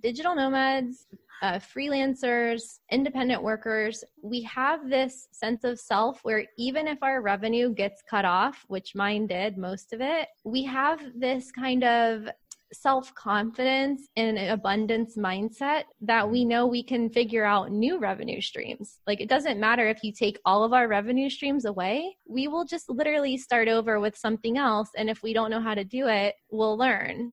[0.00, 1.06] digital nomads,
[1.42, 7.72] uh, freelancers, independent workers, we have this sense of self where even if our revenue
[7.72, 12.28] gets cut off, which mine did most of it, we have this kind of
[12.72, 18.98] self confidence and abundance mindset that we know we can figure out new revenue streams.
[19.06, 22.64] Like it doesn't matter if you take all of our revenue streams away, we will
[22.64, 24.90] just literally start over with something else.
[24.96, 27.32] And if we don't know how to do it, we'll learn.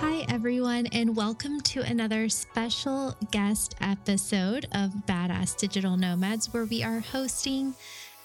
[0.00, 6.82] Hi, everyone, and welcome to another special guest episode of Badass Digital Nomads, where we
[6.82, 7.74] are hosting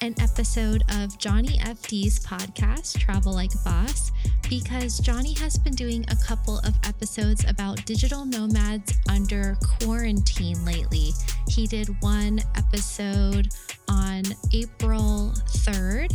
[0.02, 4.12] an episode of Johnny FD's podcast, Travel Like a Boss,
[4.50, 11.12] because Johnny has been doing a couple of episodes about digital nomads under quarantine lately.
[11.48, 13.48] He did one episode
[13.88, 16.12] on April 3rd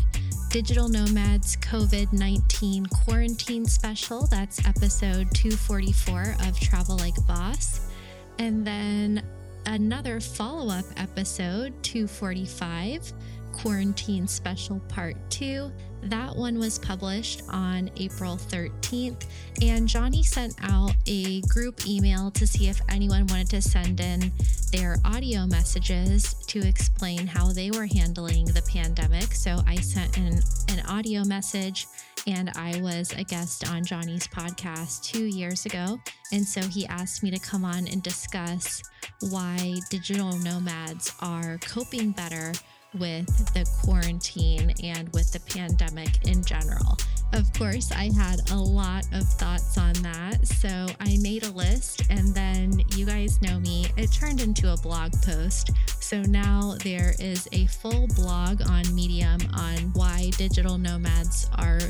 [0.51, 4.27] Digital Nomads COVID 19 Quarantine Special.
[4.27, 7.81] That's episode 244 of Travel Like Boss.
[8.39, 9.23] And then
[9.67, 13.13] another follow up episode, 245,
[13.57, 15.73] Quarantine Special Part 2.
[16.05, 19.27] That one was published on April 13th,
[19.63, 24.31] and Johnny sent out a group email to see if anyone wanted to send in
[24.73, 29.33] their audio messages to explain how they were handling the pandemic.
[29.33, 31.87] So I sent in an audio message
[32.27, 35.99] and I was a guest on Johnny's podcast two years ago.
[36.33, 38.83] And so he asked me to come on and discuss
[39.31, 42.53] why digital nomads are coping better
[42.99, 46.97] with the quarantine and with the pandemic in general.
[47.33, 50.47] Of course, I had a lot of thoughts on that.
[50.47, 54.77] So I made a list, and then you guys know me, it turned into a
[54.77, 55.73] blog post.
[56.01, 61.81] So now there is a full blog on Medium on why digital nomads are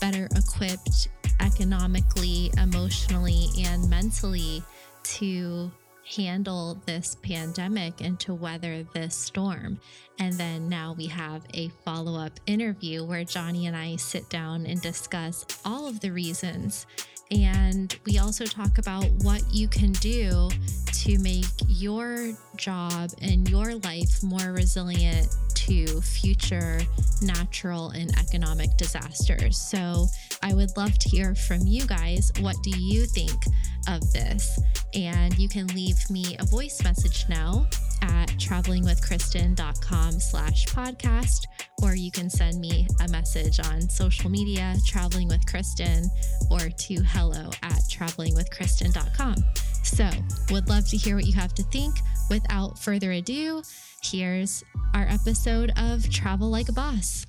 [0.00, 1.08] better equipped
[1.40, 4.62] economically, emotionally, and mentally
[5.04, 5.70] to
[6.14, 9.78] handle this pandemic and to weather this storm.
[10.18, 14.66] And then now we have a follow up interview where Johnny and I sit down
[14.66, 16.86] and discuss all of the reasons.
[17.30, 20.48] And we also talk about what you can do
[20.92, 25.34] to make your job and your life more resilient
[25.66, 26.80] to future
[27.22, 29.58] natural and economic disasters.
[29.58, 30.06] So
[30.42, 32.32] I would love to hear from you guys.
[32.40, 33.44] What do you think
[33.88, 34.58] of this?
[34.94, 37.66] And you can leave me a voice message now
[38.02, 41.46] at travelingwithkristin.com slash podcast,
[41.82, 46.06] or you can send me a message on social media, Traveling with Kristin,
[46.50, 49.36] or to hello at travelingwithkristin.com.
[49.82, 50.08] So,
[50.50, 51.96] would love to hear what you have to think.
[52.28, 53.62] Without further ado,
[54.10, 54.62] here's
[54.94, 57.26] our episode of Travel Like a Boss.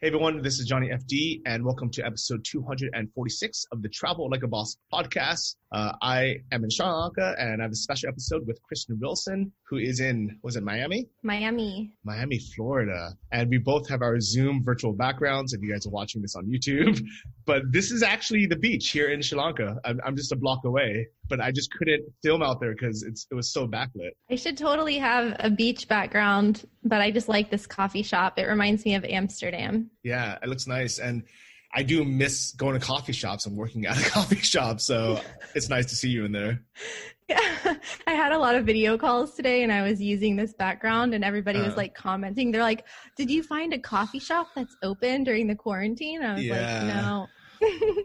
[0.00, 4.42] Hey everyone, this is Johnny FD, and welcome to episode 246 of the Travel Like
[4.42, 5.54] a Boss podcast.
[5.72, 9.52] Uh, I am in Sri Lanka, and I have a special episode with Kristin Wilson,
[9.68, 11.08] who is in was it Miami?
[11.22, 15.52] Miami, Miami, Florida, and we both have our Zoom virtual backgrounds.
[15.52, 17.00] If you guys are watching this on YouTube,
[17.46, 19.76] but this is actually the beach here in Sri Lanka.
[19.84, 23.34] I'm, I'm just a block away, but I just couldn't film out there because it
[23.34, 24.10] was so backlit.
[24.28, 28.40] I should totally have a beach background, but I just like this coffee shop.
[28.40, 29.88] It reminds me of Amsterdam.
[30.02, 30.98] Yeah, it looks nice.
[30.98, 31.22] And
[31.72, 34.80] I do miss going to coffee shops and working at a coffee shop.
[34.80, 35.20] So
[35.54, 36.62] it's nice to see you in there.
[37.28, 37.38] Yeah,
[38.08, 41.22] I had a lot of video calls today and I was using this background and
[41.24, 41.76] everybody was Uh.
[41.76, 42.50] like commenting.
[42.50, 42.84] They're like,
[43.16, 46.22] Did you find a coffee shop that's open during the quarantine?
[46.22, 47.26] I was Yeah.
[47.60, 48.04] like, No.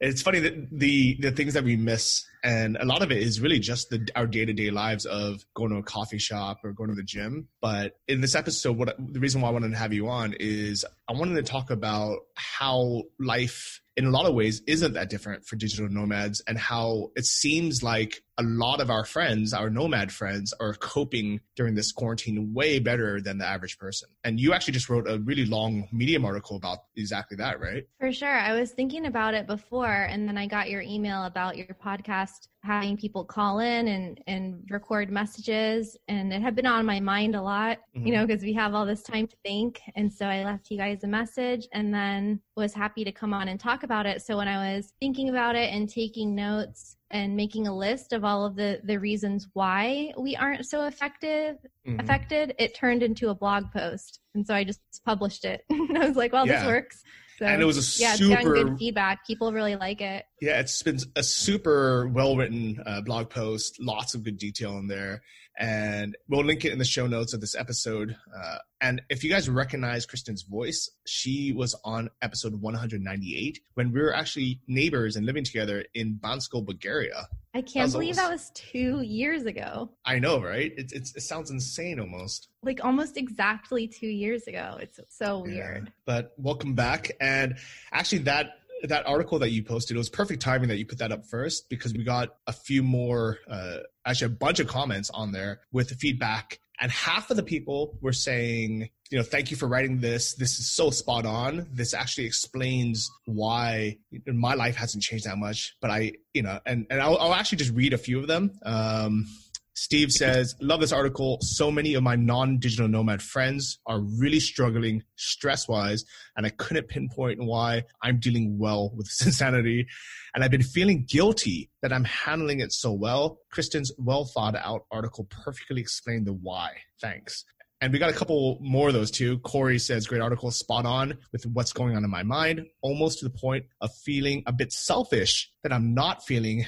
[0.00, 3.40] It's funny that the the things that we miss, and a lot of it is
[3.40, 6.72] really just the our day to day lives of going to a coffee shop or
[6.72, 7.48] going to the gym.
[7.60, 10.84] But in this episode, what the reason why I wanted to have you on is
[11.08, 15.44] I wanted to talk about how life, in a lot of ways, isn't that different
[15.44, 20.10] for digital nomads, and how it seems like a lot of our friends, our nomad
[20.10, 24.08] friends, are coping during this quarantine way better than the average person.
[24.24, 27.84] And you actually just wrote a really long Medium article about exactly that, right?
[28.00, 28.38] For sure.
[28.38, 32.31] I was thinking about it before, and then I got your email about your podcast
[32.62, 35.96] having people call in and, and record messages.
[36.08, 38.86] And it had been on my mind a lot, you know, because we have all
[38.86, 39.80] this time to think.
[39.96, 43.48] And so I left you guys a message and then was happy to come on
[43.48, 44.22] and talk about it.
[44.22, 48.24] So when I was thinking about it and taking notes, and making a list of
[48.24, 52.00] all of the the reasons why we aren't so effective Mhm.
[52.00, 56.08] affected it turned into a blog post and so i just published it and i
[56.08, 56.56] was like well Yeah.
[56.60, 57.02] this works
[57.38, 59.26] So, and it was a yeah, super it's gotten good feedback.
[59.26, 60.26] People really like it.
[60.40, 64.86] Yeah, it's been a super well written uh, blog post, lots of good detail in
[64.86, 65.22] there.
[65.58, 68.16] And we'll link it in the show notes of this episode.
[68.34, 74.00] Uh, and if you guys recognize Kristin's voice, she was on episode 198 when we
[74.00, 77.28] were actually neighbors and living together in Bansko, Bulgaria.
[77.54, 79.90] I can't believe almost, that was two years ago.
[80.06, 80.72] I know, right?
[80.76, 82.48] It, it, it sounds insane almost.
[82.62, 84.78] Like almost exactly two years ago.
[84.80, 85.84] It's so weird.
[85.84, 85.92] Yeah.
[86.06, 87.12] But welcome back.
[87.20, 87.56] And
[87.92, 91.12] actually, that that article that you posted, it was perfect timing that you put that
[91.12, 95.32] up first because we got a few more, uh, actually a bunch of comments on
[95.32, 96.58] there with feedback.
[96.80, 100.34] And half of the people were saying, you know, thank you for writing this.
[100.34, 101.68] This is so spot on.
[101.70, 105.76] This actually explains why my life hasn't changed that much.
[105.80, 108.58] But I, you know, and, and I'll, I'll actually just read a few of them.
[108.64, 109.26] Um,
[109.74, 111.38] Steve says, Love this article.
[111.40, 116.04] So many of my non digital nomad friends are really struggling stress wise,
[116.36, 119.86] and I couldn't pinpoint why I'm dealing well with this insanity.
[120.34, 123.38] And I've been feeling guilty that I'm handling it so well.
[123.52, 126.72] Kristin's well thought out article perfectly explained the why.
[127.00, 127.44] Thanks.
[127.82, 129.40] And we got a couple more of those too.
[129.40, 133.24] Corey says, great article, spot on with what's going on in my mind, almost to
[133.24, 136.64] the point of feeling a bit selfish that I'm not feeling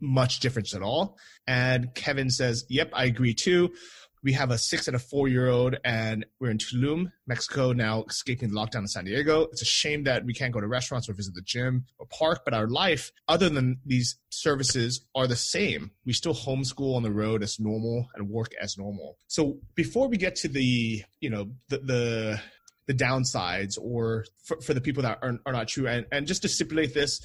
[0.00, 1.18] much difference at all.
[1.46, 3.72] And Kevin says, Yep, I agree too.
[4.24, 8.04] We have a six and a four year old, and we're in Tulum, Mexico, now
[8.04, 9.48] escaping the lockdown in San Diego.
[9.50, 12.42] It's a shame that we can't go to restaurants or visit the gym or park,
[12.44, 15.90] but our life, other than these services, are the same.
[16.06, 19.18] We still homeschool on the road as normal and work as normal.
[19.26, 22.40] So before we get to the, you know, the, the
[22.86, 26.42] the downsides or for, for the people that are, are not true and, and just
[26.42, 27.20] to stipulate this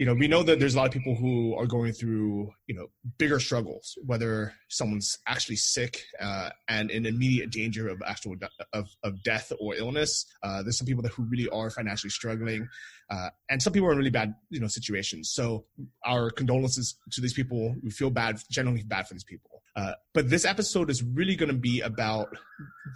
[0.00, 2.74] you know, we know that there's a lot of people who are going through, you
[2.74, 2.86] know,
[3.18, 8.88] bigger struggles, whether someone's actually sick uh, and in immediate danger of actual de- of,
[9.04, 10.24] of death or illness.
[10.42, 12.66] Uh, there's some people that who really are financially struggling,
[13.10, 15.32] uh, and some people are in really bad, you know, situations.
[15.32, 15.66] So
[16.06, 17.76] our condolences to these people.
[17.82, 19.59] We feel bad, generally bad for these people.
[19.76, 22.28] Uh, but this episode is really going to be about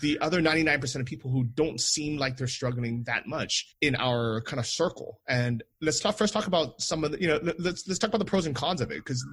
[0.00, 4.40] the other 99% of people who don't seem like they're struggling that much in our
[4.42, 5.20] kind of circle.
[5.28, 8.18] And let's talk first talk about some of the, you know, let's let's talk about
[8.18, 9.24] the pros and cons of it because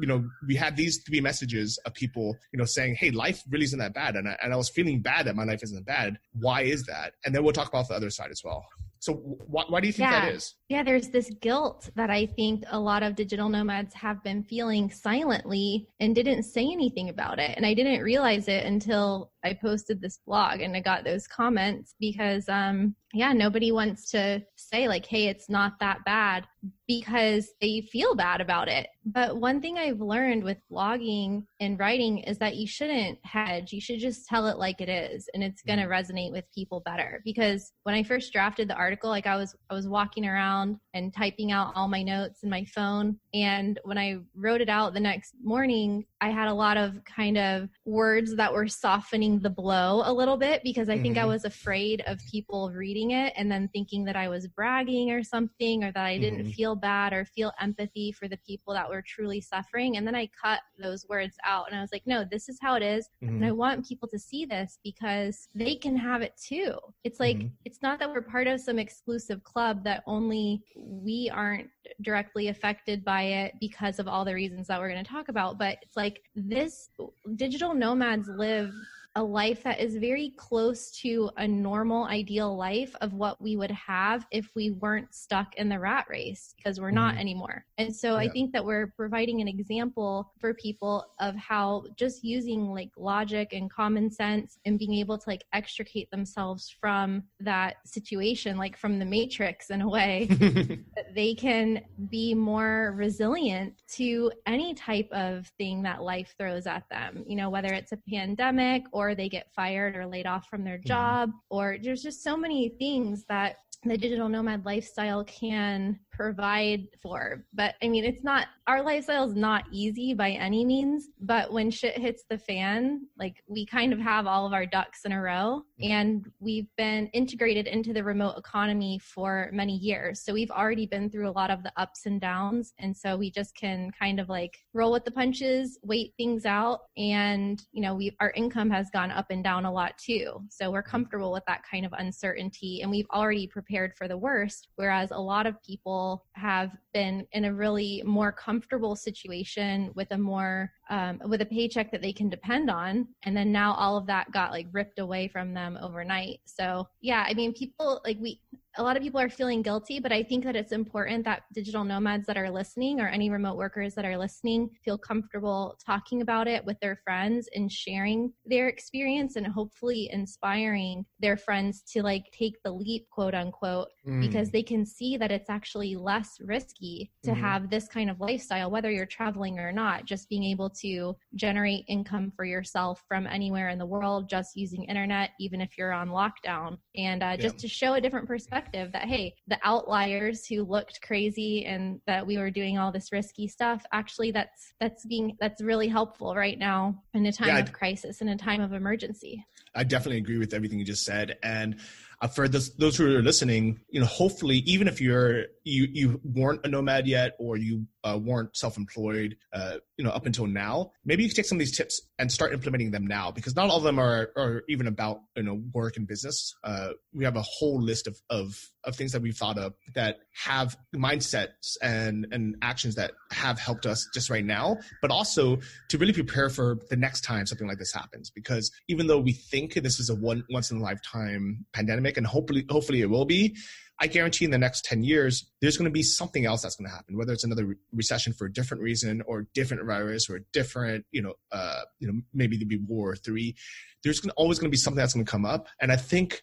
[0.00, 3.64] you know we had these three messages of people you know saying hey life really
[3.64, 4.16] isn't that bad.
[4.16, 6.18] And I, and I was feeling bad that my life isn't bad.
[6.32, 7.12] Why is that?
[7.24, 8.66] And then we'll talk about the other side as well
[9.04, 9.12] so
[9.46, 10.24] why, why do you think yeah.
[10.24, 10.54] that is?
[10.70, 14.90] Yeah, there's this guilt that I think a lot of digital nomads have been feeling
[14.90, 17.52] silently and didn't say anything about it.
[17.54, 21.94] And I didn't realize it until I posted this blog and I got those comments
[22.00, 26.48] because um yeah, nobody wants to say like, hey, it's not that bad
[26.88, 28.88] because they feel bad about it.
[29.06, 33.72] But one thing I've learned with blogging and writing is that you shouldn't hedge.
[33.72, 35.92] You should just tell it like it is and it's going to mm-hmm.
[35.92, 37.22] resonate with people better.
[37.24, 41.14] Because when I first drafted the article, like I was I was walking around and
[41.14, 45.00] typing out all my notes in my phone and when I wrote it out the
[45.00, 50.02] next morning, I had a lot of kind of words that were softening the blow
[50.04, 51.24] a little bit because I think mm-hmm.
[51.24, 55.22] I was afraid of people reading it and then thinking that I was bragging or
[55.22, 56.50] something or that I didn't mm-hmm.
[56.50, 59.96] feel bad or feel empathy for the people that were truly suffering.
[59.96, 62.74] And then I cut those words out and I was like, no, this is how
[62.74, 63.08] it is.
[63.22, 63.36] Mm-hmm.
[63.36, 66.76] And I want people to see this because they can have it too.
[67.04, 67.48] It's like, mm-hmm.
[67.64, 71.68] it's not that we're part of some exclusive club that only we aren't
[72.02, 75.58] directly affected by it because of all the reasons that we're going to talk about.
[75.58, 76.88] But it's like this
[77.36, 78.72] digital nomads live
[79.16, 83.70] a life that is very close to a normal ideal life of what we would
[83.70, 86.96] have if we weren't stuck in the rat race because we're mm-hmm.
[86.96, 87.64] not anymore.
[87.78, 88.28] And so yeah.
[88.28, 93.52] I think that we're providing an example for people of how just using like logic
[93.52, 98.98] and common sense and being able to like extricate themselves from that situation, like from
[98.98, 100.26] the matrix in a way,
[100.96, 106.88] that they can be more resilient to any type of thing that life throws at
[106.90, 110.48] them, you know, whether it's a pandemic or or they get fired or laid off
[110.48, 110.88] from their mm-hmm.
[110.88, 111.56] job, mm-hmm.
[111.56, 117.44] or there's just so many things that the digital nomad lifestyle can provide for.
[117.52, 121.08] But I mean, it's not, our lifestyle is not easy by any means.
[121.20, 125.04] But when shit hits the fan, like we kind of have all of our ducks
[125.04, 125.92] in a row mm-hmm.
[125.92, 130.20] and we've been integrated into the remote economy for many years.
[130.20, 132.72] So we've already been through a lot of the ups and downs.
[132.78, 136.80] And so we just can kind of like roll with the punches, wait things out.
[136.96, 140.42] And, you know, we, our income has gone up and down a lot too.
[140.48, 140.90] So we're mm-hmm.
[140.90, 144.68] comfortable with that kind of uncertainty and we've already prepared for the worst.
[144.76, 150.18] Whereas a lot of people have been in a really more comfortable situation with a
[150.18, 153.08] more um, with a paycheck that they can depend on.
[153.22, 156.40] And then now all of that got like ripped away from them overnight.
[156.44, 158.40] So yeah i mean people like we
[158.76, 161.84] a lot of people are feeling guilty, but I think that it's important that digital
[161.84, 166.48] nomads that are listening or any remote workers that are listening feel comfortable talking about
[166.48, 172.24] it with their friends and sharing their experience and hopefully inspiring their friends to like
[172.32, 174.20] take the leap, quote unquote, mm.
[174.20, 177.36] because they can see that it's actually less risky to mm.
[177.36, 181.84] have this kind of lifestyle, whether you're traveling or not, just being able to generate
[181.88, 186.08] income for yourself from anywhere in the world, just using internet, even if you're on
[186.08, 186.76] lockdown.
[186.96, 187.60] And uh, just yeah.
[187.60, 192.38] to show a different perspective that, hey, the outliers who looked crazy and that we
[192.38, 197.02] were doing all this risky stuff, actually that's, that's being, that's really helpful right now
[197.14, 199.44] in a time yeah, of crisis, in a time of emergency.
[199.74, 201.36] I definitely agree with everything you just said.
[201.42, 201.76] And
[202.20, 206.20] uh, for those, those who are listening, you know, hopefully, even if you're you you
[206.24, 210.92] weren't a nomad yet or you uh, weren't self-employed, uh, you know, up until now,
[211.04, 213.78] maybe you take some of these tips and start implementing them now because not all
[213.78, 216.54] of them are are even about you know work and business.
[216.62, 220.18] Uh, we have a whole list of of of things that we've thought of that
[220.44, 225.58] have mindsets and and actions that have helped us just right now, but also
[225.88, 228.30] to really prepare for the next time something like this happens.
[228.30, 232.26] Because even though we think this is a one once in a lifetime pandemic, and
[232.26, 233.56] hopefully hopefully it will be,
[234.00, 236.90] I guarantee in the next 10 years, there's going to be something else that's going
[236.90, 240.40] to happen, whether it's another re- recession for a different reason or different virus or
[240.52, 243.54] different, you know, uh, you know, maybe there'll be War or Three.
[244.02, 245.68] There's gonna, always going to be something that's going to come up.
[245.80, 246.42] And I think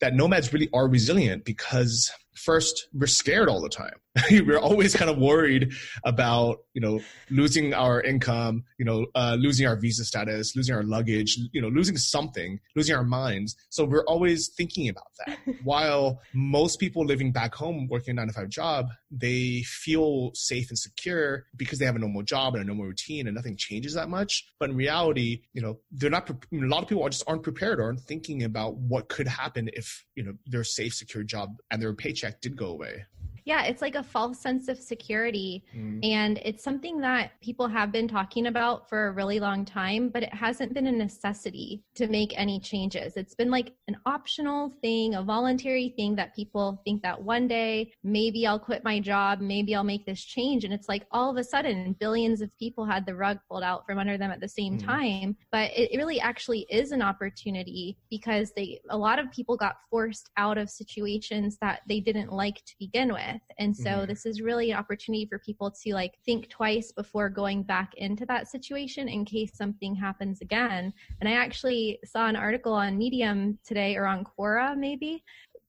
[0.00, 3.94] that nomads really are resilient because first we're scared all the time.
[4.30, 5.72] We're always kind of worried
[6.04, 10.82] about you know losing our income you know uh, losing our visa status losing our
[10.82, 13.56] luggage you know losing something losing our minds.
[13.70, 15.38] So we're always thinking about that.
[15.64, 20.68] While most people living back home working a nine to five job they feel safe
[20.68, 23.94] and secure because they have a normal job and a normal routine and nothing changes
[23.94, 24.44] that much.
[24.60, 27.84] But in reality you know they're not a lot of people just aren't prepared or
[27.84, 31.94] aren't thinking about what could happen if you know their safe secure job and their
[31.94, 33.04] paycheck paycheck did go away.
[33.44, 35.64] Yeah, it's like a false sense of security.
[35.76, 36.04] Mm.
[36.04, 40.22] And it's something that people have been talking about for a really long time, but
[40.22, 43.16] it hasn't been a necessity to make any changes.
[43.16, 47.92] It's been like an optional thing, a voluntary thing that people think that one day
[48.04, 50.64] maybe I'll quit my job, maybe I'll make this change.
[50.64, 53.84] And it's like all of a sudden billions of people had the rug pulled out
[53.86, 54.84] from under them at the same mm.
[54.84, 55.36] time.
[55.50, 60.30] But it really actually is an opportunity because they a lot of people got forced
[60.36, 63.42] out of situations that they didn't like to begin with with.
[63.58, 64.06] And so mm-hmm.
[64.06, 68.26] this is really an opportunity for people to like think twice before going back into
[68.26, 70.92] that situation in case something happens again.
[71.20, 75.24] And I actually saw an article on Medium today or on Quora maybe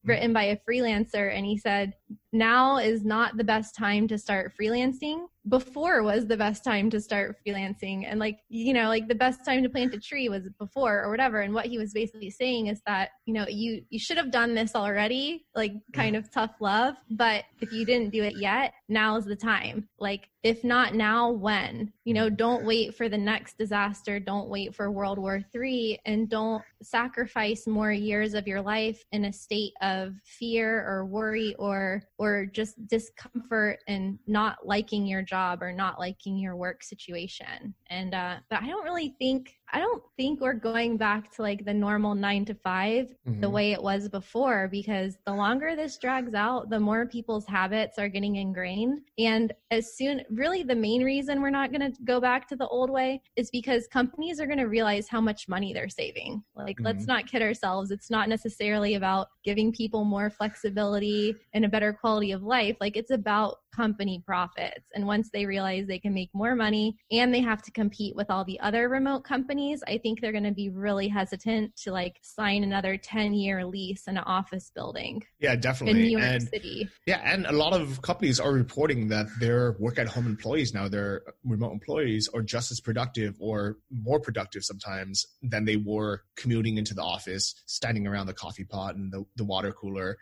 [0.06, 0.34] written mm-hmm.
[0.34, 1.94] by a freelancer and he said
[2.32, 7.02] now is not the best time to start freelancing before was the best time to
[7.02, 8.06] start freelancing.
[8.08, 11.12] And like you know like the best time to plant a tree was before or
[11.12, 11.42] whatever.
[11.42, 14.56] And what he was basically saying is that you know you you should have done
[14.56, 16.00] this already like mm-hmm.
[16.00, 16.96] kind of tough love.
[17.10, 19.88] But if you didn't do it yet now is the time.
[20.00, 21.92] Like if not now when?
[22.06, 24.20] You know don't wait for the next disaster.
[24.20, 29.26] Don't wait for world war 3 and don't sacrifice more years of your life in
[29.26, 35.33] a state of fear or worry or or just discomfort and not liking your job
[35.62, 37.74] or not liking your work situation.
[37.88, 41.66] And uh but i don't really think I don't think we're going back to like
[41.66, 43.42] the normal nine to 5 mm-hmm.
[43.42, 47.98] the way it was before because the longer this drags out, the more people's habits
[47.98, 49.02] are getting ingrained.
[49.18, 52.68] And as soon, really, the main reason we're not going to go back to the
[52.68, 56.44] old way is because companies are going to realize how much money they're saving.
[56.56, 56.86] Like, mm-hmm.
[56.86, 57.90] let's not kid ourselves.
[57.90, 62.78] It's not necessarily about giving people more flexibility and a better quality of life.
[62.80, 64.86] Like, it's about company profits.
[64.94, 68.30] And once they realize they can make more money and they have to compete with
[68.30, 72.20] all the other remote companies, I think they're going to be really hesitant to like
[72.22, 75.24] sign another 10 year lease in an office building.
[75.40, 76.00] Yeah, definitely.
[76.00, 76.90] In New York and, City.
[77.06, 77.22] Yeah.
[77.24, 81.24] And a lot of companies are reporting that their work at home employees now, their
[81.44, 86.94] remote employees are just as productive or more productive sometimes than they were commuting into
[86.94, 90.18] the office, standing around the coffee pot and the, the water cooler.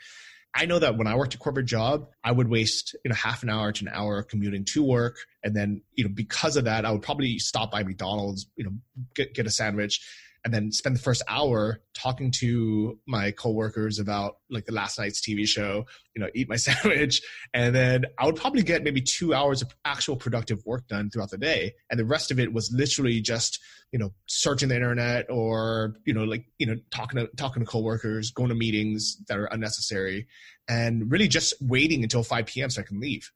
[0.53, 3.43] I know that when I worked a corporate job, I would waste you know half
[3.43, 6.86] an hour to an hour commuting to work, and then you know because of that,
[6.86, 8.72] I would probably stop by McDonald's, you know,
[9.15, 10.01] get get a sandwich,
[10.43, 15.21] and then spend the first hour talking to my coworkers about like the last night's
[15.21, 17.21] TV show, you know, eat my sandwich,
[17.53, 21.29] and then I would probably get maybe two hours of actual productive work done throughout
[21.29, 23.60] the day, and the rest of it was literally just
[23.91, 27.69] you know searching the internet or you know like you know talking to talking to
[27.69, 30.27] coworkers, going to meetings that are unnecessary,
[30.67, 32.69] and really just waiting until 5 p.m.
[32.69, 33.31] so I can leave.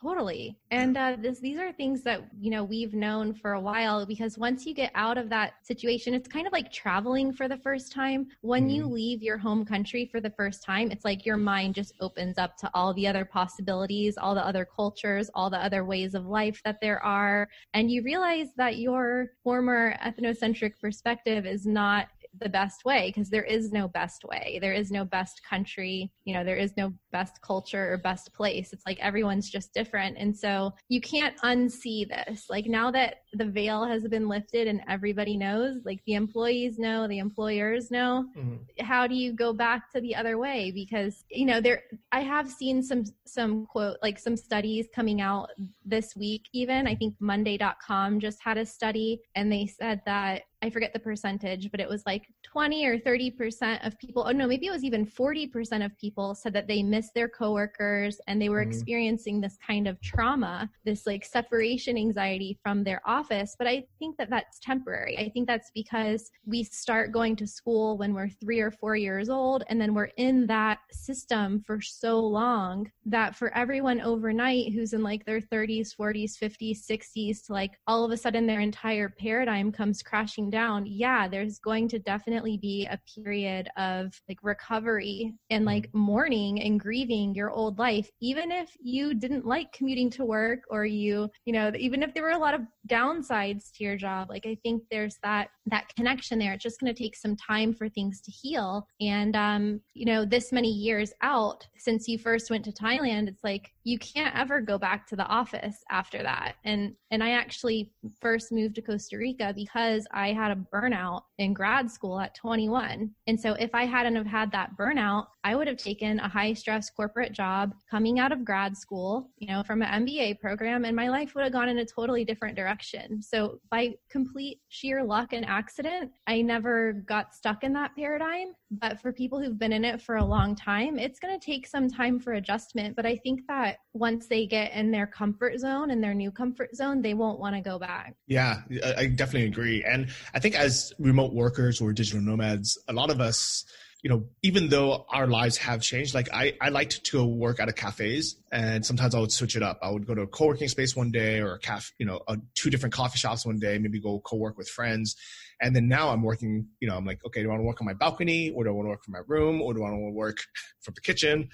[0.00, 0.56] Totally.
[0.70, 4.38] And uh, this, these are things that, you know, we've known for a while because
[4.38, 7.92] once you get out of that situation, it's kind of like traveling for the first
[7.92, 8.28] time.
[8.42, 8.76] When mm.
[8.76, 12.38] you leave your home country for the first time, it's like your mind just opens
[12.38, 16.26] up to all the other possibilities, all the other cultures, all the other ways of
[16.26, 17.48] life that there are.
[17.74, 22.06] And you realize that your former ethnocentric perspective is not
[22.40, 24.58] the best way because there is no best way.
[24.60, 26.10] There is no best country.
[26.24, 28.72] You know, there is no best culture or best place.
[28.72, 30.16] It's like everyone's just different.
[30.18, 32.46] And so you can't unsee this.
[32.50, 37.08] Like now that the veil has been lifted and everybody knows, like the employees know,
[37.08, 38.84] the employers know, mm-hmm.
[38.84, 40.70] how do you go back to the other way?
[40.74, 45.50] Because, you know, there, I have seen some, some quote, like some studies coming out
[45.84, 46.86] this week, even.
[46.86, 51.70] I think Monday.com just had a study and they said that I forget the percentage,
[51.70, 55.06] but it was like 20 or 30% of people, oh no, maybe it was even
[55.06, 58.70] 40% of people said that they missed their coworkers and they were mm-hmm.
[58.72, 63.54] experiencing this kind of trauma, this like separation anxiety from their office.
[63.56, 65.16] But I think that that's temporary.
[65.18, 69.28] I think that's because we start going to school when we're three or four years
[69.28, 74.92] old and then we're in that system for so long that for everyone overnight who's
[74.92, 79.08] in like their 30s, 40s, 50s, 60s to like all of a sudden their entire
[79.08, 85.34] paradigm comes crashing down, yeah, there's going to definitely be a period of like recovery
[85.50, 85.98] and like mm-hmm.
[85.98, 90.84] mourning and grieving your old life, even if you didn't like commuting to work or
[90.84, 94.28] you, you know, even if there were a lot of downsides to your job.
[94.28, 96.52] Like I think there's that that connection there.
[96.52, 98.86] It's just going to take some time for things to heal.
[99.00, 103.44] And um, you know, this many years out since you first went to Thailand, it's
[103.44, 106.54] like you can't ever go back to the office after that.
[106.64, 111.52] And and I actually first moved to Costa Rica because I had a burnout in
[111.52, 113.10] grad school at 21.
[113.26, 116.52] And so if I hadn't have had that burnout, I would have taken a high
[116.52, 120.94] stress corporate job coming out of grad school, you know, from an MBA program and
[120.94, 122.77] my life would have gone in a totally different direction.
[123.20, 128.48] So by complete sheer luck and accident, I never got stuck in that paradigm.
[128.70, 131.66] But for people who've been in it for a long time, it's going to take
[131.66, 132.96] some time for adjustment.
[132.96, 136.74] But I think that once they get in their comfort zone and their new comfort
[136.76, 138.14] zone, they won't want to go back.
[138.26, 138.62] Yeah,
[138.96, 139.84] I definitely agree.
[139.84, 143.64] And I think as remote workers or digital nomads, a lot of us,
[144.02, 147.68] you know, even though our lives have changed, like I, I liked to work at
[147.68, 149.80] a cafes and sometimes I would switch it up.
[149.82, 152.38] I would go to a co-working space one day or a cafe, you know, a,
[152.54, 155.16] two different coffee shops one day, maybe go co-work with friends.
[155.60, 157.80] And then now I'm working, you know, I'm like, okay, do I want to work
[157.80, 159.90] on my balcony or do I want to work from my room or do I
[159.90, 160.36] want to work
[160.80, 161.48] from the kitchen?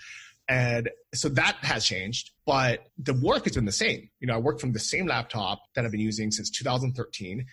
[0.48, 4.10] And so that has changed, but the work has been the same.
[4.20, 7.46] You know, I work from the same laptop that I've been using since 2013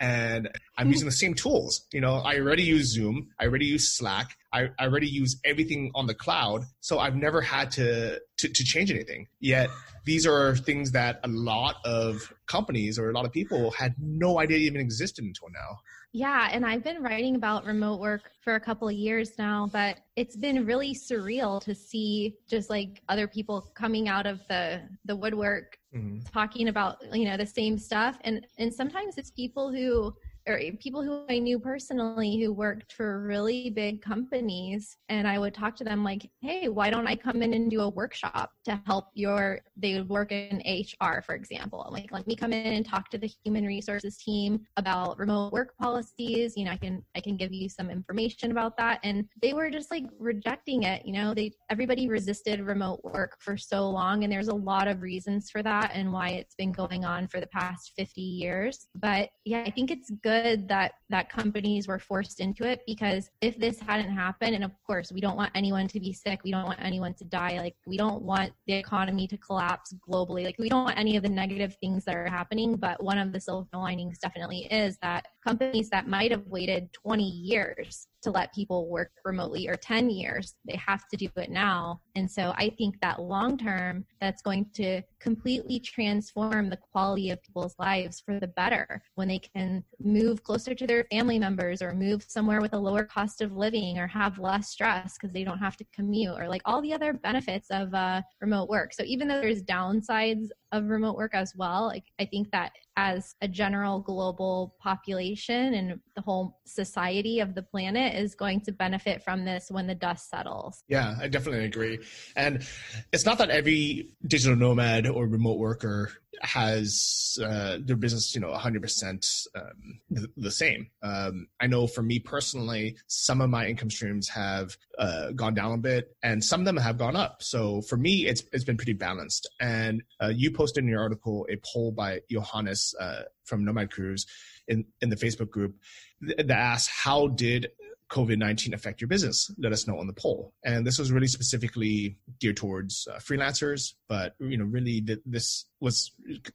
[0.00, 0.92] and I'm hmm.
[0.92, 1.86] using the same tools.
[1.92, 3.28] You know, I already use Zoom.
[3.38, 4.36] I already use Slack.
[4.52, 6.64] I, I already use everything on the cloud.
[6.80, 9.26] So I've never had to, to, to change anything.
[9.40, 9.68] Yet
[10.06, 14.40] these are things that a lot of companies or a lot of people had no
[14.40, 15.80] idea even existed until now.
[16.12, 20.00] Yeah, and I've been writing about remote work for a couple of years now, but
[20.16, 25.14] it's been really surreal to see just like other people coming out of the the
[25.14, 26.20] woodwork mm-hmm.
[26.32, 30.14] talking about, you know, the same stuff and and sometimes it's people who
[30.48, 34.96] or people who I knew personally who worked for really big companies.
[35.08, 37.82] And I would talk to them like, hey, why don't I come in and do
[37.82, 41.88] a workshop to help your, they work in HR, for example.
[41.90, 45.76] Like, let me come in and talk to the human resources team about remote work
[45.78, 46.56] policies.
[46.56, 49.00] You know, I can, I can give you some information about that.
[49.02, 51.04] And they were just like rejecting it.
[51.04, 54.24] You know, they, everybody resisted remote work for so long.
[54.24, 57.40] And there's a lot of reasons for that and why it's been going on for
[57.40, 58.86] the past 50 years.
[58.94, 63.30] But yeah, I think it's good good that that companies were forced into it because
[63.40, 66.50] if this hadn't happened and of course we don't want anyone to be sick we
[66.50, 70.56] don't want anyone to die like we don't want the economy to collapse globally like
[70.58, 73.40] we don't want any of the negative things that are happening but one of the
[73.40, 78.88] silver linings definitely is that companies that might have waited 20 years to let people
[78.88, 80.54] work remotely or 10 years.
[80.64, 82.00] They have to do it now.
[82.14, 87.42] And so I think that long term, that's going to completely transform the quality of
[87.42, 91.94] people's lives for the better when they can move closer to their family members or
[91.94, 95.58] move somewhere with a lower cost of living or have less stress because they don't
[95.58, 98.92] have to commute or like all the other benefits of uh, remote work.
[98.92, 101.86] So even though there's downsides of remote work as well.
[101.86, 107.62] Like I think that as a general global population and the whole society of the
[107.62, 110.82] planet is going to benefit from this when the dust settles.
[110.88, 112.00] Yeah, I definitely agree.
[112.36, 112.66] And
[113.12, 116.10] it's not that every digital nomad or remote worker
[116.42, 120.88] has uh, their business, you know, 100% um, the, same.
[121.02, 125.72] Um, I know for me personally, some of my income streams have uh, gone down
[125.72, 127.42] a bit, and some of them have gone up.
[127.42, 129.48] So for me, it's it's been pretty balanced.
[129.60, 134.26] And uh, you posted in your article a poll by Johannes uh, from Nomad Cruise
[134.66, 135.76] in in the Facebook group
[136.20, 137.68] that asked how did
[138.10, 139.50] COVID 19 affect your business?
[139.58, 140.52] Let us know on the poll.
[140.64, 145.66] And this was really specifically geared towards uh, freelancers, but you know, really th- this
[145.80, 146.12] was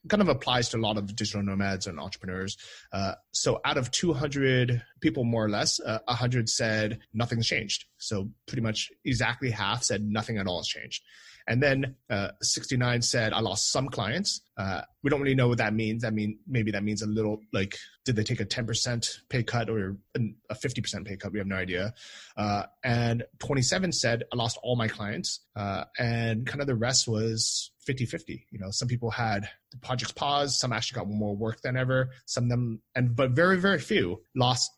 [0.10, 2.58] kind of applies to a lot of digital nomads and entrepreneurs.
[2.92, 7.86] Uh, so out of 200 people, more or less, uh, 100 said nothing's changed.
[7.98, 11.04] So pretty much exactly half said nothing at all has changed.
[11.48, 14.42] And then uh, 69 said, I lost some clients.
[14.58, 16.06] Uh, we don't really know what that means.
[16.06, 19.70] I mean, maybe that means a little like, did they take a 10% pay cut
[19.70, 21.34] or a 50% pay cut?
[21.34, 21.94] We have no idea.
[22.38, 25.42] Uh, and 27 said, I lost all my clients.
[25.56, 28.48] Uh, and kind of the rest was 50 50.
[28.52, 32.10] You know, some people had the projects paused, some actually got more work than ever,
[32.26, 34.72] some of them, and but very, very few lost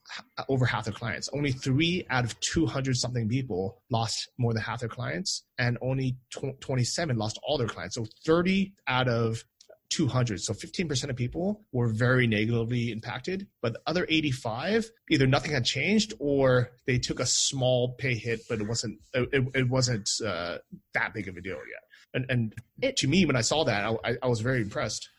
[0.48, 1.28] over half their clients.
[1.32, 6.16] Only three out of 200 something people lost more than half their clients, and only
[6.60, 7.94] 27 lost all their clients.
[7.96, 9.44] So 30 out of
[9.90, 10.40] 200.
[10.40, 15.64] So 15% of people were very negatively impacted, but the other 85, either nothing had
[15.64, 20.58] changed or they took a small pay hit, but it wasn't, it, it wasn't uh,
[20.94, 21.82] that big of a deal yet.
[22.16, 25.10] And, and it, to me, when I saw that, I, I was very impressed.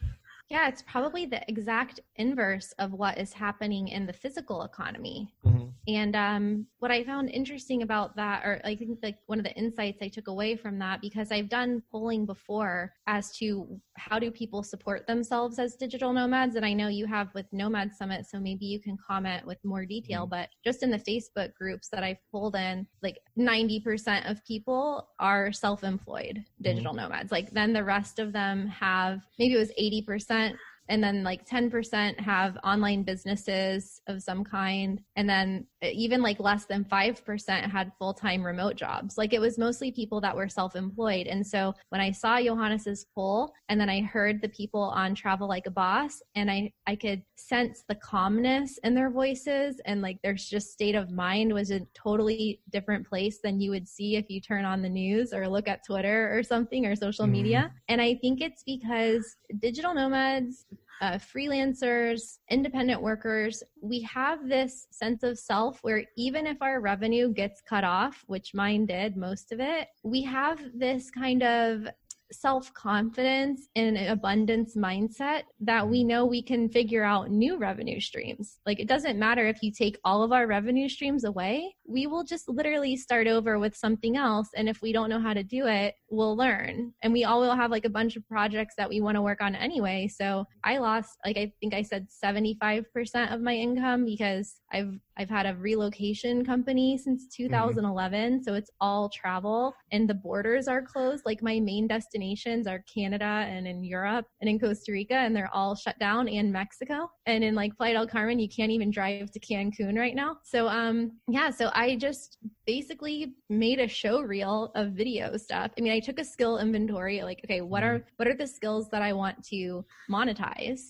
[0.49, 5.33] Yeah, it's probably the exact inverse of what is happening in the physical economy.
[5.45, 5.65] Mm-hmm.
[5.89, 9.55] And um, what I found interesting about that, or I think like one of the
[9.55, 14.31] insights I took away from that, because I've done polling before as to how do
[14.31, 18.39] people support themselves as digital nomads, and I know you have with Nomad Summit, so
[18.39, 20.23] maybe you can comment with more detail.
[20.23, 20.41] Mm-hmm.
[20.41, 25.51] But just in the Facebook groups that I've pulled in, like 90% of people are
[25.51, 27.01] self-employed digital mm-hmm.
[27.01, 27.31] nomads.
[27.33, 30.58] Like then the rest of them have maybe it was 80% percent
[30.89, 35.02] and then like 10% have online businesses of some kind.
[35.15, 39.17] And then even like less than 5% had full-time remote jobs.
[39.17, 41.28] Like it was mostly people that were self-employed.
[41.28, 45.47] And so when i saw johannes's poll and then i heard the people on travel
[45.47, 50.21] like a boss and i i could sense the calmness in their voices and like
[50.21, 54.30] their just state of mind was a totally different place than you would see if
[54.30, 57.34] you turn on the news or look at twitter or something or social mm-hmm.
[57.34, 57.73] media.
[57.88, 60.65] And i think it's because digital nomads
[61.01, 67.31] uh, freelancers, independent workers, we have this sense of self where even if our revenue
[67.31, 71.87] gets cut off, which mine did most of it, we have this kind of
[72.31, 76.07] self confidence and an abundance mindset that we mm.
[76.07, 78.59] know we can figure out new revenue streams.
[78.65, 82.23] Like it doesn't matter if you take all of our revenue streams away, we will
[82.23, 84.49] just literally start over with something else.
[84.55, 86.93] And if we don't know how to do it, we'll learn.
[87.03, 89.41] And we all will have like a bunch of projects that we want to work
[89.41, 90.07] on anyway.
[90.07, 95.30] So I lost, like, I think I said 75% of my income because I've I've
[95.30, 98.43] had a relocation company since 2011, mm-hmm.
[98.43, 101.25] so it's all travel and the borders are closed.
[101.25, 105.53] Like my main destinations are Canada and in Europe and in Costa Rica and they're
[105.53, 107.10] all shut down and Mexico.
[107.25, 110.38] And in like Playa del Carmen, you can't even drive to Cancun right now.
[110.43, 115.71] So um yeah, so I just basically made a show reel of video stuff.
[115.77, 117.97] I mean, I took a skill inventory like okay, what mm-hmm.
[117.97, 120.82] are what are the skills that I want to monetize?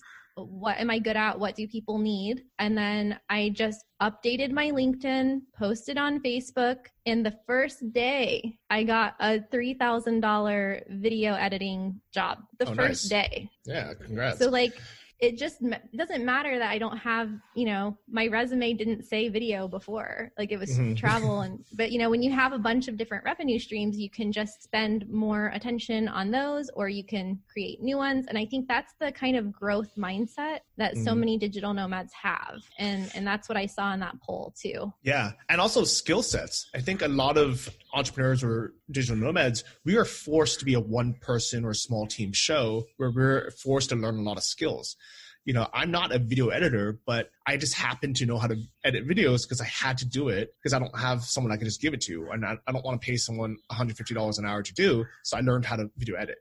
[0.44, 1.38] What am I good at?
[1.38, 2.42] What do people need?
[2.58, 6.78] And then I just updated my LinkedIn, posted on Facebook.
[7.06, 12.38] And the first day, I got a $3,000 video editing job.
[12.58, 13.28] The oh, first nice.
[13.28, 13.50] day.
[13.66, 14.38] Yeah, congrats.
[14.38, 14.74] So, like,
[15.20, 19.28] it just it doesn't matter that I don't have, you know, my resume didn't say
[19.28, 20.30] video before.
[20.38, 20.94] Like it was mm-hmm.
[21.04, 24.10] travel and but you know, when you have a bunch of different revenue streams, you
[24.10, 28.26] can just spend more attention on those or you can create new ones.
[28.28, 31.04] And I think that's the kind of growth mindset that mm-hmm.
[31.04, 32.62] so many digital nomads have.
[32.78, 34.92] And and that's what I saw in that poll too.
[35.02, 35.32] Yeah.
[35.48, 36.70] And also skill sets.
[36.74, 40.80] I think a lot of entrepreneurs or digital nomads, we are forced to be a
[40.80, 44.96] one person or small team show where we're forced to learn a lot of skills
[45.48, 48.56] you know, I'm not a video editor, but I just happen to know how to
[48.84, 51.64] edit videos because I had to do it because I don't have someone I can
[51.64, 52.28] just give it to.
[52.30, 55.06] And I, I don't want to pay someone $150 an hour to do.
[55.22, 56.36] So I learned how to video edit.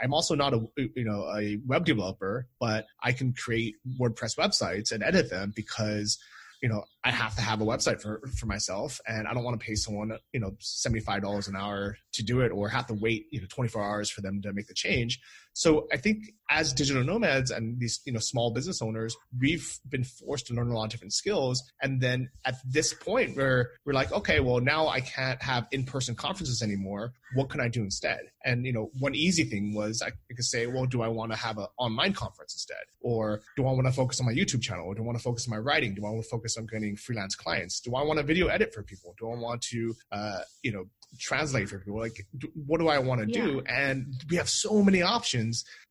[0.00, 4.92] I'm also not a you know a web developer, but I can create WordPress websites
[4.92, 6.18] and edit them because
[6.62, 9.60] you know I have to have a website for for myself, and I don't want
[9.60, 12.86] to pay someone you know seventy five dollars an hour to do it, or have
[12.86, 15.20] to wait you know twenty four hours for them to make the change.
[15.54, 20.04] So I think as digital nomads and these you know small business owners we've been
[20.04, 21.62] forced to learn a lot of different skills.
[21.80, 26.14] And then at this point where we're like okay well now i can't have in-person
[26.14, 27.12] conferences anymore.
[27.34, 28.20] What can i do instead?
[28.44, 31.38] And you know one easy thing was i could say well do i want to
[31.38, 32.84] have an online conference instead?
[33.00, 34.86] Or do i want to focus on my youtube channel?
[34.86, 35.94] Or do i want to focus on my writing?
[35.94, 37.80] Do i want to focus on getting freelance clients?
[37.80, 39.14] Do i want to video edit for people?
[39.18, 40.84] Do i want to uh, you know
[41.18, 41.98] translate for people?
[41.98, 42.26] Like
[42.66, 43.44] what do i want to yeah.
[43.44, 43.62] do?
[43.66, 45.41] And we have so many options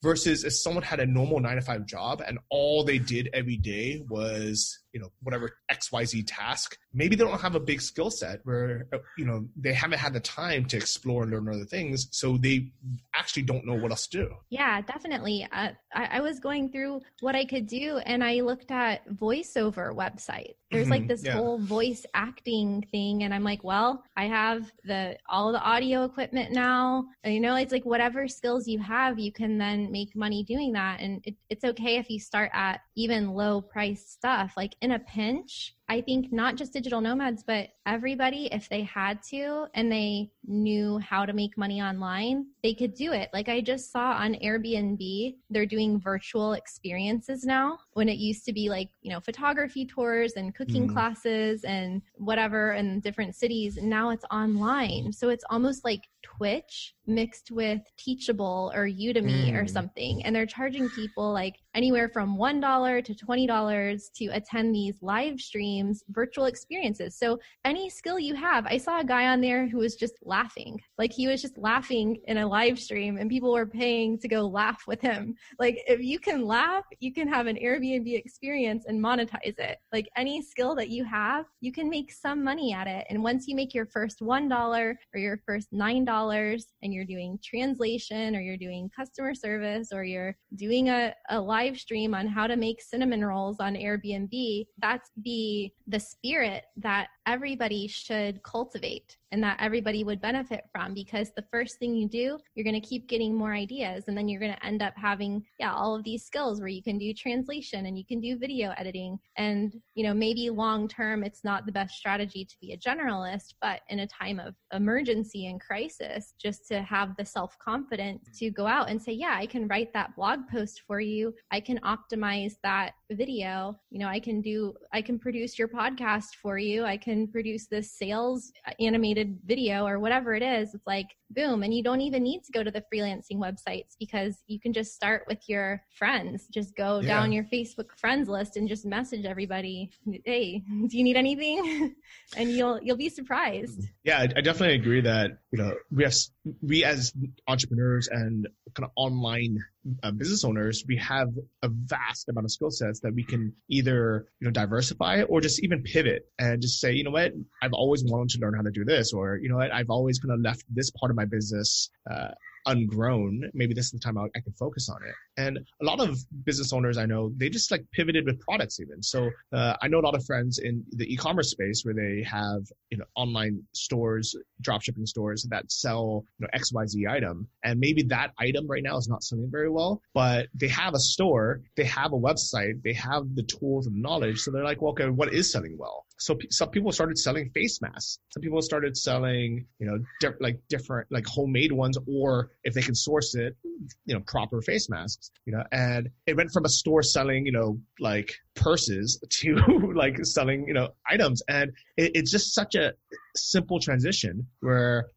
[0.02, 3.58] versus if someone had a normal nine to five job and all they did every
[3.58, 8.40] day was you know whatever xyz task maybe they don't have a big skill set
[8.44, 12.38] where you know they haven't had the time to explore and learn other things so
[12.38, 12.72] they
[13.16, 17.02] actually don't know what else to do yeah definitely uh, I, I, was going through
[17.22, 20.92] what i could do and i looked at voiceover websites there's mm-hmm.
[20.92, 21.34] like this yeah.
[21.34, 26.52] whole voice acting thing and i'm like well i have the all the audio equipment
[26.52, 30.44] now and, you know it's like whatever skills you have you can then make money
[30.44, 34.76] doing that and it, it's okay if you start at even low price stuff like
[34.82, 39.68] in a pinch I think not just digital nomads, but everybody, if they had to
[39.74, 43.30] and they knew how to make money online, they could do it.
[43.34, 48.54] Like I just saw on Airbnb, they're doing virtual experiences now when it used to
[48.54, 50.94] be like, you know, photography tours and cooking mm.
[50.94, 53.78] classes and whatever in different cities.
[53.82, 55.12] Now it's online.
[55.12, 59.62] So it's almost like Twitch mixed with Teachable or Udemy mm.
[59.62, 60.24] or something.
[60.24, 65.81] And they're charging people like anywhere from $1 to $20 to attend these live streams,
[66.10, 67.18] virtual experiences.
[67.18, 70.80] So any skill you have, I saw a guy on there who was just laughing.
[70.98, 74.48] Like he was just laughing in a live stream and people were paying to go
[74.48, 75.36] laugh with him.
[75.60, 79.78] Like if you can laugh, you can have an Airbnb experience and monetize it.
[79.92, 83.06] Like any skill that you have, you can make some money at it.
[83.10, 88.36] And once you make your first $1 or your first $9 and you're doing translation
[88.36, 92.48] or you're doing customer service or you're doing a, a live live stream on how
[92.48, 99.44] to make cinnamon rolls on Airbnb, that's the the spirit that everybody should cultivate and
[99.44, 103.08] that everybody would benefit from because the first thing you do you're going to keep
[103.08, 106.26] getting more ideas and then you're going to end up having yeah all of these
[106.26, 109.18] skills where you can do translation and you can do video editing.
[109.38, 113.54] And you know maybe long term it's not the best strategy to be a generalist
[113.62, 118.50] but in a time of emergency and crisis just to have the self confidence to
[118.52, 121.34] go out and say yeah I can write that blog post for you.
[121.52, 123.80] I can optimize that video.
[123.90, 126.84] You know I can do I can produce your podcast for you.
[126.84, 131.74] I can produce this sales animated video or whatever it is it's like boom and
[131.74, 135.24] you don't even need to go to the freelancing websites because you can just start
[135.28, 136.48] with your friends.
[136.48, 137.08] Just go yeah.
[137.08, 139.90] down your facebook friends list and just message everybody
[140.26, 141.96] hey do you need anything?
[142.38, 143.88] And you'll you'll be surprised.
[144.04, 146.14] Yeah I, I definitely agree that you know we have
[146.62, 147.14] we as
[147.48, 149.58] entrepreneurs and kind of online
[150.04, 151.30] uh, business owners we have
[151.62, 155.64] a vast amount of skill sets that we can either you know diversify or just
[155.64, 157.32] even pivot and just say you know what?
[157.62, 159.74] I've always wanted to learn how to do this or you know what?
[159.74, 162.30] I've always kind of left this part of my business uh,
[162.66, 165.16] ungrown, maybe this is the time I, I can focus on it.
[165.38, 169.02] And a lot of business owners I know, they just like pivoted with products even.
[169.02, 172.64] So uh, I know a lot of friends in the e-commerce space where they have,
[172.90, 177.48] you know, online stores, drop shipping stores that sell, you know, XYZ item.
[177.64, 181.00] And maybe that item right now is not selling very well, but they have a
[181.00, 184.40] store, they have a website, they have the tools and knowledge.
[184.40, 186.06] So they're like, well, okay, what is selling well?
[186.22, 188.20] So some people started selling face masks.
[188.30, 192.84] Some people started selling, you know, di- like different, like homemade ones, or if they
[192.84, 193.58] can source it,
[194.06, 197.52] you know, proper face masks, you know, and it went from a store selling, you
[197.52, 199.56] know, like purses to
[199.96, 201.42] like selling, you know, items.
[201.50, 202.94] And it, it's just such a
[203.36, 205.08] simple transition where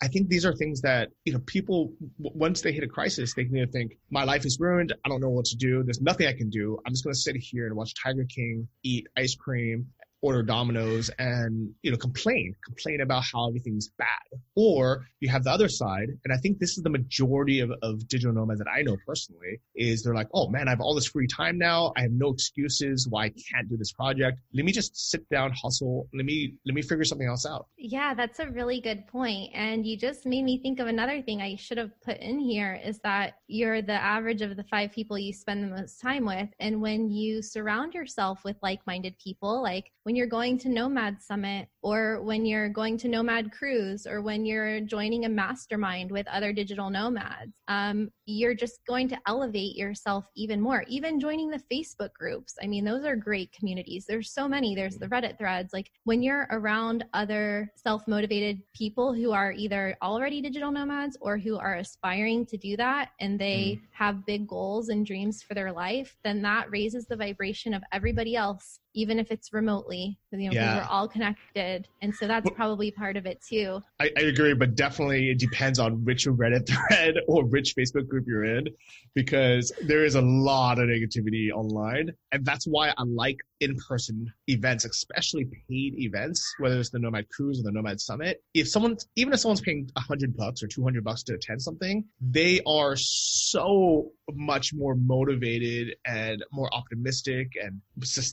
[0.00, 3.44] I think these are things that you know people once they hit a crisis, they
[3.44, 4.92] can think, "My life is ruined.
[5.04, 5.82] I don't know what to do.
[5.82, 6.78] There's nothing I can do.
[6.84, 9.86] I'm just going to sit here and watch Tiger King eat ice cream
[10.24, 14.08] order Domino's and you know complain, complain about how everything's bad.
[14.56, 18.08] Or you have the other side, and I think this is the majority of, of
[18.08, 21.06] digital nomads that I know personally, is they're like, oh man, I have all this
[21.06, 21.92] free time now.
[21.96, 24.38] I have no excuses why I can't do this project.
[24.54, 26.08] Let me just sit down, hustle.
[26.14, 27.66] Let me let me figure something else out.
[27.76, 29.50] Yeah, that's a really good point.
[29.54, 32.80] And you just made me think of another thing I should have put in here
[32.82, 36.48] is that you're the average of the five people you spend the most time with.
[36.60, 40.68] And when you surround yourself with like minded people, like when when you're going to
[40.68, 46.08] Nomad Summit or when you're going to Nomad Cruise or when you're joining a mastermind
[46.08, 47.60] with other digital nomads.
[47.66, 50.84] Um, you're just going to elevate yourself even more.
[50.86, 52.54] Even joining the Facebook groups.
[52.62, 54.06] I mean, those are great communities.
[54.06, 54.76] There's so many.
[54.76, 55.72] There's the Reddit threads.
[55.72, 61.38] Like when you're around other self motivated people who are either already digital nomads or
[61.38, 63.88] who are aspiring to do that and they mm.
[63.90, 68.36] have big goals and dreams for their life, then that raises the vibration of everybody
[68.36, 70.18] else even if it's remotely.
[70.32, 70.78] You know, yeah.
[70.78, 73.82] we're all connected, and so that's probably part of it too.
[74.00, 78.24] I, I, agree, but definitely it depends on which Reddit thread or which Facebook group
[78.26, 78.66] you're in,
[79.14, 84.84] because there is a lot of negativity online, and that's why I like in-person events,
[84.84, 88.42] especially paid events, whether it's the Nomad Cruise or the Nomad Summit.
[88.52, 91.60] If someone, even if someone's paying a hundred bucks or two hundred bucks to attend
[91.62, 97.80] something, they are so much more motivated and more optimistic and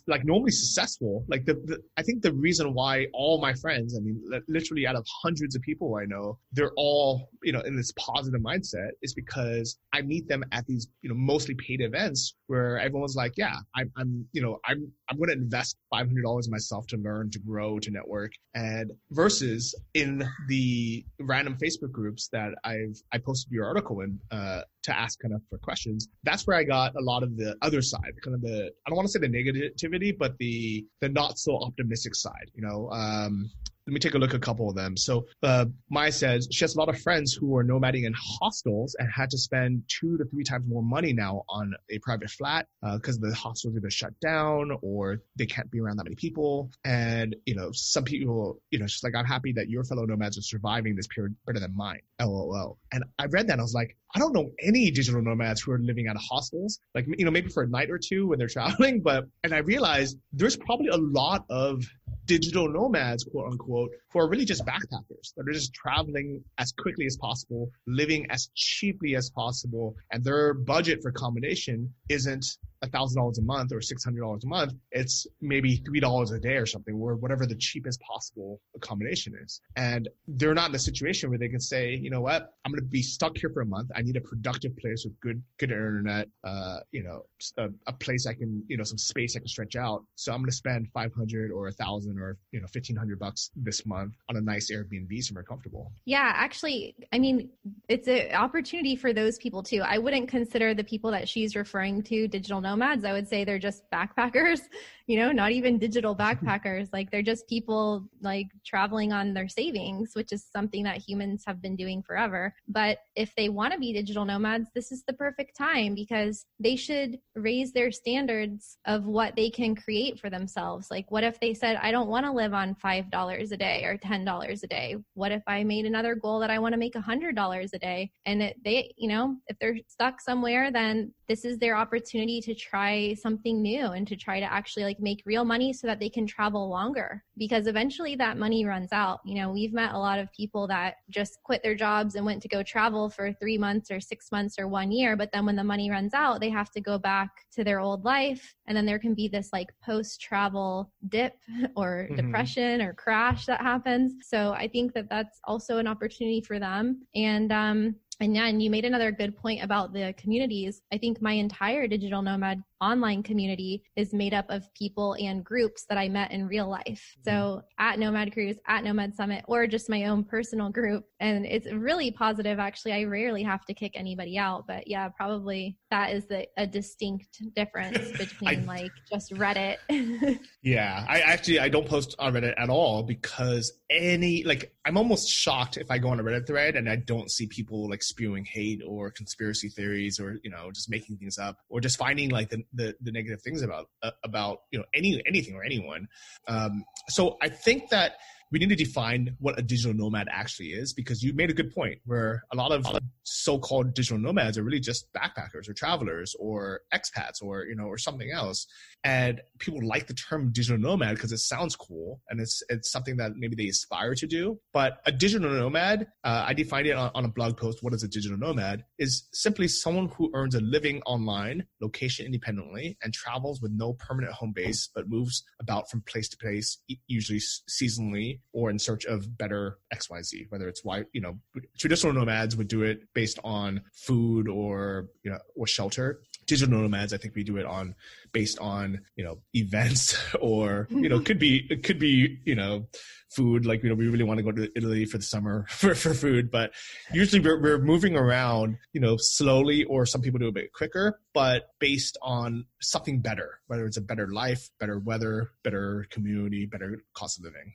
[0.08, 1.26] like normally successful.
[1.28, 4.96] Like the, the, I think the reason why all my friends, I mean, literally out
[4.96, 9.14] of hundreds of people I know, they're all, you know, in this positive mindset is
[9.14, 13.56] because I meet them at these, you know, mostly paid events where everyone's like, yeah,
[13.76, 17.80] I'm, I'm you know, I'm, I'm going to invest $500 myself to learn, to grow,
[17.80, 18.34] to network.
[18.54, 24.62] And versus in the random Facebook groups that I've, I posted your article in, uh,
[24.84, 26.08] to ask kind of for questions.
[26.24, 28.96] That's where I got a lot of the other side, kind of the, I don't
[28.96, 33.50] want to say the negativity, but the, the not so optimistic side, you know, um,
[33.88, 34.96] let me take a look at a couple of them.
[34.96, 38.96] So uh, Maya says she has a lot of friends who are nomading in hostels
[39.00, 42.68] and had to spend two to three times more money now on a private flat
[42.94, 46.70] because uh, the hostels either shut down or they can't be around that many people.
[46.86, 50.38] And you know, some people, you know, she's like, I'm happy that your fellow nomads
[50.38, 52.02] are surviving this period better than mine.
[52.22, 52.78] LOL.
[52.92, 55.72] And I read that and I was like, I don't know any digital nomads who
[55.72, 58.40] are living out of hostels, like, you know, maybe for a night or two when
[58.40, 59.02] they're traveling.
[59.02, 61.84] But, and I realized there's probably a lot of
[62.26, 67.06] digital nomads, quote unquote, who are really just backpackers that are just traveling as quickly
[67.06, 72.46] as possible, living as cheaply as possible, and their budget for accommodation isn't
[72.88, 74.74] thousand dollars a month or six hundred dollars a month.
[74.92, 79.62] It's maybe three dollars a day or something, or whatever the cheapest possible accommodation is.
[79.76, 82.82] And they're not in a situation where they can say, you know what, I'm going
[82.82, 83.90] to be stuck here for a month.
[83.96, 87.26] I need a productive place with good good internet, uh, you know,
[87.58, 90.04] a, a place I can, you know, some space I can stretch out.
[90.16, 93.20] So I'm going to spend five hundred or a thousand or you know fifteen hundred
[93.20, 95.92] bucks this month on a nice Airbnb somewhere comfortable.
[96.06, 97.50] Yeah, actually, I mean,
[97.88, 99.82] it's an opportunity for those people too.
[99.86, 102.71] I wouldn't consider the people that she's referring to digital nomads.
[103.06, 104.62] I would say they're just backpackers,
[105.12, 106.48] you know, not even digital mm-hmm.
[106.48, 106.88] backpackers.
[106.94, 111.62] like they're just people like traveling on their savings, which is something that humans have
[111.62, 112.54] been doing forever.
[112.70, 116.78] But if they want to be digital nomads, this is the perfect time because they
[116.78, 120.90] should raise their standards of what they can create for themselves.
[120.90, 123.98] Like, what if they said, I don't want to live on $5 a day or
[123.98, 124.96] $10 a day?
[125.16, 128.12] What if I made another goal that I want to make $100 a day?
[128.26, 132.54] And it, they, you know, if they're stuck somewhere, then this is their opportunity to
[132.54, 136.10] try something new and to try to actually like make real money so that they
[136.10, 139.20] can travel longer because eventually that money runs out.
[139.26, 142.42] You know, we've met a lot of people that just quit their jobs and went
[142.44, 145.16] to go travel for three months or six months or one year.
[145.16, 148.06] But then when the money runs out, they have to go back to their old
[148.06, 148.56] life.
[148.68, 151.36] And then there can be this like post travel dip
[151.76, 152.16] or mm-hmm.
[152.16, 154.14] depression or crash that happens.
[154.22, 157.02] So I think that that's also an opportunity for them.
[157.16, 160.82] And, um, and and you made another good point about the communities.
[160.94, 165.86] I think my entire digital nomad online community is made up of people and groups
[165.88, 167.16] that I met in real life.
[167.24, 167.60] So mm-hmm.
[167.78, 171.06] at Nomad Cruise, at Nomad Summit, or just my own personal group.
[171.20, 172.60] And it's really positive.
[172.60, 176.66] Actually, I rarely have to kick anybody out, but yeah, probably that is the, a
[176.66, 179.78] distinct difference between I, like just Reddit.
[180.64, 181.06] yeah.
[181.08, 185.78] I actually, I don't post on Reddit at all because any, like, I'm almost shocked
[185.78, 188.82] if I go on a Reddit thread and I don't see people like spewing hate
[188.88, 192.64] or conspiracy theories or, you know, just making things up or just finding like the,
[192.74, 196.08] the, the negative things about uh, about you know any anything or anyone.
[196.48, 198.14] Um, so I think that
[198.52, 201.74] we need to define what a digital nomad actually is because you made a good
[201.74, 202.86] point where a lot of
[203.24, 207.98] so-called digital nomads are really just backpackers or travelers or expats or you know or
[207.98, 208.68] something else.
[209.04, 213.18] And people like the term digital nomad because it sounds cool and it's it's something
[213.18, 214.60] that maybe they aspire to do.
[214.74, 218.04] But a digital nomad uh, i defined it on, on a blog post what is
[218.04, 218.84] a digital nomad?
[218.98, 224.34] is simply someone who earns a living online location independently and travels with no permanent
[224.34, 229.38] home base but moves about from place to place usually seasonally or in search of
[229.38, 231.38] better xyz whether it's why you know
[231.78, 236.22] traditional nomads would do it based on food or you know or shelter.
[236.48, 237.96] Digital nomads, I think we do it on
[238.34, 242.88] based on you know events or you know could be it could be you know
[243.30, 245.96] food like you know we really want to go to italy for the summer for,
[245.96, 246.72] for food but
[247.14, 251.20] usually we're, we're moving around you know slowly or some people do a bit quicker
[251.34, 257.02] but based on something better whether it's a better life better weather better community better
[257.14, 257.72] cost of living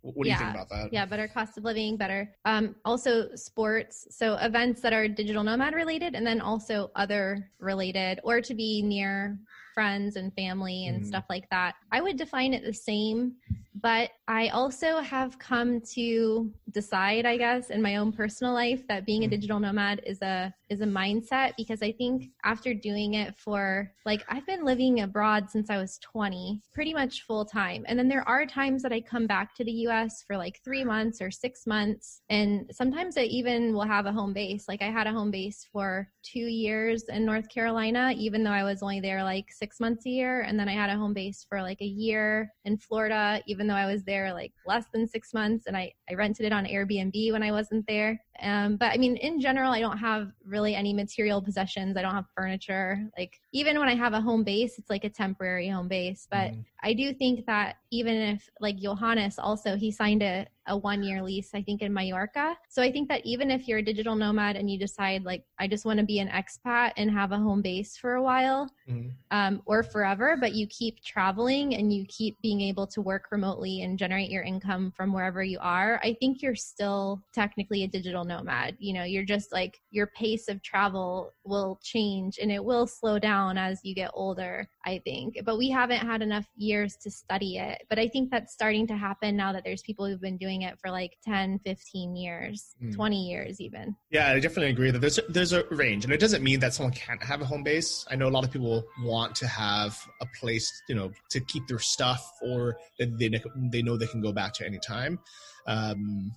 [0.00, 0.38] what do yeah.
[0.38, 0.92] you think about that?
[0.92, 2.32] Yeah, better cost of living, better.
[2.44, 4.06] Um, also, sports.
[4.10, 8.82] So, events that are digital nomad related, and then also other related, or to be
[8.82, 9.38] near
[9.78, 11.06] friends and family and mm.
[11.06, 11.76] stuff like that.
[11.92, 13.36] I would define it the same,
[13.80, 19.06] but I also have come to decide, I guess, in my own personal life that
[19.06, 19.30] being a mm.
[19.30, 24.24] digital nomad is a is a mindset because I think after doing it for like
[24.28, 27.84] I've been living abroad since I was 20, pretty much full time.
[27.86, 30.84] And then there are times that I come back to the US for like 3
[30.84, 34.66] months or 6 months and sometimes I even will have a home base.
[34.68, 38.64] Like I had a home base for 2 years in North Carolina even though I
[38.64, 41.46] was only there like 6 months a year and then I had a home base
[41.48, 45.34] for like a year in Florida even though I was there like less than 6
[45.34, 48.20] months and I I rented it on Airbnb when I wasn't there.
[48.40, 51.96] Um, but I mean, in general, I don't have really any material possessions.
[51.96, 52.98] I don't have furniture.
[53.18, 56.26] Like even when I have a home base, it's like a temporary home base.
[56.30, 56.64] But mm.
[56.82, 61.22] I do think that even if like Johannes also, he signed a, a one year
[61.22, 62.56] lease, I think in Mallorca.
[62.68, 65.66] So I think that even if you're a digital nomad and you decide like, I
[65.66, 69.10] just want to be an expat and have a home base for a while mm.
[69.30, 73.82] um, or forever, but you keep traveling and you keep being able to work remotely
[73.82, 78.24] and generate your income from wherever you are, I think you're still technically a digital
[78.24, 78.76] nomad.
[78.78, 83.18] You know, you're just like your pace of travel will change and it will slow
[83.18, 85.38] down as you get older, I think.
[85.44, 87.82] But we haven't had enough years to study it.
[87.88, 90.78] But I think that's starting to happen now that there's people who've been doing it
[90.80, 92.94] for like 10, 15 years, mm.
[92.94, 93.96] 20 years even.
[94.10, 96.04] Yeah, I definitely agree that there's a, there's a range.
[96.04, 98.04] And it doesn't mean that someone can't have a home base.
[98.10, 101.66] I know a lot of people want to have a place, you know, to keep
[101.66, 103.30] their stuff or that they,
[103.70, 105.18] they know they can go back to any time.
[105.66, 106.32] Um,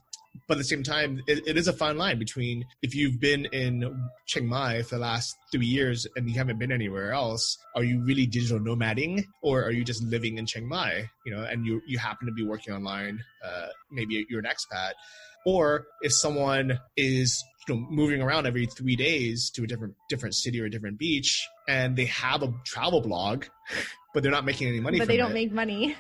[0.47, 3.45] but at the same time, it, it is a fine line between if you've been
[3.45, 7.83] in Chiang Mai for the last three years and you haven't been anywhere else, are
[7.83, 11.09] you really digital nomading or are you just living in Chiang Mai?
[11.25, 13.23] You know, and you you happen to be working online.
[13.43, 14.91] Uh, maybe you're an expat,
[15.45, 20.35] or if someone is you know moving around every three days to a different different
[20.35, 23.45] city or a different beach, and they have a travel blog.
[24.13, 24.99] But they're not making any money.
[24.99, 25.35] But they don't it.
[25.35, 25.95] make money.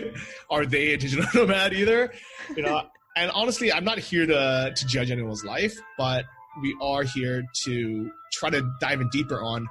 [0.50, 2.12] are they a digital nomad either?
[2.56, 2.82] You know,
[3.16, 6.26] and honestly, I'm not here to to judge anyone's life, but
[6.62, 9.66] we are here to try to dive in deeper on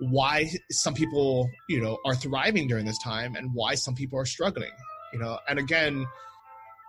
[0.00, 4.26] why some people, you know, are thriving during this time and why some people are
[4.26, 4.70] struggling.
[5.12, 6.06] You know, and again,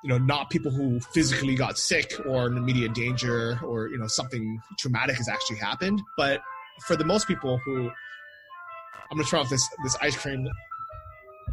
[0.04, 4.08] you know, not people who physically got sick or in immediate danger or, you know,
[4.08, 6.42] something traumatic has actually happened, but
[6.86, 7.90] for the most people who
[9.12, 10.48] I'm gonna try off this this ice cream.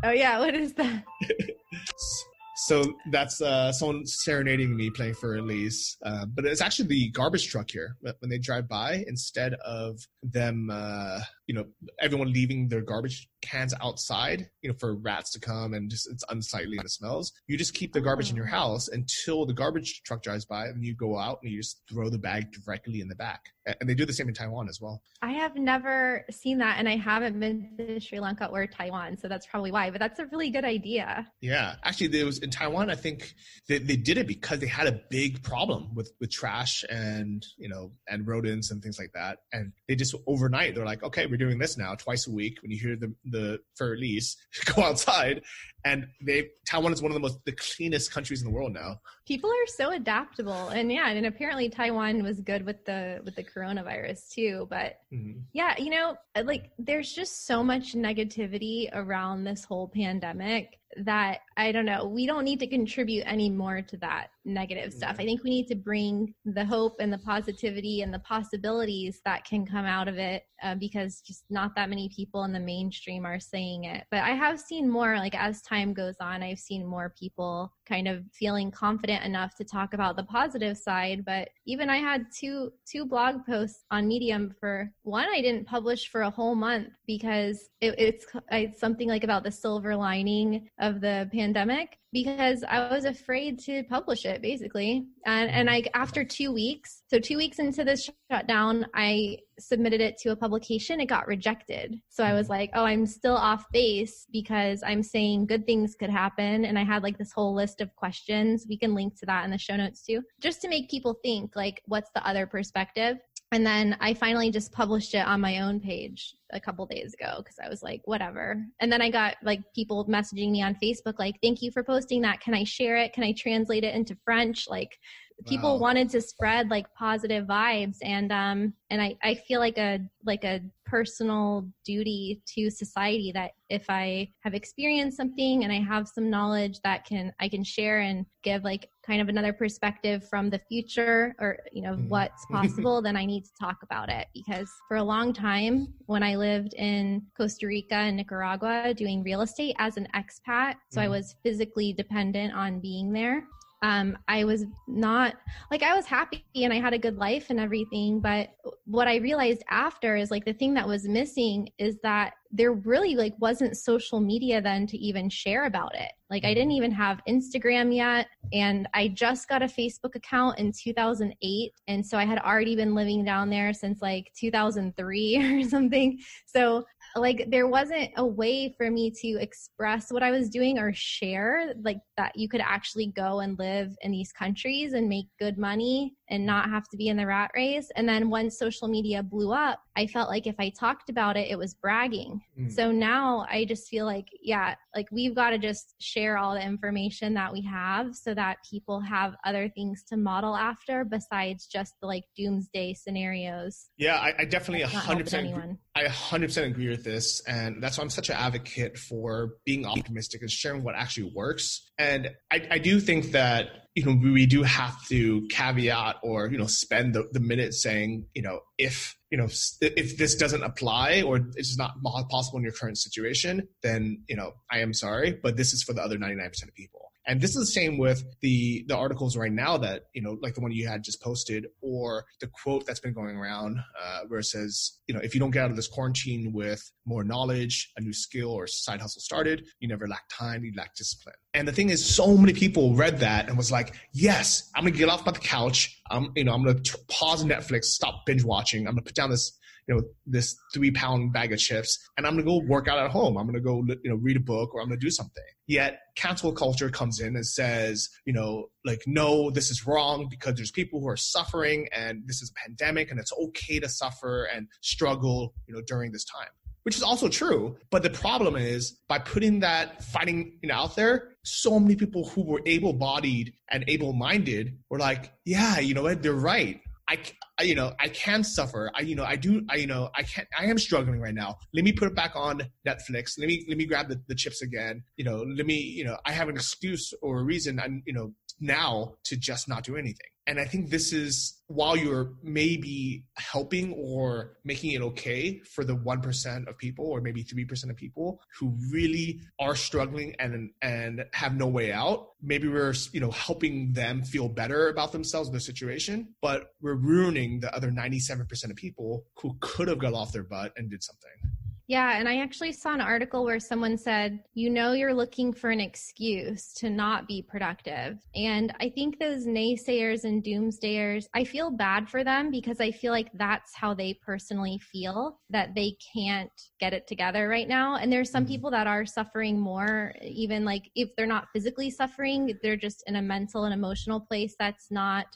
[0.05, 1.05] Oh yeah, what is that?
[2.57, 5.99] So that's uh, someone serenading me playing Für Elise.
[6.03, 7.97] Uh, but it's actually the garbage truck here.
[8.01, 11.65] When they drive by, instead of them, uh, you know,
[12.01, 16.25] everyone leaving their garbage cans outside, you know, for rats to come and just it's
[16.29, 17.33] unsightly and it smells.
[17.47, 18.51] You just keep the garbage in your oh.
[18.51, 22.11] house until the garbage truck drives by, and you go out and you just throw
[22.11, 23.47] the bag directly in the back.
[23.81, 25.03] And they do the same in Taiwan as well.
[25.23, 29.29] I have never seen that, and I haven't been to Sri Lanka or Taiwan, so
[29.29, 29.91] that's probably why.
[29.91, 31.31] But that's a really good idea.
[31.41, 32.91] Yeah, actually, there was in Taiwan.
[32.91, 33.35] I think
[33.69, 37.69] they, they did it because they had a big problem with with trash and you
[37.69, 41.47] know and rodents and things like that, and they just overnight they're like, okay, we're
[41.47, 42.59] doing this now twice a week.
[42.63, 44.37] When you hear the the Für Elise,
[44.75, 45.43] go outside
[45.85, 49.01] and they Taiwan is one of the most the cleanest countries in the world now.
[49.27, 53.43] People are so adaptable, and yeah, and apparently Taiwan was good with the with the
[53.43, 54.67] coronavirus too.
[54.71, 55.41] But mm-hmm.
[55.53, 61.73] yeah, you know, like there's just so much negativity around this whole pandemic that I
[61.73, 65.17] don't know, we don't need to contribute any more to that negative stuff.
[65.19, 69.45] I think we need to bring the hope and the positivity and the possibilities that
[69.45, 73.27] can come out of it uh, because just not that many people in the mainstream
[73.27, 74.05] are saying it.
[74.11, 78.09] But I have seen more, like as time goes on, I've seen more people kind
[78.09, 81.25] of feeling confident enough to talk about the positive side.
[81.25, 86.09] But even I had two two blog posts on Medium for one I didn't publish
[86.09, 91.01] for a whole month because it, it's, it's something like about the silver lining of
[91.01, 95.07] the pandemic because I was afraid to publish it basically.
[95.25, 95.89] And and mm-hmm.
[95.95, 100.37] I after 2 weeks, so 2 weeks into this shutdown, I submitted it to a
[100.37, 102.01] publication, it got rejected.
[102.09, 102.53] So I was mm-hmm.
[102.53, 106.85] like, "Oh, I'm still off base because I'm saying good things could happen." And I
[106.85, 108.67] had like this whole list of questions.
[108.69, 111.57] We can link to that in the show notes too, just to make people think
[111.57, 113.19] like what's the other perspective
[113.53, 117.37] and then I finally just published it on my own page a couple days ago
[117.39, 118.65] because I was like, whatever.
[118.81, 122.21] And then I got like people messaging me on Facebook, like, thank you for posting
[122.23, 122.41] that.
[122.41, 123.13] Can I share it?
[123.13, 124.69] Can I translate it into French?
[124.69, 124.99] Like,
[125.47, 125.81] people wow.
[125.81, 130.45] wanted to spread like positive vibes and um and I, I feel like a like
[130.45, 136.31] a personal duty to society that if I have experienced something and I have some
[136.31, 140.61] knowledge that can I can share and give like kind of another perspective from the
[140.69, 142.09] future or you know mm.
[142.09, 146.23] what's possible then I need to talk about it because for a long time when
[146.23, 151.05] I lived in Costa Rica and Nicaragua doing real estate as an expat so mm.
[151.05, 153.45] I was physically dependent on being there
[153.83, 155.35] um, I was not
[155.71, 158.21] like I was happy and I had a good life and everything.
[158.21, 158.49] But
[158.87, 163.17] what I realized after is like the thing that was missing is that there really
[163.17, 166.11] like wasn't social media then to even share about it.
[166.31, 170.73] Like I didn't even have Instagram yet and I just got a Facebook account in
[170.73, 176.19] 2008 and so I had already been living down there since like 2003 or something.
[176.47, 176.87] So
[177.17, 181.73] like there wasn't a way for me to express what I was doing or share
[181.83, 186.15] like that you could actually go and live in these countries and make good money
[186.29, 187.91] and not have to be in the rat race.
[187.95, 191.49] And then once social media blew up, I felt like if I talked about it,
[191.51, 192.43] it was bragging.
[192.59, 192.73] Mm.
[192.73, 196.63] So now I just feel like, yeah, like we've got to just share all the
[196.63, 201.95] information that we have so that people have other things to model after besides just
[202.01, 203.87] the like doomsday scenarios.
[203.97, 205.79] Yeah, I, I definitely 100%.
[205.95, 207.41] I 100% agree with this.
[207.47, 211.91] And that's why I'm such an advocate for being optimistic and sharing what actually works.
[211.99, 216.59] And I, I do think that you know we do have to caveat or you
[216.59, 219.49] know spend the, the minute saying you know if you know
[219.81, 221.95] if this doesn't apply or it's not
[222.29, 225.95] possible in your current situation then you know i am sorry but this is for
[225.95, 229.53] the other 99% of people and this is the same with the the articles right
[229.53, 233.01] now that you know, like the one you had just posted, or the quote that's
[233.01, 235.77] been going around uh, where it says, you know, if you don't get out of
[235.77, 240.25] this quarantine with more knowledge, a new skill, or side hustle started, you never lack
[240.31, 241.35] time, you lack discipline.
[241.55, 244.97] And the thing is, so many people read that and was like, yes, I'm gonna
[244.97, 246.01] get off my the couch.
[246.11, 248.87] I'm, you know, I'm gonna t- pause Netflix, stop binge watching.
[248.87, 252.37] I'm gonna put down this you know this three pound bag of chips and i'm
[252.37, 254.81] to go work out at home i'm to go you know read a book or
[254.81, 259.51] i'm to do something yet cancel culture comes in and says you know like no
[259.51, 263.21] this is wrong because there's people who are suffering and this is a pandemic and
[263.21, 266.49] it's okay to suffer and struggle you know during this time
[266.87, 267.77] which is also true.
[267.91, 272.29] But the problem is by putting that fighting you know, out there, so many people
[272.29, 276.81] who were able bodied and able minded were like, yeah, you know what, they're right.
[277.09, 277.19] I,
[277.59, 278.91] I, you know, I can suffer.
[278.95, 281.57] I, you know, I do, I, you know, I can't, I am struggling right now.
[281.73, 283.39] Let me put it back on Netflix.
[283.39, 285.03] Let me, let me grab the, the chips again.
[285.17, 288.13] You know, let me, you know, I have an excuse or a reason, and you
[288.13, 290.29] know, now to just not do anything.
[290.47, 295.97] And I think this is while you're maybe helping or making it okay for the
[295.97, 301.57] 1% of people or maybe 3% of people who really are struggling and and have
[301.57, 305.61] no way out, maybe we're, you know, helping them feel better about themselves and their
[305.61, 310.45] situation, but we're ruining the other 97% of people who could have got off their
[310.45, 311.66] butt and did something.
[311.89, 315.71] Yeah, and I actually saw an article where someone said, you know, you're looking for
[315.71, 318.19] an excuse to not be productive.
[318.35, 323.13] And I think those naysayers and doomsdayers, I feel bad for them because I feel
[323.13, 327.97] like that's how they personally feel that they can't get it together right now.
[327.97, 328.53] And there's some mm-hmm.
[328.53, 333.17] people that are suffering more, even like if they're not physically suffering, they're just in
[333.17, 335.27] a mental and emotional place that's not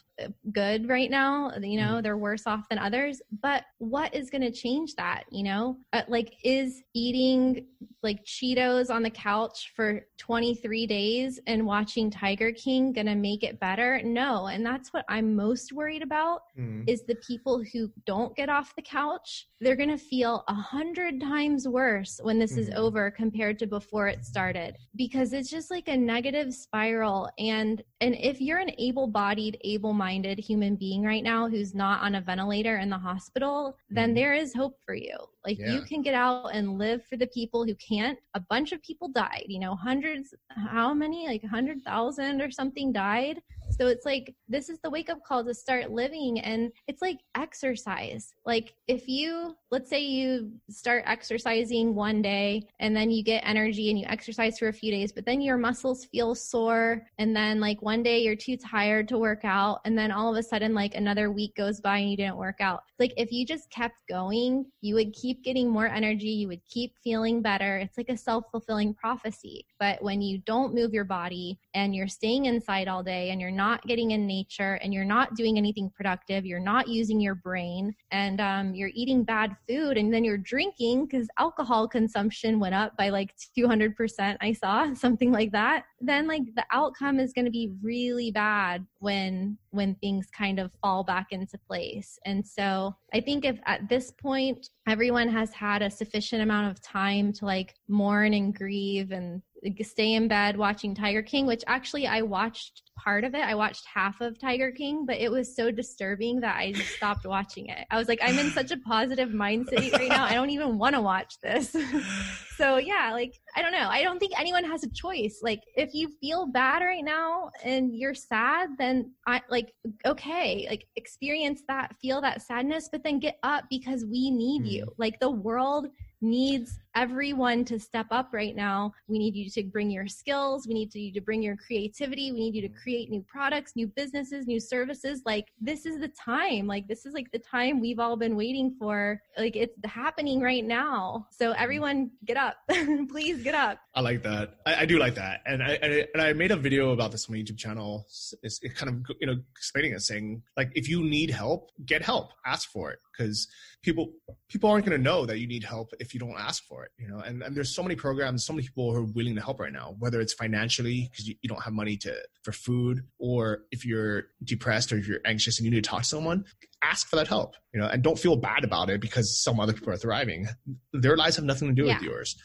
[0.51, 2.01] good right now you know mm-hmm.
[2.01, 6.01] they're worse off than others but what is going to change that you know uh,
[6.07, 7.65] like is eating
[8.03, 13.43] like cheetos on the couch for 23 days and watching tiger king going to make
[13.43, 16.83] it better no and that's what i'm most worried about mm.
[16.87, 21.19] is the people who don't get off the couch they're going to feel a hundred
[21.21, 22.59] times worse when this mm.
[22.59, 22.79] is mm-hmm.
[22.79, 28.15] over compared to before it started because it's just like a negative spiral and and
[28.19, 32.89] if you're an able-bodied able-minded human being right now who's not on a ventilator in
[32.89, 34.15] the hospital, then mm-hmm.
[34.15, 35.15] there is hope for you.
[35.45, 35.73] Like yeah.
[35.73, 38.17] you can get out and live for the people who can't.
[38.33, 41.27] A bunch of people died, you know, hundreds, how many?
[41.27, 43.41] Like 100,000 or something died.
[43.71, 46.39] So it's like, this is the wake up call to start living.
[46.39, 48.33] And it's like exercise.
[48.45, 53.89] Like if you, let's say you start exercising one day and then you get energy
[53.89, 57.03] and you exercise for a few days, but then your muscles feel sore.
[57.17, 59.79] And then like one day you're too tired to work out.
[59.85, 62.59] And then all of a sudden, like another week goes by and you didn't work
[62.59, 62.81] out.
[62.99, 66.93] Like if you just kept going, you would keep getting more energy, you would keep
[67.03, 67.77] feeling better.
[67.77, 69.65] It's like a self fulfilling prophecy.
[69.79, 73.51] But when you don't move your body, and you're staying inside all day and you're
[73.51, 77.95] not getting in nature and you're not doing anything productive, you're not using your brain
[78.11, 82.95] and um, you're eating bad food and then you're drinking because alcohol consumption went up
[82.97, 87.51] by like 200%, I saw something like that, then like the outcome is going to
[87.51, 92.19] be really bad when when things kind of fall back into place.
[92.25, 96.81] And so I think if at this point everyone has had a sufficient amount of
[96.81, 99.41] time to like mourn and grieve and
[99.83, 103.41] stay in bed watching Tiger King, which actually I watched part of it.
[103.41, 107.25] I watched half of Tiger King, but it was so disturbing that I just stopped
[107.25, 107.85] watching it.
[107.89, 110.25] I was like, I'm in such a positive mindset right now.
[110.25, 111.75] I don't even want to watch this.
[112.57, 113.87] so yeah, like I don't know.
[113.89, 115.39] I don't think anyone has a choice.
[115.41, 119.73] Like if you feel bad right now and you're sad, then I like
[120.05, 124.71] okay, like experience that, feel that sadness, but then get up because we need mm.
[124.71, 124.93] you.
[124.97, 125.87] Like the world
[126.21, 128.93] needs everyone to step up right now.
[129.07, 130.67] We need you to bring your skills.
[130.67, 132.31] We need you to bring your creativity.
[132.31, 132.81] We need you to mm-hmm.
[132.81, 135.21] create new products, new businesses, new services.
[135.25, 136.67] Like this is the time.
[136.67, 139.21] Like this is like the time we've all been waiting for.
[139.37, 141.27] Like it's happening right now.
[141.31, 141.63] So mm-hmm.
[141.63, 142.57] everyone get up.
[143.09, 143.79] Please get up.
[143.95, 144.55] I like that.
[144.65, 145.41] I, I do like that.
[145.45, 148.05] And I, and I, and I made a video about this on my YouTube channel.
[148.07, 152.01] It's, it's kind of you know explaining it, saying like if you need help, get
[152.01, 152.31] help.
[152.45, 153.47] Ask for it because
[153.81, 154.13] people
[154.47, 156.80] people aren't going to know that you need help if you don't ask for it
[156.97, 159.41] you know and, and there's so many programs so many people who are willing to
[159.41, 163.01] help right now whether it's financially because you, you don't have money to for food
[163.19, 166.43] or if you're depressed or if you're anxious and you need to talk to someone
[166.83, 169.73] ask for that help you know and don't feel bad about it because some other
[169.73, 170.47] people are thriving
[170.93, 171.95] their lives have nothing to do yeah.
[171.95, 172.35] with yours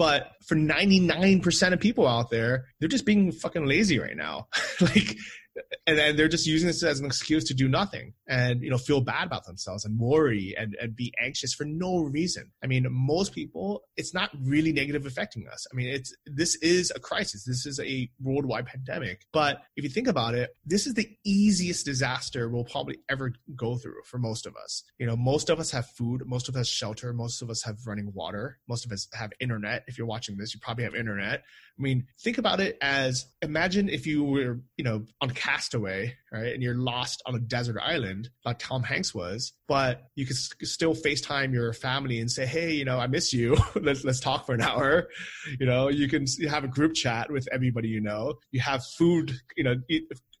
[0.00, 4.48] but for 99% of people out there, they're just being fucking lazy right now.
[4.80, 5.14] like
[5.86, 8.78] and, and they're just using this as an excuse to do nothing and you know
[8.78, 12.50] feel bad about themselves and worry and, and be anxious for no reason.
[12.62, 15.66] I mean most people it's not really negative affecting us.
[15.72, 17.44] I mean it's this is a crisis.
[17.44, 19.26] This is a worldwide pandemic.
[19.32, 23.76] But if you think about it this is the easiest disaster we'll probably ever go
[23.76, 24.84] through for most of us.
[24.98, 26.22] You know most of us have food.
[26.26, 27.12] Most of us shelter.
[27.12, 28.58] Most of us have running water.
[28.68, 29.84] Most of us have internet.
[29.86, 31.42] If you're watching this you probably have internet
[31.80, 36.52] i mean think about it as imagine if you were you know on Castaway, right?
[36.54, 40.94] And you're lost on a desert island like Tom Hanks was, but you can still
[40.94, 43.56] FaceTime your family and say, Hey, you know, I miss you.
[43.74, 45.08] let's, let's talk for an hour.
[45.58, 48.34] You know, you can have a group chat with everybody you know.
[48.52, 49.76] You have food, you know,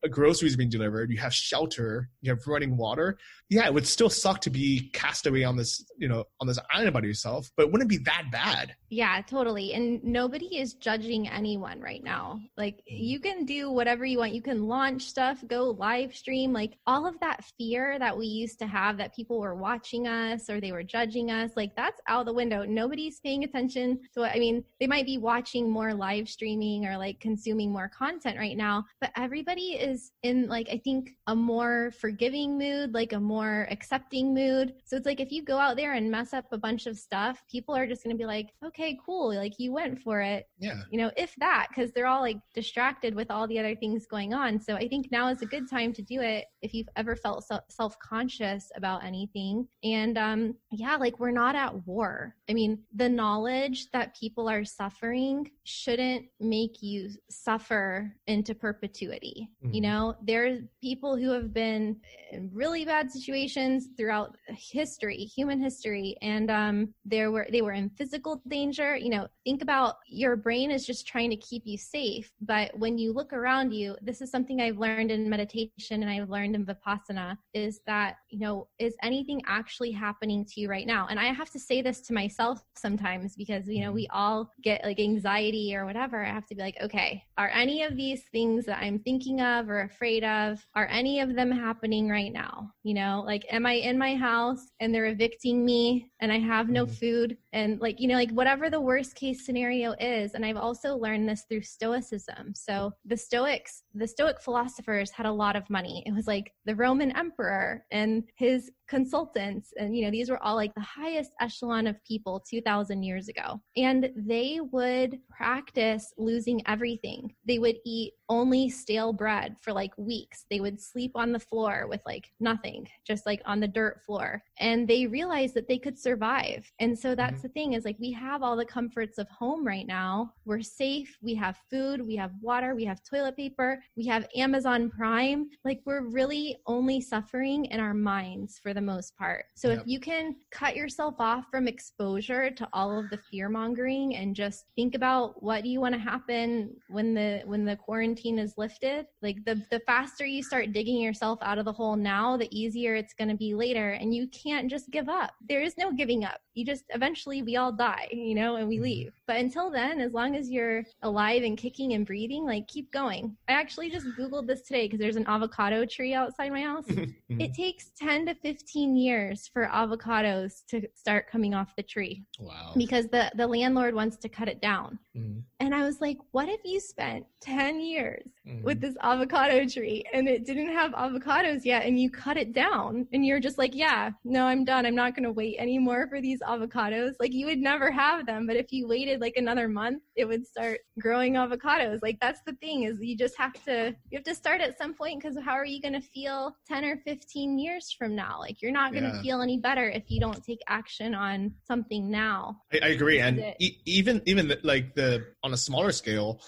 [0.04, 3.18] uh, groceries being delivered, you have shelter, you have running water.
[3.48, 6.94] Yeah, it would still suck to be castaway on this, you know, on this island
[6.94, 8.74] by yourself, but it wouldn't be that bad.
[8.90, 9.74] Yeah, totally.
[9.74, 12.40] And nobody is judging anyone right now.
[12.56, 12.96] Like mm-hmm.
[12.96, 14.34] you can do whatever you want.
[14.34, 18.58] You can launch stuff, go live stream, like all of that fear that we used
[18.58, 22.26] to have that people were watching us or they were judging us, like that's out
[22.26, 22.64] the window.
[22.64, 27.20] Nobody's paying attention So, I mean, they might be watching more live streaming or like
[27.20, 31.92] consuming more content right now, but everybody is is in like I think a more
[32.00, 34.74] forgiving mood, like a more accepting mood.
[34.84, 37.42] So it's like if you go out there and mess up a bunch of stuff,
[37.50, 40.82] people are just going to be like, "Okay, cool, like you went for it." Yeah.
[40.90, 44.32] You know, if that cuz they're all like distracted with all the other things going
[44.34, 44.60] on.
[44.60, 47.44] So I think now is a good time to do it if you've ever felt
[47.68, 49.66] self-conscious about anything.
[49.84, 52.36] And um yeah, like we're not at war.
[52.48, 59.48] I mean, the knowledge that people are suffering shouldn't make you suffer into perpetuity.
[59.64, 59.74] Mm-hmm.
[59.74, 61.96] You know, there's people who have been
[62.32, 67.90] in really bad situations throughout history, human history, and um, there were they were in
[67.90, 68.69] physical danger.
[68.78, 72.98] You know, think about your brain is just trying to keep you safe, but when
[72.98, 76.66] you look around you, this is something I've learned in meditation and I've learned in
[76.66, 81.06] vipassana is that you know, is anything actually happening to you right now?
[81.10, 84.16] And I have to say this to myself sometimes because you know we mm-hmm.
[84.16, 86.24] all get like anxiety or whatever.
[86.24, 89.68] I have to be like, okay, are any of these things that I'm thinking of
[89.68, 93.74] or afraid of are any of them happening right now you know like am i
[93.74, 96.94] in my house and they're evicting me and i have no mm-hmm.
[96.94, 100.96] food and like you know like whatever the worst case scenario is and i've also
[100.96, 102.54] learned this through stoicism.
[102.54, 106.02] So the stoics the stoic philosophers had a lot of money.
[106.06, 110.56] It was like the roman emperor and his consultants and you know these were all
[110.56, 113.60] like the highest echelon of people 2000 years ago.
[113.76, 117.34] And they would practice losing everything.
[117.46, 120.46] They would eat only stale bread for like weeks.
[120.48, 124.42] They would sleep on the floor with like nothing just like on the dirt floor.
[124.58, 126.72] And they realized that they could survive.
[126.78, 127.42] And so that's mm-hmm.
[127.42, 130.32] the thing is like we have all the comforts of home right now.
[130.44, 131.18] We're safe.
[131.20, 132.06] We have food.
[132.06, 132.74] We have water.
[132.74, 133.82] We have toilet paper.
[133.96, 135.50] We have amazon prime.
[135.64, 139.46] Like we're really only suffering in our minds for the most part.
[139.56, 139.80] So yep.
[139.80, 144.36] if you can cut yourself off from exposure to all of the fear mongering and
[144.36, 148.54] just think about what do you want to happen when the when the quarantine is
[148.56, 152.48] lifted, like the the faster you start digging yourself out of the hole now, the
[152.56, 155.32] easier it's going to be later and you can't just give up.
[155.48, 156.40] There is no giving up.
[156.60, 158.84] You just eventually we all die, you know, and we mm-hmm.
[158.84, 159.12] leave.
[159.26, 163.34] But until then, as long as you're alive and kicking and breathing, like keep going.
[163.48, 166.84] I actually just googled this today because there's an avocado tree outside my house.
[166.86, 167.40] Mm-hmm.
[167.40, 172.24] it takes 10 to 15 years for avocados to start coming off the tree.
[172.38, 172.72] Wow.
[172.76, 174.98] Because the, the landlord wants to cut it down.
[175.16, 175.40] Mm-hmm.
[175.60, 178.62] And I was like, what if you spent 10 years mm-hmm.
[178.62, 183.06] with this avocado tree and it didn't have avocados yet and you cut it down
[183.12, 184.86] and you're just like, yeah, no, I'm done.
[184.86, 187.14] I'm not going to wait anymore for these avocados.
[187.20, 188.46] Like you would never have them.
[188.46, 192.00] But if you waited like another month, it would start growing avocados.
[192.02, 194.94] Like that's the thing is you just have to, you have to start at some
[194.94, 198.38] point because how are you going to feel 10 or 15 years from now?
[198.38, 199.22] Like you're not going to yeah.
[199.22, 202.60] feel any better if you don't take action on something now.
[202.72, 203.20] I, I agree.
[203.20, 206.40] And e- even, even the, like the, on a smaller scale,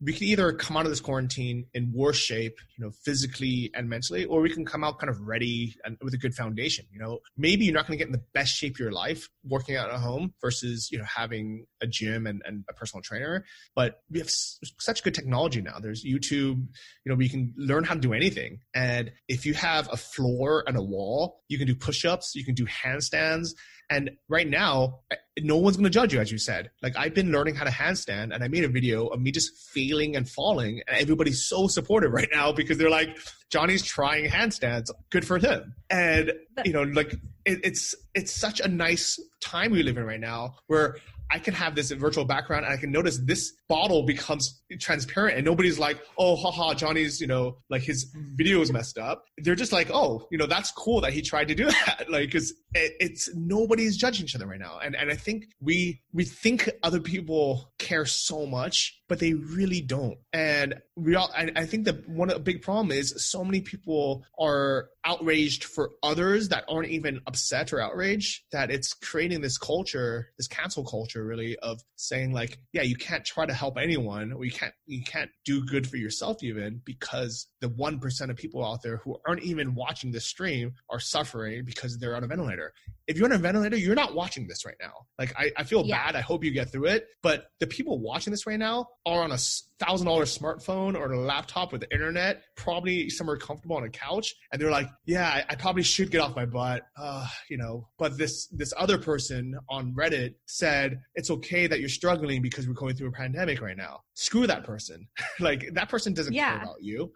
[0.00, 3.88] we can either come out of this quarantine in worse shape, you know, physically and
[3.88, 6.84] mentally, or we can come out kind of ready and with a good foundation.
[6.92, 9.28] You know, maybe you're not going to get in the best shape of your life
[9.44, 13.44] working out at home versus you know having a gym and, and a personal trainer.
[13.74, 15.78] But we have s- such good technology now.
[15.80, 16.66] There's YouTube.
[17.04, 18.60] You know, we can learn how to do anything.
[18.74, 22.54] And if you have a floor and a wall, you can do push-ups, you can
[22.54, 23.50] do handstands
[23.94, 25.00] and right now,
[25.40, 26.70] no one's going to judge you, as you said.
[26.82, 29.70] Like I've been learning how to handstand, and I made a video of me just
[29.72, 33.16] failing and falling, and everybody's so supportive right now because they're like,
[33.50, 34.90] Johnny's trying handstands.
[35.10, 35.74] Good for him.
[35.90, 36.32] And
[36.64, 37.12] you know, like
[37.44, 40.96] it, it's it's such a nice time we live in right now, where
[41.30, 45.44] I can have this virtual background and I can notice this bottle becomes transparent and
[45.44, 49.24] nobody's like, oh, haha, Johnny's, you know, like his video is messed up.
[49.38, 52.06] They're just like, oh, you know, that's cool that he tried to do that.
[52.10, 54.78] like, cause it, it's nobody's judging each other right now.
[54.82, 59.80] And, and I think we, we think other people care so much, but they really
[59.80, 60.18] don't.
[60.32, 63.60] And we all, I, I think that one of the big problem is so many
[63.60, 69.58] people are outraged for others that aren't even upset or outraged that it's creating this
[69.58, 74.32] culture, this cancel culture really of saying like, yeah, you can't try to help anyone
[74.32, 78.64] or you can't, you can't do good for yourself even because the 1% of people
[78.64, 82.72] out there who aren't even watching this stream are suffering because they're on a ventilator.
[83.06, 84.92] If you're on a ventilator, you're not watching this right now.
[85.18, 86.06] Like I, I feel yeah.
[86.06, 86.16] bad.
[86.16, 87.06] I hope you get through it.
[87.22, 89.38] But the people watching this right now are on a
[89.80, 94.34] thousand dollar smartphone or a laptop with the internet, probably somewhere comfortable on a couch,
[94.52, 97.88] and they're like, "Yeah, I, I probably should get off my butt," uh, you know.
[97.98, 102.74] But this this other person on Reddit said it's okay that you're struggling because we're
[102.74, 104.00] going through a pandemic right now.
[104.14, 105.06] Screw that person.
[105.40, 106.54] like that person doesn't yeah.
[106.54, 107.12] care about you.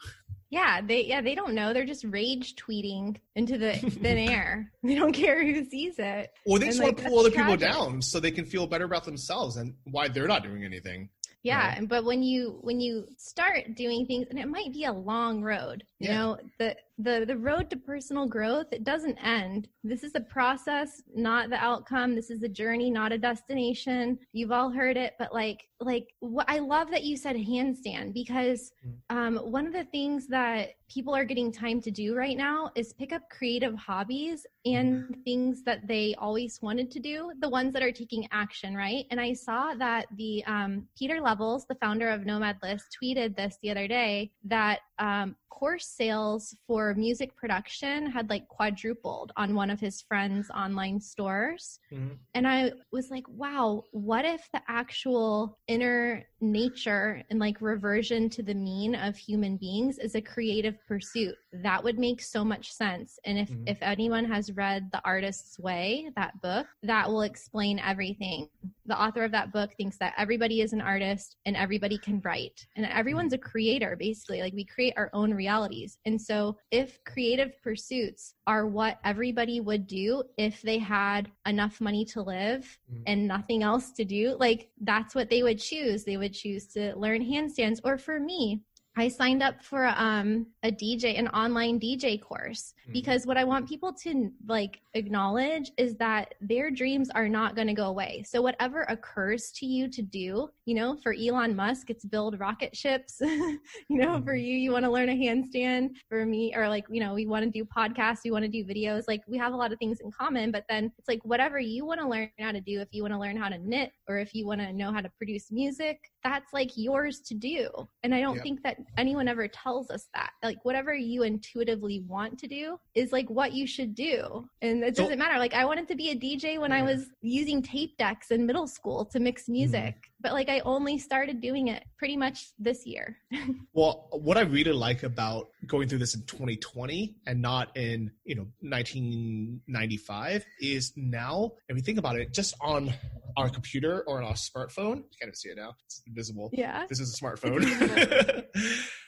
[0.50, 1.72] Yeah, they yeah they don't know.
[1.72, 4.72] They're just rage tweeting into the thin air.
[4.82, 6.30] They don't care who sees it.
[6.46, 7.60] Or they just want to pull other tragic.
[7.60, 11.10] people down so they can feel better about themselves and why they're not doing anything
[11.42, 11.88] yeah right.
[11.88, 15.84] but when you when you start doing things and it might be a long road
[15.98, 16.18] you yeah.
[16.18, 21.02] know the the the road to personal growth it doesn't end this is a process
[21.14, 25.32] not the outcome this is a journey not a destination you've all heard it but
[25.32, 29.16] like like what i love that you said handstand because mm.
[29.16, 32.92] um, one of the things that people are getting time to do right now is
[32.94, 35.24] pick up creative hobbies and mm.
[35.24, 39.20] things that they always wanted to do the ones that are taking action right and
[39.20, 43.70] i saw that the um, pieter levels the founder of nomad list tweeted this the
[43.70, 46.54] other day that um, course sales
[46.88, 51.80] for music production had like quadrupled on one of his friends' online stores.
[51.92, 52.14] Mm-hmm.
[52.32, 58.42] And I was like, wow, what if the actual inner nature and like reversion to
[58.42, 61.34] the mean of human beings is a creative pursuit?
[61.52, 63.18] That would make so much sense.
[63.26, 63.68] And if, mm-hmm.
[63.68, 68.48] if anyone has read The Artist's Way, that book, that will explain everything.
[68.88, 72.66] The author of that book thinks that everybody is an artist and everybody can write,
[72.74, 74.40] and everyone's a creator, basically.
[74.40, 75.98] Like we create our own realities.
[76.06, 82.04] And so, if creative pursuits are what everybody would do if they had enough money
[82.06, 83.02] to live mm-hmm.
[83.06, 86.04] and nothing else to do, like that's what they would choose.
[86.04, 87.80] They would choose to learn handstands.
[87.84, 88.62] Or for me,
[88.98, 92.92] I signed up for um, a DJ, an online DJ course, mm-hmm.
[92.92, 97.68] because what I want people to like acknowledge is that their dreams are not going
[97.68, 98.24] to go away.
[98.26, 102.76] So whatever occurs to you to do, you know, for Elon Musk, it's build rocket
[102.76, 103.18] ships.
[103.20, 104.24] you know, mm-hmm.
[104.24, 105.90] for you, you want to learn a handstand.
[106.08, 108.64] For me, or like, you know, we want to do podcasts, we want to do
[108.64, 109.04] videos.
[109.06, 111.86] Like we have a lot of things in common, but then it's like whatever you
[111.86, 112.80] want to learn how to do.
[112.80, 115.00] If you want to learn how to knit, or if you want to know how
[115.00, 117.68] to produce music, that's like yours to do.
[118.02, 120.30] And I don't think that anyone ever tells us that.
[120.42, 124.48] Like whatever you intuitively want to do is like what you should do.
[124.62, 125.38] And it doesn't matter.
[125.38, 126.78] Like I wanted to be a DJ when yeah.
[126.78, 129.52] I was using tape decks in middle school to mix mm-hmm.
[129.52, 129.94] music.
[129.94, 133.18] Mm-hmm but like I only started doing it pretty much this year.
[133.72, 138.34] well, what I really like about going through this in 2020 and not in, you
[138.34, 142.92] know, 1995 is now, if we think about it, just on
[143.36, 145.74] our computer or on our smartphone, you can't even see it now.
[145.84, 146.50] It's invisible.
[146.52, 146.84] Yeah.
[146.88, 147.62] This is a smartphone.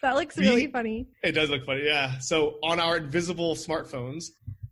[0.02, 1.08] that looks really we, funny.
[1.22, 1.84] It does look funny.
[1.84, 2.18] Yeah.
[2.18, 4.26] So on our invisible smartphones,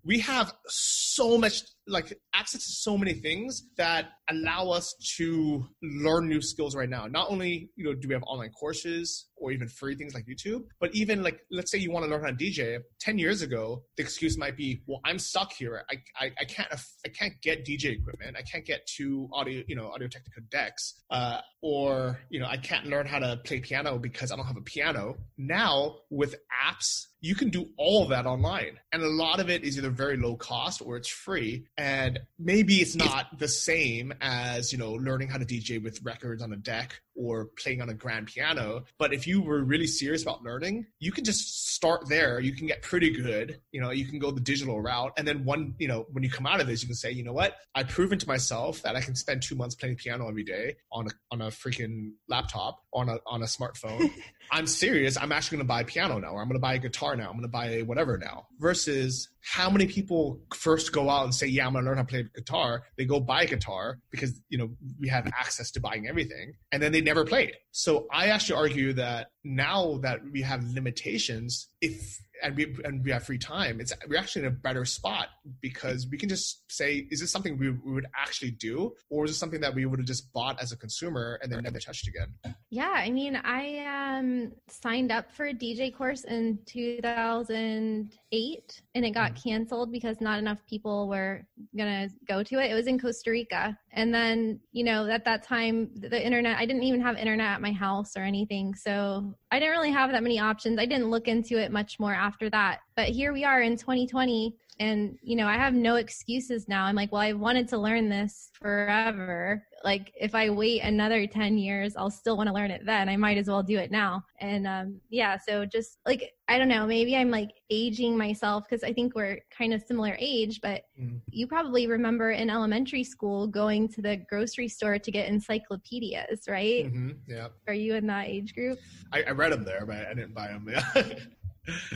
[0.04, 1.07] we have so
[1.38, 6.88] much like access to so many things that allow us to learn new skills right
[6.88, 7.06] now.
[7.06, 10.64] Not only, you know, do we have online courses or even free things like YouTube,
[10.80, 12.80] but even like, let's say you want to learn how to DJ.
[13.00, 15.82] 10 years ago, the excuse might be, well, I'm stuck here.
[15.90, 16.68] I, I, I can't,
[17.06, 18.36] I can't get DJ equipment.
[18.38, 21.02] I can't get two audio, you know, audio technica decks.
[21.10, 24.56] Uh, or, you know, I can't learn how to play piano because I don't have
[24.56, 25.16] a piano.
[25.38, 26.36] Now with
[26.68, 28.78] apps, you can do all of that online.
[28.92, 32.76] And a lot of it is either very low cost or it's free and maybe
[32.76, 36.56] it's not the same as you know learning how to dj with records on a
[36.56, 40.86] deck or playing on a grand piano but if you were really serious about learning
[40.98, 44.30] you can just start there you can get pretty good you know you can go
[44.32, 45.12] the digital route.
[45.16, 47.24] And then one you know when you come out of this you can say you
[47.24, 47.56] know what?
[47.74, 51.06] I've proven to myself that i can spend two months playing piano every day on
[51.06, 54.10] a, on a freaking laptop on a on a smartphone.
[54.50, 55.16] I'm serious.
[55.16, 56.32] I'm actually going to buy a piano now.
[56.32, 57.26] Or i'm going to buy a guitar now.
[57.26, 58.46] I'm going to buy a whatever now.
[58.58, 62.04] Versus how many people first go out and say, "Yeah, I'm going to learn how
[62.04, 64.70] to play guitar." They go buy a guitar because you know
[65.00, 67.54] we have access to buying everything, and then they never played.
[67.70, 73.10] So I actually argue that now that we have limitations, if and we and we
[73.10, 75.28] have free time, it's we're actually in a better spot
[75.60, 79.32] because we can just say, is this something we, we would actually do, or is
[79.32, 82.08] it something that we would have just bought as a consumer and then never touched
[82.08, 82.34] again?
[82.70, 89.10] Yeah, I mean, I um, signed up for a DJ course in 2008, and it
[89.10, 89.48] got mm-hmm.
[89.48, 91.44] canceled because not enough people were
[91.76, 92.70] gonna go to it.
[92.70, 96.66] It was in Costa Rica, and then you know at that time the internet, I
[96.66, 100.22] didn't even have internet at my house or anything, so I didn't really have that
[100.22, 100.78] many options.
[100.78, 102.80] I didn't look into it much more after that.
[102.96, 106.84] But here we are in 2020 and you know, I have no excuses now.
[106.84, 109.64] I'm like, well, I wanted to learn this forever.
[109.84, 113.08] Like if I wait another 10 years, I'll still want to learn it then.
[113.08, 114.24] I might as well do it now.
[114.40, 118.82] And um yeah, so just like I don't know, maybe I'm like aging myself because
[118.82, 121.20] I think we're kind of similar age, but mm.
[121.30, 126.86] you probably remember in elementary school going to the grocery store to get encyclopedias, right?
[126.86, 127.10] Mm-hmm.
[127.26, 127.48] Yeah.
[127.66, 128.78] Are you in that age group?
[129.12, 130.68] I, I read them there, but I didn't buy them.
[130.70, 131.02] Yeah.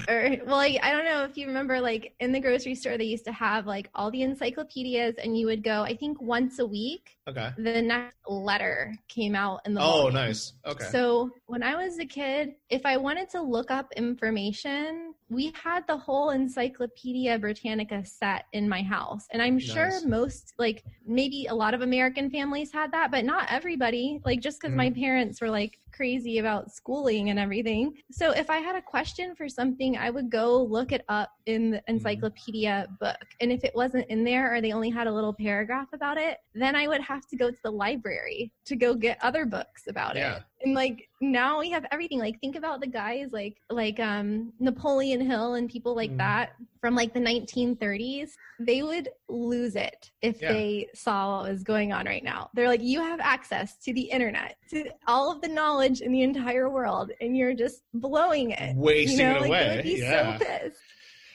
[0.08, 3.04] or well like i don't know if you remember like in the grocery store they
[3.04, 6.66] used to have like all the encyclopedias and you would go i think once a
[6.66, 7.16] week.
[7.28, 7.50] Okay.
[7.56, 10.54] The next letter came out in the oh nice.
[10.66, 10.84] Okay.
[10.86, 15.86] So when i was a kid if i wanted to look up information we had
[15.86, 19.26] the whole encyclopedia britannica set in my house.
[19.30, 19.64] And i'm nice.
[19.64, 24.20] sure most like maybe a lot of american families had that but not everybody.
[24.24, 24.78] Like just because mm.
[24.78, 27.94] my parents were like crazy about schooling and everything.
[28.10, 31.70] So if I had a question for something, I would go look it up in
[31.70, 31.94] the mm-hmm.
[31.94, 33.24] encyclopedia book.
[33.40, 36.38] And if it wasn't in there or they only had a little paragraph about it,
[36.54, 40.16] then I would have to go to the library to go get other books about
[40.16, 40.36] yeah.
[40.36, 40.42] it.
[40.64, 42.18] And like now we have everything.
[42.18, 46.18] Like think about the guys like like um Napoleon Hill and people like mm.
[46.18, 48.32] that from like the 1930s.
[48.58, 50.52] They would lose it if yeah.
[50.52, 52.50] they saw what was going on right now.
[52.54, 56.22] They're like, you have access to the internet, to all of the knowledge in the
[56.22, 59.36] entire world, and you're just blowing it, wasting you know?
[59.36, 59.82] it like, away.
[59.84, 60.38] yeah.
[60.38, 60.78] So pissed.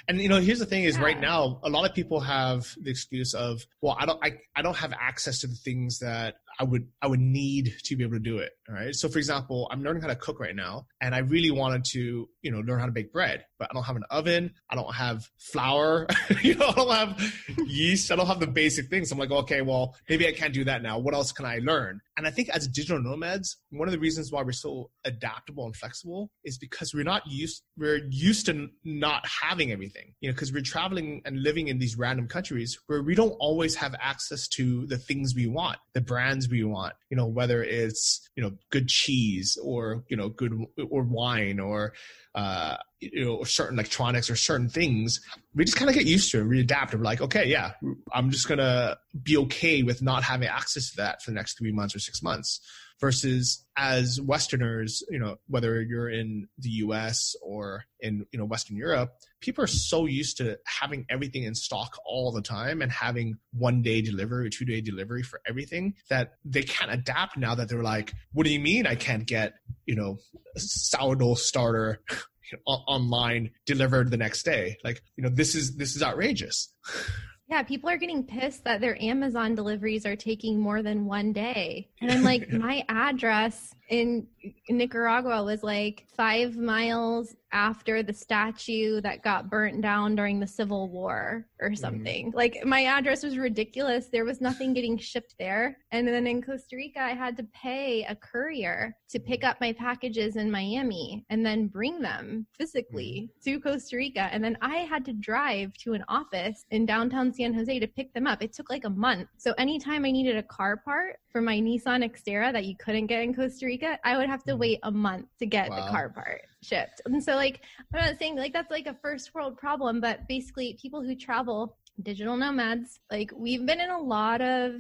[0.09, 1.03] And you know, here's the thing: is yeah.
[1.03, 4.61] right now, a lot of people have the excuse of, "Well, I don't, I, I
[4.61, 8.13] don't have access to the things that I would I would need to be able
[8.13, 8.51] to do it.
[8.69, 8.93] All right.
[8.93, 12.27] So for example, I'm learning how to cook right now and I really wanted to,
[12.41, 14.93] you know, learn how to bake bread, but I don't have an oven, I don't
[14.93, 16.07] have flour,
[16.41, 17.33] you know, I don't have
[17.65, 19.11] yeast, I don't have the basic things.
[19.11, 20.99] I'm like, okay, well, maybe I can't do that now.
[20.99, 22.01] What else can I learn?
[22.17, 25.75] And I think as digital nomads, one of the reasons why we're so adaptable and
[25.75, 30.13] flexible is because we're not used we're used to not having everything.
[30.19, 33.75] You know, because we're traveling and living in these random countries where we don't always
[33.75, 38.29] have access to the things we want, the brands we want you know whether it's
[38.35, 41.93] you know good cheese or you know good or wine or
[42.35, 45.21] uh, you know certain electronics or certain things
[45.55, 47.71] we just kind of get used to it we adapt and we're like okay yeah
[48.13, 51.71] i'm just gonna be okay with not having access to that for the next three
[51.71, 52.59] months or six months
[52.99, 58.75] versus as westerners you know whether you're in the us or in you know western
[58.75, 59.11] europe
[59.41, 63.81] people are so used to having everything in stock all the time and having one
[63.81, 68.13] day delivery two day delivery for everything that they can't adapt now that they're like
[68.33, 69.53] what do you mean i can't get
[69.85, 70.17] you know
[70.55, 72.01] sourdough starter
[72.65, 76.69] online delivered the next day like you know this is this is outrageous
[77.49, 81.89] Yeah, people are getting pissed that their Amazon deliveries are taking more than one day.
[82.01, 84.27] And I'm like, my address in
[84.69, 90.89] Nicaragua was like five miles after the statue that got burnt down during the Civil
[90.89, 91.75] War or mm-hmm.
[91.75, 92.31] something.
[92.31, 92.35] Mm.
[92.35, 94.07] Like my address was ridiculous.
[94.07, 95.77] There was nothing getting shipped there.
[95.91, 99.71] And then in Costa Rica, I had to pay a courier to pick up my
[99.73, 103.43] packages in Miami and then bring them physically mm.
[103.43, 104.29] to Costa Rica.
[104.31, 108.13] And then I had to drive to an office in downtown San Jose to pick
[108.13, 108.43] them up.
[108.43, 109.29] It took like a month.
[109.37, 113.23] So anytime I needed a car part for my Nissan Xterra that you couldn't get
[113.23, 114.59] in Costa Rica, I would have to mm.
[114.59, 115.85] wait a month to get wow.
[115.85, 117.01] the car part shipped.
[117.05, 117.61] And so like
[117.93, 121.77] I'm not saying like that's like a first world problem, but basically people who travel
[122.03, 124.79] digital nomads like we've been in a lot of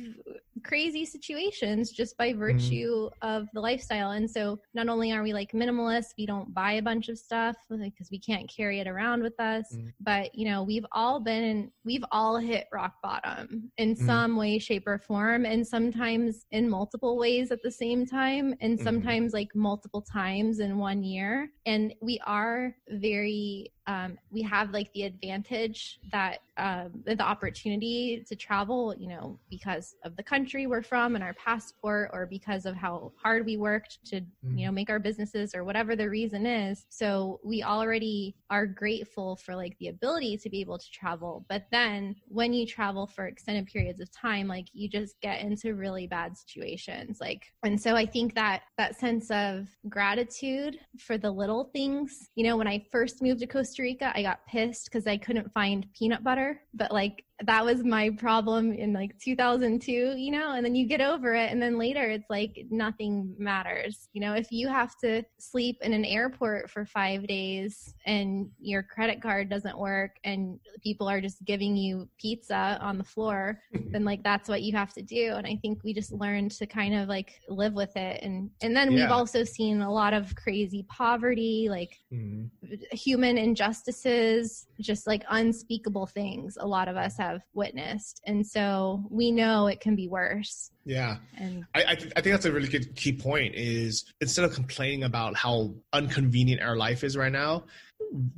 [0.63, 2.39] crazy situations just by mm-hmm.
[2.39, 3.27] virtue mm-hmm.
[3.27, 6.81] of the lifestyle and so not only are we like minimalist we don't buy a
[6.81, 9.87] bunch of stuff because we can't carry it around with us mm-hmm.
[10.01, 14.05] but you know we've all been we've all hit rock bottom in mm-hmm.
[14.05, 18.77] some way shape or form and sometimes in multiple ways at the same time and
[18.77, 18.83] mm-hmm.
[18.83, 24.91] sometimes like multiple times in one year and we are very um, we have like
[24.93, 30.81] the advantage that um, the opportunity to travel, you know, because of the country we're
[30.81, 34.57] from and our passport, or because of how hard we worked to, mm-hmm.
[34.57, 36.85] you know, make our businesses or whatever the reason is.
[36.89, 41.45] So we already are grateful for like the ability to be able to travel.
[41.47, 45.75] But then when you travel for extended periods of time, like you just get into
[45.75, 47.19] really bad situations.
[47.21, 52.43] Like, and so I think that that sense of gratitude for the little things, you
[52.43, 55.53] know, when I first moved to Costa Costa Rica, I got pissed because I couldn't
[55.53, 56.61] find peanut butter.
[56.73, 61.01] But like that was my problem in like 2002, you know, and then you get
[61.01, 61.51] over it.
[61.51, 64.09] And then later it's like nothing matters.
[64.13, 68.81] You know, if you have to sleep in an airport for five days and your
[68.81, 73.59] credit card doesn't work and people are just giving you pizza on the floor,
[73.91, 75.33] then like that's what you have to do.
[75.35, 78.23] And I think we just learned to kind of like live with it.
[78.23, 79.03] And, and then yeah.
[79.03, 82.45] we've also seen a lot of crazy poverty, like mm-hmm.
[82.91, 86.57] human injustices, just like unspeakable things.
[86.59, 88.21] A lot of us have have witnessed.
[88.25, 90.71] And so we know it can be worse.
[90.87, 91.17] Yeah.
[91.37, 94.53] And I, I, th- I, think that's a really good key point is instead of
[94.53, 97.65] complaining about how inconvenient our life is right now,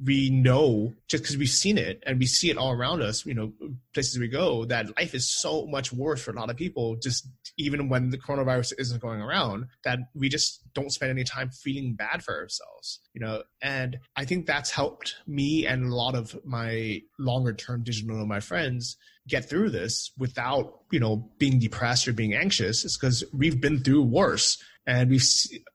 [0.04, 3.36] we know just because we've seen it and we see it all around us, you
[3.36, 3.54] know,
[3.94, 7.28] places we go, that life is so much worse for a lot of people, just
[7.60, 11.94] even when the coronavirus isn't going around, that we just don't spend any time feeling
[11.94, 13.44] bad for ourselves, you know.
[13.62, 18.44] And I think that's helped me and a lot of my longer term digital nomad
[18.44, 18.98] friends
[19.30, 23.84] get through this without you know being depressed or being anxious is because we've been
[23.84, 25.24] through worse and we've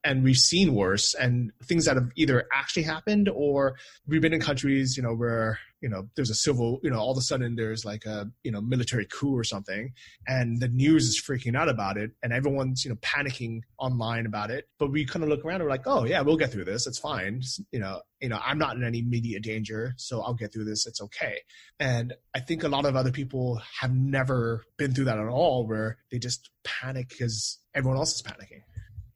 [0.02, 3.76] and we've seen worse and things that have either actually happened or
[4.06, 7.12] we've been in countries you know where you know there's a civil you know all
[7.12, 9.92] of a sudden there's like a you know military coup or something
[10.26, 14.50] and the news is freaking out about it and everyone's you know panicking online about
[14.50, 16.64] it but we kind of look around and we're like oh yeah we'll get through
[16.64, 20.32] this it's fine you know you know i'm not in any immediate danger so i'll
[20.32, 21.36] get through this it's okay
[21.78, 25.66] and i think a lot of other people have never been through that at all
[25.66, 28.62] where they just panic because everyone else is panicking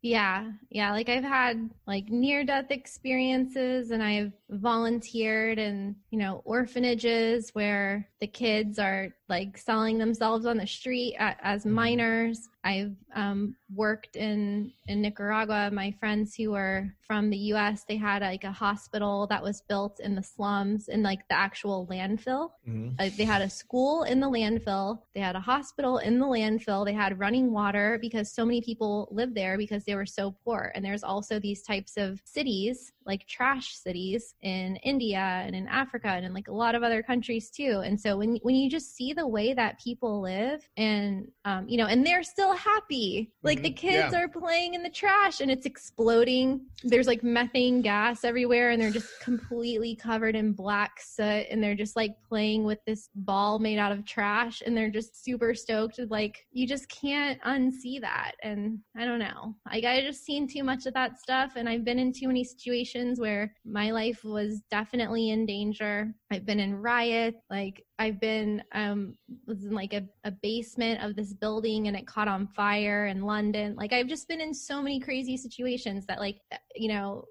[0.00, 0.52] yeah.
[0.70, 0.92] Yeah.
[0.92, 8.08] Like I've had like near death experiences and I've volunteered in, you know, orphanages where
[8.20, 11.72] the kids are like selling themselves on the street as mm-hmm.
[11.72, 12.48] minors.
[12.64, 15.70] I've um, worked in in Nicaragua.
[15.72, 17.84] My friends who were from the U.S.
[17.88, 21.86] they had like a hospital that was built in the slums in like the actual
[21.90, 22.50] landfill.
[22.68, 22.90] Mm-hmm.
[22.98, 25.00] Uh, they had a school in the landfill.
[25.14, 26.84] They had a hospital in the landfill.
[26.84, 30.72] They had running water because so many people lived there because they were so poor.
[30.74, 36.08] And there's also these types of cities like trash cities in India and in Africa
[36.08, 37.82] and in like a lot of other countries too.
[37.84, 41.76] And so when when you just see the way that people live and um, you
[41.76, 43.32] know, and they're still happy.
[43.42, 43.64] Like mm-hmm.
[43.64, 44.20] the kids yeah.
[44.20, 46.66] are playing in the trash and it's exploding.
[46.84, 51.74] There's like methane gas everywhere and they're just completely covered in black soot and they're
[51.74, 55.98] just like playing with this ball made out of trash and they're just super stoked.
[56.10, 58.32] Like you just can't unsee that.
[58.42, 59.54] And I don't know.
[59.66, 62.44] Like I just seen too much of that stuff and I've been in too many
[62.44, 66.14] situations situations where my life was definitely in danger.
[66.30, 69.14] I've been in riots, like I've been um
[69.46, 73.22] was in like a, a basement of this building and it caught on fire in
[73.22, 73.74] London.
[73.76, 76.40] Like I've just been in so many crazy situations that like
[76.74, 77.24] you know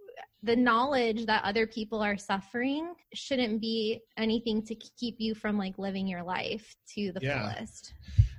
[0.43, 5.77] the knowledge that other people are suffering shouldn't be anything to keep you from like
[5.77, 7.53] living your life to the yeah.
[7.53, 7.93] fullest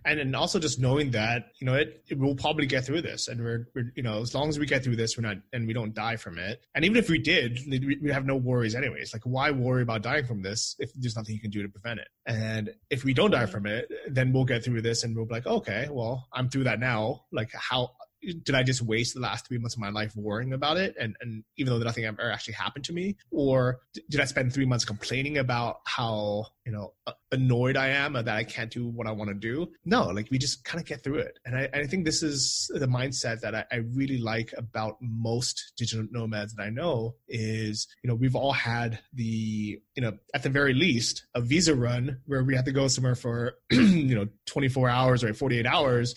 [0.09, 3.29] and and also just knowing that you know it, it will probably get through this
[3.29, 5.67] and we're, we're, you know as long as we get through this we're not and
[5.67, 6.63] we don't die from it.
[6.75, 7.59] And even if we did
[8.03, 9.13] we have no worries anyways.
[9.13, 12.01] Like why worry about dying from this if there's nothing you can do to prevent
[12.01, 12.09] it?
[12.27, 15.35] And if we don't die from it then we'll get through this and we'll be
[15.35, 17.25] like okay well i'm through that now.
[17.33, 20.77] Like how did I just waste the last three months of my life worrying about
[20.77, 20.97] it?
[20.99, 24.67] And, and even though nothing ever actually happened to me, or did I spend three
[24.67, 26.95] months complaining about how, you know,
[27.33, 29.71] annoyed I am that I can't do what I want to do?
[29.85, 31.39] No, like we just kind of get through it.
[31.45, 35.73] And I, I think this is the mindset that I, I really like about most
[35.77, 40.43] digital nomads that I know is, you know, we've all had the, you know, at
[40.43, 44.29] the very least, a visa run where we had to go somewhere for, you know,
[44.47, 46.15] 24 hours or 48 hours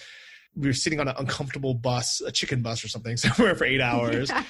[0.55, 3.81] we were sitting on an uncomfortable bus, a chicken bus or something, somewhere for eight
[3.81, 4.29] hours.
[4.29, 4.43] Yeah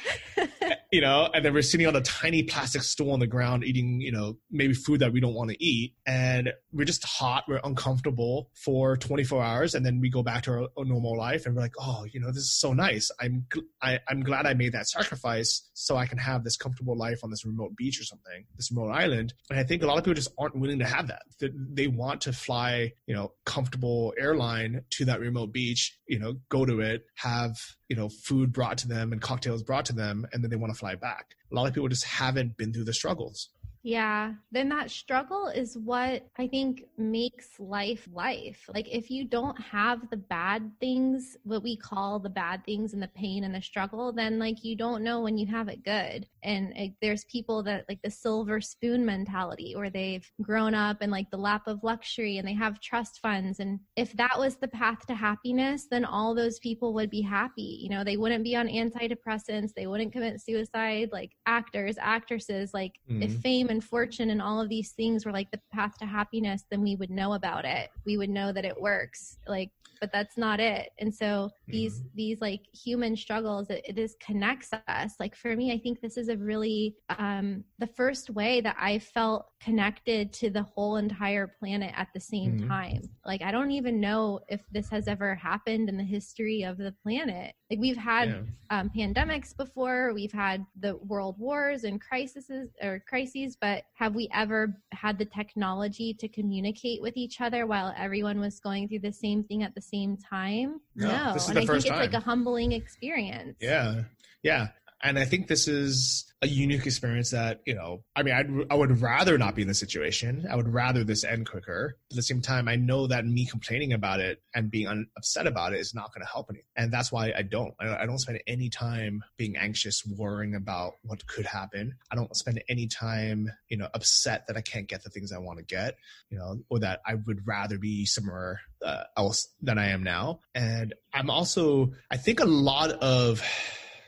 [0.92, 4.02] you know, and then we're sitting on a tiny plastic stool on the ground eating,
[4.02, 5.96] you know, maybe food that we don't want to eat.
[6.06, 9.74] And we're just hot, we're uncomfortable for 24 hours.
[9.74, 12.20] And then we go back to our, our normal life and we're like, oh, you
[12.20, 13.10] know, this is so nice.
[13.22, 13.46] I'm,
[13.82, 16.98] I, am i am glad I made that sacrifice so I can have this comfortable
[16.98, 19.34] life on this remote beach or something, this remote island.
[19.50, 21.22] And I think a lot of people just aren't willing to have that.
[21.39, 26.66] They want to fly, you know, comfortable airline to that remote beach, you know, go
[26.66, 30.44] to it, have, you know, food brought to them and cocktails brought to them, and
[30.44, 31.36] then they want to fly back.
[31.52, 33.50] A lot of people just haven't been through the struggles.
[33.84, 38.70] Yeah, then that struggle is what I think makes life life.
[38.74, 43.02] Like, if you don't have the bad things, what we call the bad things and
[43.02, 46.28] the pain and the struggle, then like you don't know when you have it good.
[46.44, 51.10] And like, there's people that like the silver spoon mentality, where they've grown up in
[51.10, 53.60] like the lap of luxury and they have trust funds.
[53.60, 57.80] And if that was the path to happiness, then all those people would be happy.
[57.82, 61.10] You know, they wouldn't be on antidepressants, they wouldn't commit suicide.
[61.12, 63.24] Like actors, actresses, like mm-hmm.
[63.24, 66.64] if fame and fortune and all of these things were like the path to happiness,
[66.70, 67.90] then we would know about it.
[68.06, 69.38] We would know that it works.
[69.48, 70.90] Like, but that's not it.
[71.00, 72.08] And so these mm-hmm.
[72.16, 75.14] these like human struggles, it, this connects us.
[75.20, 79.00] Like for me, I think this is a really um, the first way that I
[79.00, 82.68] felt connected to the whole entire planet at the same mm-hmm.
[82.68, 83.01] time.
[83.26, 86.93] Like I don't even know if this has ever happened in the history of the
[87.03, 87.53] planet.
[87.70, 88.80] Like we've had yeah.
[88.80, 92.49] um, pandemics before, we've had the world wars and crises
[92.82, 97.93] or crises, but have we ever had the technology to communicate with each other while
[97.97, 100.82] everyone was going through the same thing at the same time?
[100.95, 101.38] No, no.
[101.49, 103.57] and I think it's like a humbling experience.
[103.62, 104.03] Yeah,
[104.43, 104.70] yeah
[105.04, 108.04] and I think this is a unique experience that you know.
[108.16, 110.47] I mean, I'd, I would rather not be in this situation.
[110.49, 111.97] I would rather this end quicker.
[112.10, 115.08] But at the same time, I know that me complaining about it and being un-
[115.18, 117.74] upset about it is not going to help anything, and that's why I don't.
[117.80, 121.95] I, don't spend any time being anxious, worrying about what could happen.
[122.12, 125.38] I don't spend any time, you know, upset that I can't get the things I
[125.38, 125.95] want to get,
[126.30, 130.39] you know, or that I would rather be somewhere uh, else than I am now.
[130.56, 133.41] And I'm also, I think, a lot of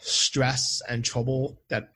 [0.06, 1.94] stress and trouble that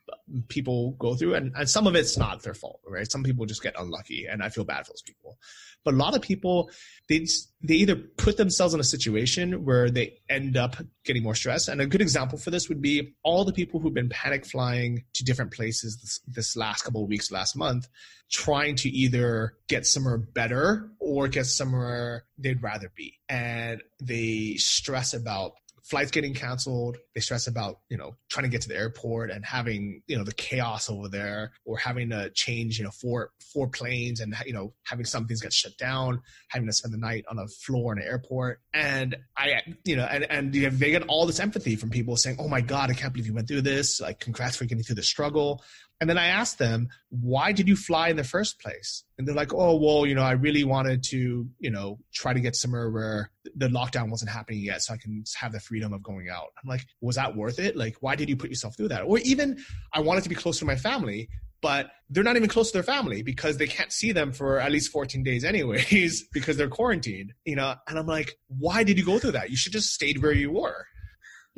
[0.48, 3.10] people go through and, and some of it's not their fault right?
[3.10, 5.38] Some people just get unlucky and i feel bad for those people.
[5.84, 6.70] But a lot of people
[7.08, 7.26] they
[7.62, 11.80] they either put themselves in a situation where they end up getting more stress and
[11.80, 15.24] a good example for this would be all the people who've been panic flying to
[15.24, 17.88] different places this, this last couple of weeks last month
[18.30, 23.14] trying to either get somewhere better or get somewhere they'd rather be.
[23.28, 25.52] And they stress about
[25.88, 26.98] flights getting canceled.
[27.14, 30.24] They stress about, you know, trying to get to the airport and having, you know,
[30.24, 34.52] the chaos over there or having to change, you know, four, four planes and, you
[34.52, 37.92] know, having some things get shut down, having to spend the night on a floor
[37.92, 38.60] in an airport.
[38.74, 42.36] And I, you know, and, and you they get all this empathy from people saying,
[42.38, 44.00] Oh my God, I can't believe you went through this.
[44.00, 45.62] Like, congrats for getting through the struggle.
[46.00, 49.02] And then I asked them, why did you fly in the first place?
[49.18, 52.40] And they're like, oh, well, you know, I really wanted to, you know, try to
[52.40, 56.02] get somewhere where the lockdown wasn't happening yet so I can have the freedom of
[56.02, 56.48] going out.
[56.62, 57.76] I'm like, was that worth it?
[57.76, 59.02] Like, why did you put yourself through that?
[59.02, 59.58] Or even
[59.92, 61.28] I wanted to be close to my family,
[61.60, 64.70] but they're not even close to their family because they can't see them for at
[64.70, 67.74] least 14 days anyways because they're quarantined, you know?
[67.88, 69.50] And I'm like, why did you go through that?
[69.50, 70.86] You should just stayed where you were.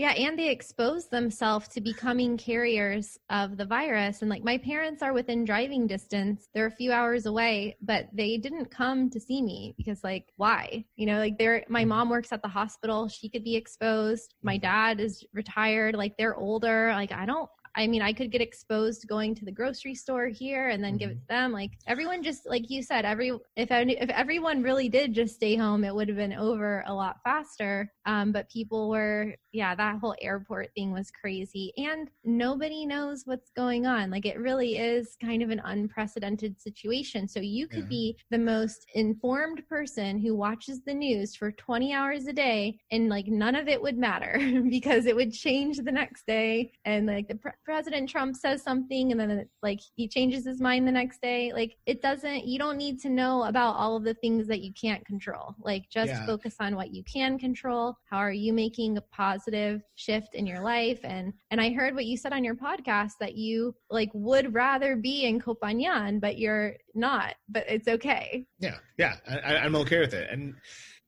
[0.00, 4.22] Yeah, and they expose themselves to becoming carriers of the virus.
[4.22, 6.48] And like my parents are within driving distance.
[6.54, 10.86] They're a few hours away, but they didn't come to see me because like why?
[10.96, 13.08] You know, like they're my mom works at the hospital.
[13.08, 14.36] She could be exposed.
[14.42, 15.94] My dad is retired.
[15.94, 16.92] Like they're older.
[16.94, 20.70] Like I don't I mean, I could get exposed going to the grocery store here
[20.70, 20.98] and then mm-hmm.
[20.98, 21.34] give it mm-hmm.
[21.34, 21.52] to them.
[21.52, 25.84] Like everyone just like you said, every if if everyone really did just stay home,
[25.84, 27.92] it would have been over a lot faster.
[28.06, 33.50] Um, but people were, yeah, that whole airport thing was crazy, and nobody knows what's
[33.56, 34.10] going on.
[34.10, 37.28] Like it really is kind of an unprecedented situation.
[37.28, 37.88] So you could yeah.
[37.88, 43.08] be the most informed person who watches the news for 20 hours a day, and
[43.08, 44.40] like none of it would matter
[44.70, 49.12] because it would change the next day, and like the pre- President Trump says something,
[49.12, 51.52] and then like he changes his mind the next day.
[51.52, 52.46] Like it doesn't.
[52.46, 55.54] You don't need to know about all of the things that you can't control.
[55.60, 56.26] Like just yeah.
[56.26, 57.96] focus on what you can control.
[58.04, 61.00] How are you making a positive shift in your life?
[61.04, 64.96] And and I heard what you said on your podcast that you like would rather
[64.96, 67.34] be in Koh Phangan, but you're not.
[67.48, 68.46] But it's okay.
[68.58, 70.28] Yeah, yeah, I, I'm okay with it.
[70.30, 70.54] And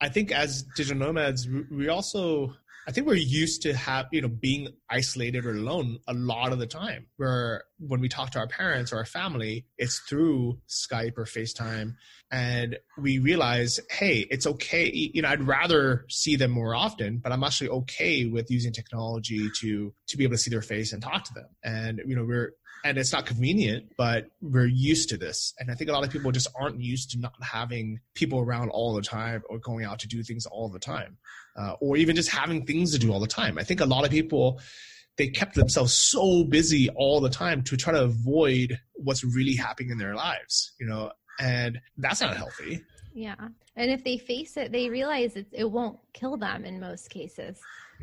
[0.03, 2.57] I think as digital nomads, we also
[2.87, 6.59] I think we're used to have you know being isolated or alone a lot of
[6.59, 7.07] the time.
[7.17, 11.95] Where when we talk to our parents or our family, it's through Skype or FaceTime,
[12.31, 14.91] and we realize, hey, it's okay.
[14.93, 19.49] You know, I'd rather see them more often, but I'm actually okay with using technology
[19.61, 21.49] to to be able to see their face and talk to them.
[21.63, 22.55] And you know, we're
[22.85, 25.55] and it's not convenient, but we're used to this.
[25.59, 28.71] And I think a lot of people just aren't used to not having people around
[28.71, 31.19] all the time or going out to do things all the time,
[31.57, 33.59] uh, or even just having things to do all the time.
[33.59, 34.61] I think a lot of people
[35.19, 39.91] they kept themselves so busy all the time to try to avoid what's really happening
[39.91, 42.83] in their lives, you know, and that's not healthy.
[43.15, 43.35] Yeah.
[43.77, 47.61] And if they face it, they realize it, it won't kill them in most cases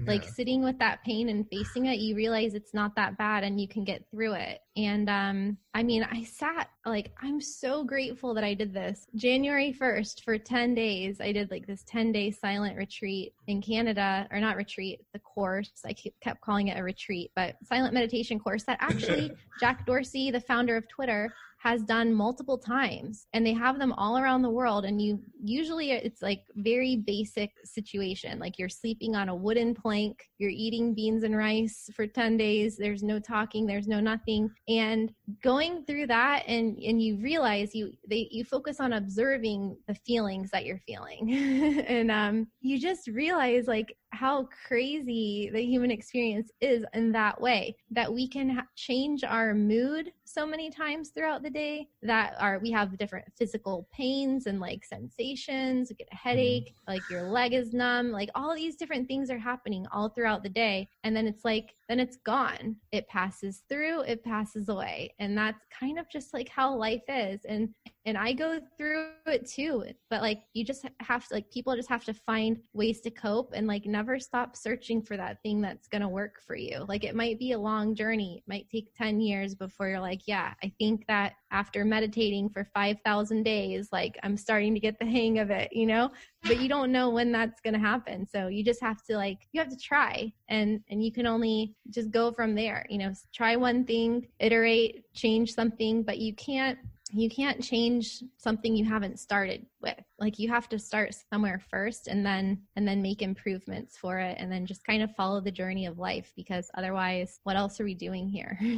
[0.08, 3.60] like sitting with that pain and facing it you realize it's not that bad and
[3.60, 4.60] you can get through it.
[4.76, 9.08] And um i mean i sat like i'm so grateful that i did this.
[9.16, 14.28] January 1st for 10 days i did like this 10 day silent retreat in canada
[14.32, 15.72] or not retreat the course.
[15.86, 20.40] I kept calling it a retreat but silent meditation course that actually jack dorsey the
[20.40, 24.86] founder of twitter has done multiple times and they have them all around the world
[24.86, 30.24] and you usually it's like very basic situation like you're sleeping on a wooden plank
[30.38, 35.12] you're eating beans and rice for 10 days there's no talking there's no nothing and
[35.44, 40.50] going through that and and you realize you they you focus on observing the feelings
[40.52, 41.84] that you're feeling.
[41.90, 47.76] And um you just realize like how crazy the human experience is in that way
[47.92, 52.60] that we can ha- change our mood so many times throughout the day that are
[52.60, 56.92] we have different physical pains and like sensations we get a headache mm-hmm.
[56.92, 60.50] like your leg is numb like all these different things are happening all throughout the
[60.50, 62.76] day and then it's like then it's gone.
[62.92, 65.14] It passes through it passes away.
[65.20, 67.42] And that's kind of just like how life is.
[67.46, 67.70] And
[68.06, 71.90] and i go through it too but like you just have to like people just
[71.90, 75.88] have to find ways to cope and like never stop searching for that thing that's
[75.90, 76.86] going to work for you.
[76.88, 78.38] Like it might be a long journey.
[78.38, 82.64] It might take 10 years before you're like yeah i think that after meditating for
[82.74, 86.12] 5000 days like i'm starting to get the hang of it you know?
[86.44, 88.26] But you don't know when that's going to happen.
[88.26, 91.76] So you just have to like you have to try and and you can only
[91.90, 93.14] just go from there you know?
[93.34, 96.78] Try one thing iterate change something but you can't
[97.12, 102.08] you can't change something you haven't started with like you have to start somewhere first
[102.08, 105.52] and then and then make improvements for it and then just kind of follow the
[105.52, 108.58] journey of life because otherwise what else are we doing here?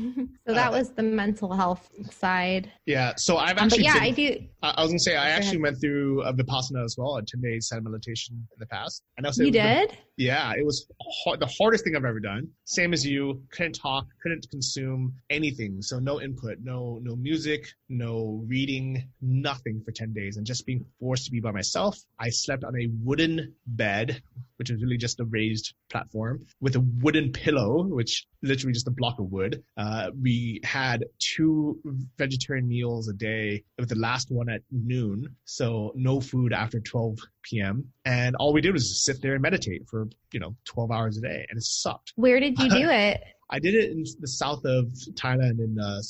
[0.47, 2.72] So that uh, was the mental health side.
[2.85, 5.80] Yeah so i've actually um, yeah i do i was gonna say i actually went
[5.80, 9.03] through a vipassana as well a 10 day silent meditation in the past.
[9.18, 10.88] And also you did the, yeah it was
[11.23, 12.47] hard, the hardest thing i've ever done.
[12.65, 15.81] Same as you couldn't talk couldn't consume anything.
[15.81, 20.85] So no input no no music no reading nothing for 10 days and just being
[20.99, 21.97] forced to be by myself.
[22.19, 24.21] I slept on a wooden bed,
[24.57, 28.91] which is really just a raised platform, with a wooden pillow, which literally just a
[28.91, 29.63] block of wood.
[29.77, 31.79] Uh, we had two
[32.17, 37.17] vegetarian meals a day, with the last one at noon, so no food after 12
[37.43, 37.85] p.m.
[38.05, 41.21] And all we did was sit there and meditate for you know 12 hours a
[41.21, 42.13] day, and it sucked.
[42.15, 43.21] Where did you do it?
[43.52, 46.02] I did it in the south of Thailand, in uh,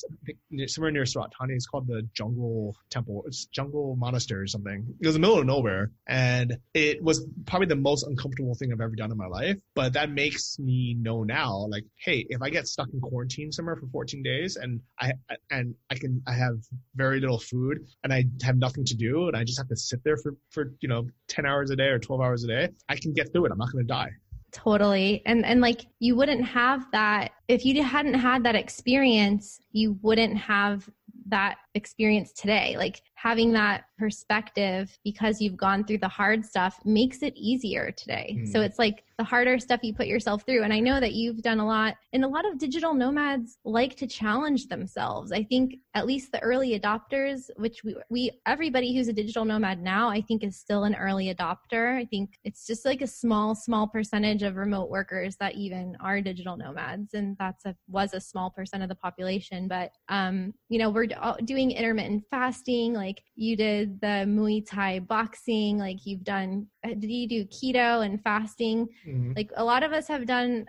[0.68, 1.56] somewhere near Surat Thani.
[1.56, 3.24] It's called the Jungle Temple.
[3.26, 4.86] It's Jungle Monastery or something.
[5.00, 8.72] It was in the middle of nowhere, and it was probably the most uncomfortable thing
[8.72, 9.58] I've ever done in my life.
[9.74, 13.76] But that makes me know now, like, hey, if I get stuck in quarantine somewhere
[13.76, 15.14] for 14 days, and I
[15.50, 16.60] and I can I have
[16.96, 20.04] very little food, and I have nothing to do, and I just have to sit
[20.04, 22.98] there for for you know 10 hours a day or 12 hours a day, I
[22.98, 23.52] can get through it.
[23.52, 24.12] I'm not going to die
[24.52, 25.22] totally.
[25.26, 30.38] And and like you wouldn't have that if you hadn't had that experience you wouldn't
[30.38, 30.90] have
[31.28, 32.76] that experience today.
[32.78, 38.38] Like having that perspective because you've gone through the hard stuff makes it easier today.
[38.40, 38.52] Mm.
[38.52, 40.64] So it's like the harder stuff you put yourself through.
[40.64, 43.96] And I know that you've done a lot, and a lot of digital nomads like
[43.98, 45.32] to challenge themselves.
[45.32, 49.84] I think at least the early adopters, which we, we everybody who's a digital nomad
[49.84, 51.96] now, I think is still an early adopter.
[51.96, 56.22] I think it's just like a small, small percentage of remote workers that even are
[56.22, 59.68] digital nomads, and that's a was a small percent of the population.
[59.68, 61.08] But um, you know, we're
[61.46, 66.66] doing intermittent fasting, like you did the Muay Thai boxing, like you've done.
[66.84, 68.88] Did you do keto and fasting?
[69.08, 69.34] Mm-hmm.
[69.36, 70.66] Like a lot of us have done,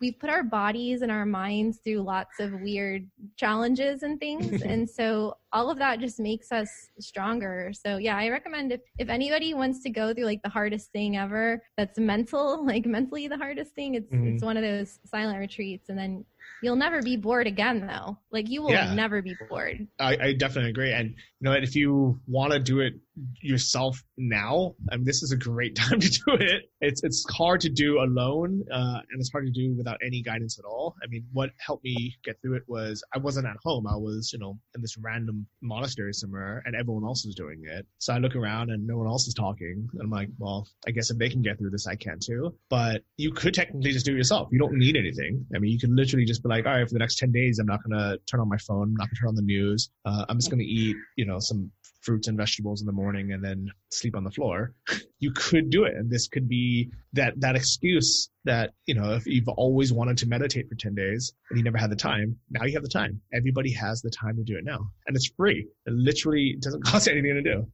[0.00, 4.62] we've put our bodies and our minds through lots of weird challenges and things.
[4.66, 7.72] and so all of that just makes us stronger.
[7.72, 11.16] So yeah, I recommend if, if anybody wants to go through like the hardest thing
[11.16, 14.34] ever, that's mental, like mentally the hardest thing, it's, mm-hmm.
[14.34, 15.90] it's one of those silent retreats.
[15.90, 16.24] And then
[16.62, 18.16] You'll never be bored again, though.
[18.30, 18.94] Like you will yeah.
[18.94, 19.86] never be bored.
[19.98, 20.92] I, I, definitely agree.
[20.92, 22.94] And you know, if you want to do it
[23.40, 26.70] yourself now, I mean, this is a great time to do it.
[26.80, 30.58] It's it's hard to do alone, uh, and it's hard to do without any guidance
[30.58, 30.94] at all.
[31.02, 33.86] I mean, what helped me get through it was I wasn't at home.
[33.86, 37.86] I was, you know, in this random monastery somewhere, and everyone else was doing it.
[37.98, 40.90] So I look around and no one else is talking, and I'm like, well, I
[40.90, 42.54] guess if they can get through this, I can too.
[42.68, 44.48] But you could technically just do it yourself.
[44.50, 45.44] You don't need anything.
[45.54, 47.58] I mean, you can literally just be like, all right, for the next 10 days,
[47.58, 48.88] I'm not to turn on my phone.
[48.88, 49.90] I'm not to turn on the news.
[50.04, 51.70] Uh, I'm just to eat, you know, some
[52.02, 54.72] fruits and vegetables in the morning and then sleep on the floor.
[55.18, 55.94] you could do it.
[55.96, 60.26] And this could be that, that excuse that, you know, if you've always wanted to
[60.26, 63.20] meditate for 10 days and you never had the time, now you have the time.
[63.32, 64.90] Everybody has the time to do it now.
[65.06, 65.66] And it's free.
[65.86, 67.66] It literally doesn't cost anything to do.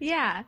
[0.00, 0.44] Yeah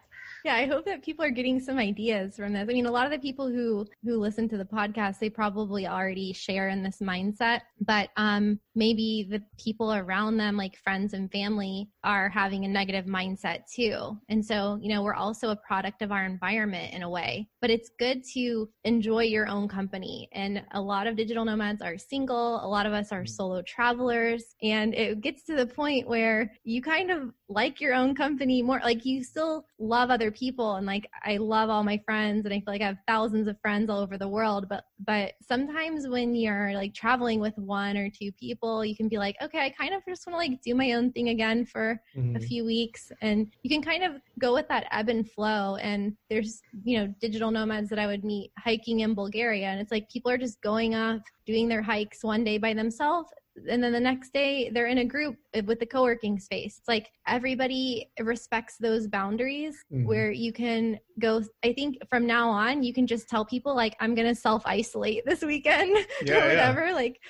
[0.46, 2.62] yeah i hope that people are getting some ideas from this.
[2.62, 5.88] I mean a lot of the people who who listen to the podcast they probably
[5.88, 11.32] already share in this mindset but um maybe the people around them like friends and
[11.32, 14.16] family are having a negative mindset too.
[14.28, 17.72] And so you know we're also a product of our environment in a way but
[17.72, 20.28] it's good to enjoy your own company.
[20.30, 23.28] And a lot of digital nomads are single a lot of us are mm.
[23.28, 28.14] solo travelers and it gets to the point where you kind of like your own
[28.14, 32.44] company more like you still love other people and like I love all my friends
[32.44, 35.34] and I feel like I have thousands of friends all over the world but but
[35.42, 39.60] sometimes when you're like traveling with one or two people you can be like okay
[39.60, 42.36] I kind of just want to like do my own thing again for mm-hmm.
[42.36, 46.16] a few weeks and you can kind of go with that ebb and flow and
[46.30, 50.08] there's you know digital nomads that I would meet hiking in Bulgaria and it's like
[50.10, 53.28] people are just going off doing their hikes one day by themselves
[53.68, 57.10] and then the next day they're in a group with the co-working space it's like
[57.26, 60.06] everybody respects those boundaries mm-hmm.
[60.06, 63.96] where you can go i think from now on you can just tell people like
[64.00, 66.94] i'm gonna self-isolate this weekend yeah, or whatever yeah.
[66.94, 67.20] like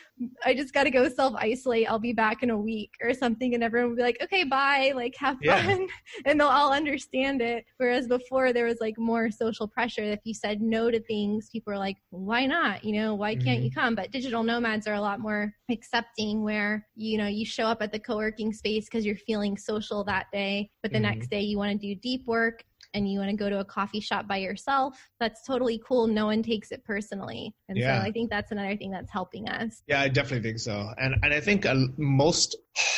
[0.45, 3.91] i just gotta go self-isolate i'll be back in a week or something and everyone
[3.91, 5.63] will be like okay bye like have yeah.
[5.63, 5.87] fun
[6.25, 10.33] and they'll all understand it whereas before there was like more social pressure if you
[10.33, 13.65] said no to things people are like why not you know why can't mm-hmm.
[13.65, 17.65] you come but digital nomads are a lot more accepting where you know you show
[17.65, 21.15] up at the co-working space because you're feeling social that day but the mm-hmm.
[21.15, 22.65] next day you want to do deep work
[22.97, 26.27] and you want to go to a coffee shop by yourself that's totally cool no
[26.27, 27.55] one takes it personally.
[27.69, 28.01] And yeah.
[28.01, 29.83] so i think that's another thing that's helping us.
[29.87, 30.93] Yeah i definitely think so.
[30.99, 32.57] And and i think uh, most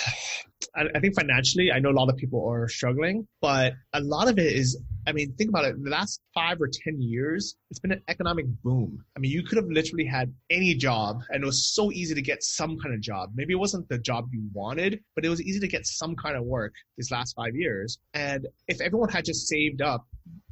[0.77, 4.39] I think financially, I know a lot of people are struggling, but a lot of
[4.39, 5.75] it is, I mean, think about it.
[5.75, 9.03] In The last five or 10 years, it's been an economic boom.
[9.17, 12.21] I mean, you could have literally had any job and it was so easy to
[12.21, 13.31] get some kind of job.
[13.35, 16.37] Maybe it wasn't the job you wanted, but it was easy to get some kind
[16.37, 17.99] of work these last five years.
[18.13, 20.07] And if everyone had just saved up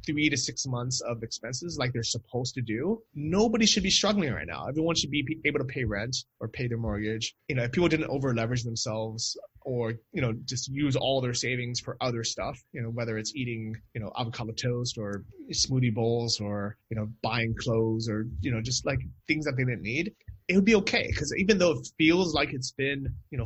[0.07, 4.33] three to six months of expenses like they're supposed to do, nobody should be struggling
[4.33, 4.65] right now.
[4.67, 7.35] Everyone should be able to pay rent or pay their mortgage.
[7.47, 9.37] You know, if people didn't over leverage themselves
[9.67, 13.35] or, you know, just use all their savings for other stuff, you know, whether it's
[13.35, 18.49] eating, you know, avocado toast or smoothie bowls or, you know, buying clothes or, you
[18.49, 20.13] know, just like things that they didn't need,
[20.47, 21.11] it would be okay.
[21.11, 23.45] Cause even though it feels like it's been, you know,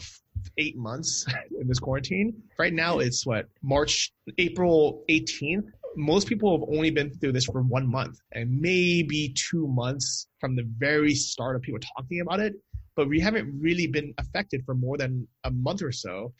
[0.59, 1.25] eight months
[1.59, 5.63] in this quarantine, right now it's what, March, April 18th
[5.97, 10.55] most people have only been through this for one month and maybe two months from
[10.55, 12.53] the very start of people talking about it,
[12.95, 16.33] but we haven't really been affected for more than a month or so.